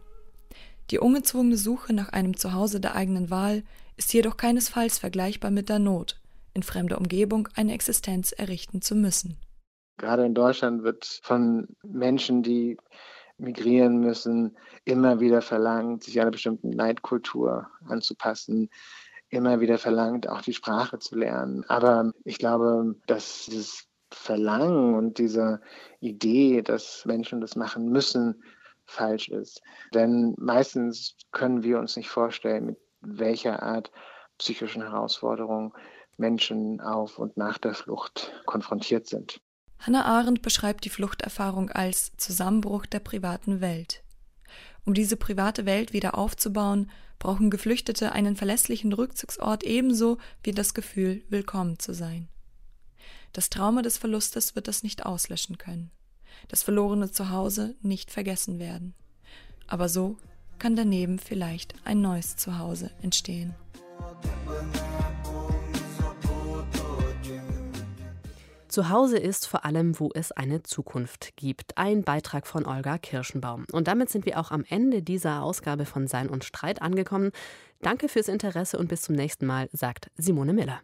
Die 0.90 0.98
ungezwungene 0.98 1.56
Suche 1.56 1.92
nach 1.92 2.10
einem 2.10 2.36
Zuhause 2.36 2.80
der 2.80 2.94
eigenen 2.94 3.30
Wahl 3.30 3.62
ist 3.96 4.12
jedoch 4.12 4.36
keinesfalls 4.36 4.98
vergleichbar 4.98 5.50
mit 5.50 5.68
der 5.68 5.78
Not, 5.78 6.20
in 6.52 6.62
fremder 6.62 6.98
Umgebung 6.98 7.48
eine 7.54 7.72
Existenz 7.72 8.32
errichten 8.32 8.82
zu 8.82 8.94
müssen. 8.94 9.36
Gerade 9.96 10.26
in 10.26 10.34
Deutschland 10.34 10.82
wird 10.82 11.20
von 11.22 11.68
Menschen, 11.82 12.42
die 12.42 12.76
migrieren 13.38 14.00
müssen, 14.00 14.56
immer 14.84 15.20
wieder 15.20 15.40
verlangt, 15.40 16.04
sich 16.04 16.20
einer 16.20 16.30
bestimmten 16.30 16.70
Neidkultur 16.70 17.68
anzupassen, 17.86 18.70
immer 19.28 19.60
wieder 19.60 19.78
verlangt, 19.78 20.28
auch 20.28 20.42
die 20.42 20.52
Sprache 20.52 20.98
zu 20.98 21.16
lernen. 21.16 21.64
Aber 21.68 22.12
ich 22.24 22.38
glaube, 22.38 22.94
dass 23.06 23.46
dieses 23.46 23.88
Verlangen 24.14 24.94
und 24.94 25.18
diese 25.18 25.60
Idee, 26.00 26.62
dass 26.62 27.04
Menschen 27.04 27.40
das 27.40 27.56
machen 27.56 27.88
müssen, 27.88 28.42
falsch 28.84 29.28
ist. 29.28 29.62
Denn 29.92 30.34
meistens 30.38 31.16
können 31.32 31.62
wir 31.62 31.78
uns 31.78 31.96
nicht 31.96 32.08
vorstellen, 32.08 32.66
mit 32.66 32.78
welcher 33.00 33.62
Art 33.62 33.90
psychischen 34.38 34.82
Herausforderung 34.82 35.74
Menschen 36.16 36.80
auf 36.80 37.18
und 37.18 37.36
nach 37.36 37.58
der 37.58 37.74
Flucht 37.74 38.32
konfrontiert 38.46 39.06
sind. 39.06 39.40
Hannah 39.80 40.04
Arendt 40.04 40.42
beschreibt 40.42 40.84
die 40.84 40.90
Fluchterfahrung 40.90 41.70
als 41.70 42.12
Zusammenbruch 42.16 42.86
der 42.86 43.00
privaten 43.00 43.60
Welt. 43.60 44.02
Um 44.86 44.94
diese 44.94 45.16
private 45.16 45.66
Welt 45.66 45.92
wieder 45.92 46.16
aufzubauen, 46.16 46.90
brauchen 47.18 47.50
Geflüchtete 47.50 48.12
einen 48.12 48.36
verlässlichen 48.36 48.92
Rückzugsort 48.92 49.64
ebenso 49.64 50.18
wie 50.42 50.52
das 50.52 50.74
Gefühl, 50.74 51.24
willkommen 51.28 51.78
zu 51.78 51.94
sein. 51.94 52.28
Das 53.34 53.50
Trauma 53.50 53.82
des 53.82 53.98
Verlustes 53.98 54.54
wird 54.54 54.68
das 54.68 54.84
nicht 54.84 55.04
auslöschen 55.04 55.58
können. 55.58 55.90
Das 56.46 56.62
verlorene 56.62 57.10
Zuhause 57.10 57.74
nicht 57.82 58.12
vergessen 58.12 58.60
werden. 58.60 58.94
Aber 59.66 59.88
so 59.88 60.16
kann 60.60 60.76
daneben 60.76 61.18
vielleicht 61.18 61.74
ein 61.84 62.00
neues 62.00 62.36
Zuhause 62.36 62.92
entstehen. 63.02 63.52
Zuhause 68.68 69.18
ist 69.18 69.48
vor 69.48 69.64
allem, 69.64 69.98
wo 69.98 70.10
es 70.14 70.30
eine 70.30 70.62
Zukunft 70.62 71.34
gibt. 71.34 71.76
Ein 71.76 72.04
Beitrag 72.04 72.46
von 72.46 72.66
Olga 72.66 72.98
Kirschenbaum. 72.98 73.66
Und 73.72 73.88
damit 73.88 74.10
sind 74.10 74.26
wir 74.26 74.38
auch 74.38 74.52
am 74.52 74.64
Ende 74.68 75.02
dieser 75.02 75.42
Ausgabe 75.42 75.86
von 75.86 76.06
Sein 76.06 76.28
und 76.28 76.44
Streit 76.44 76.80
angekommen. 76.80 77.32
Danke 77.82 78.08
fürs 78.08 78.28
Interesse 78.28 78.78
und 78.78 78.86
bis 78.86 79.02
zum 79.02 79.16
nächsten 79.16 79.44
Mal, 79.44 79.68
sagt 79.72 80.12
Simone 80.16 80.52
Miller. 80.52 80.80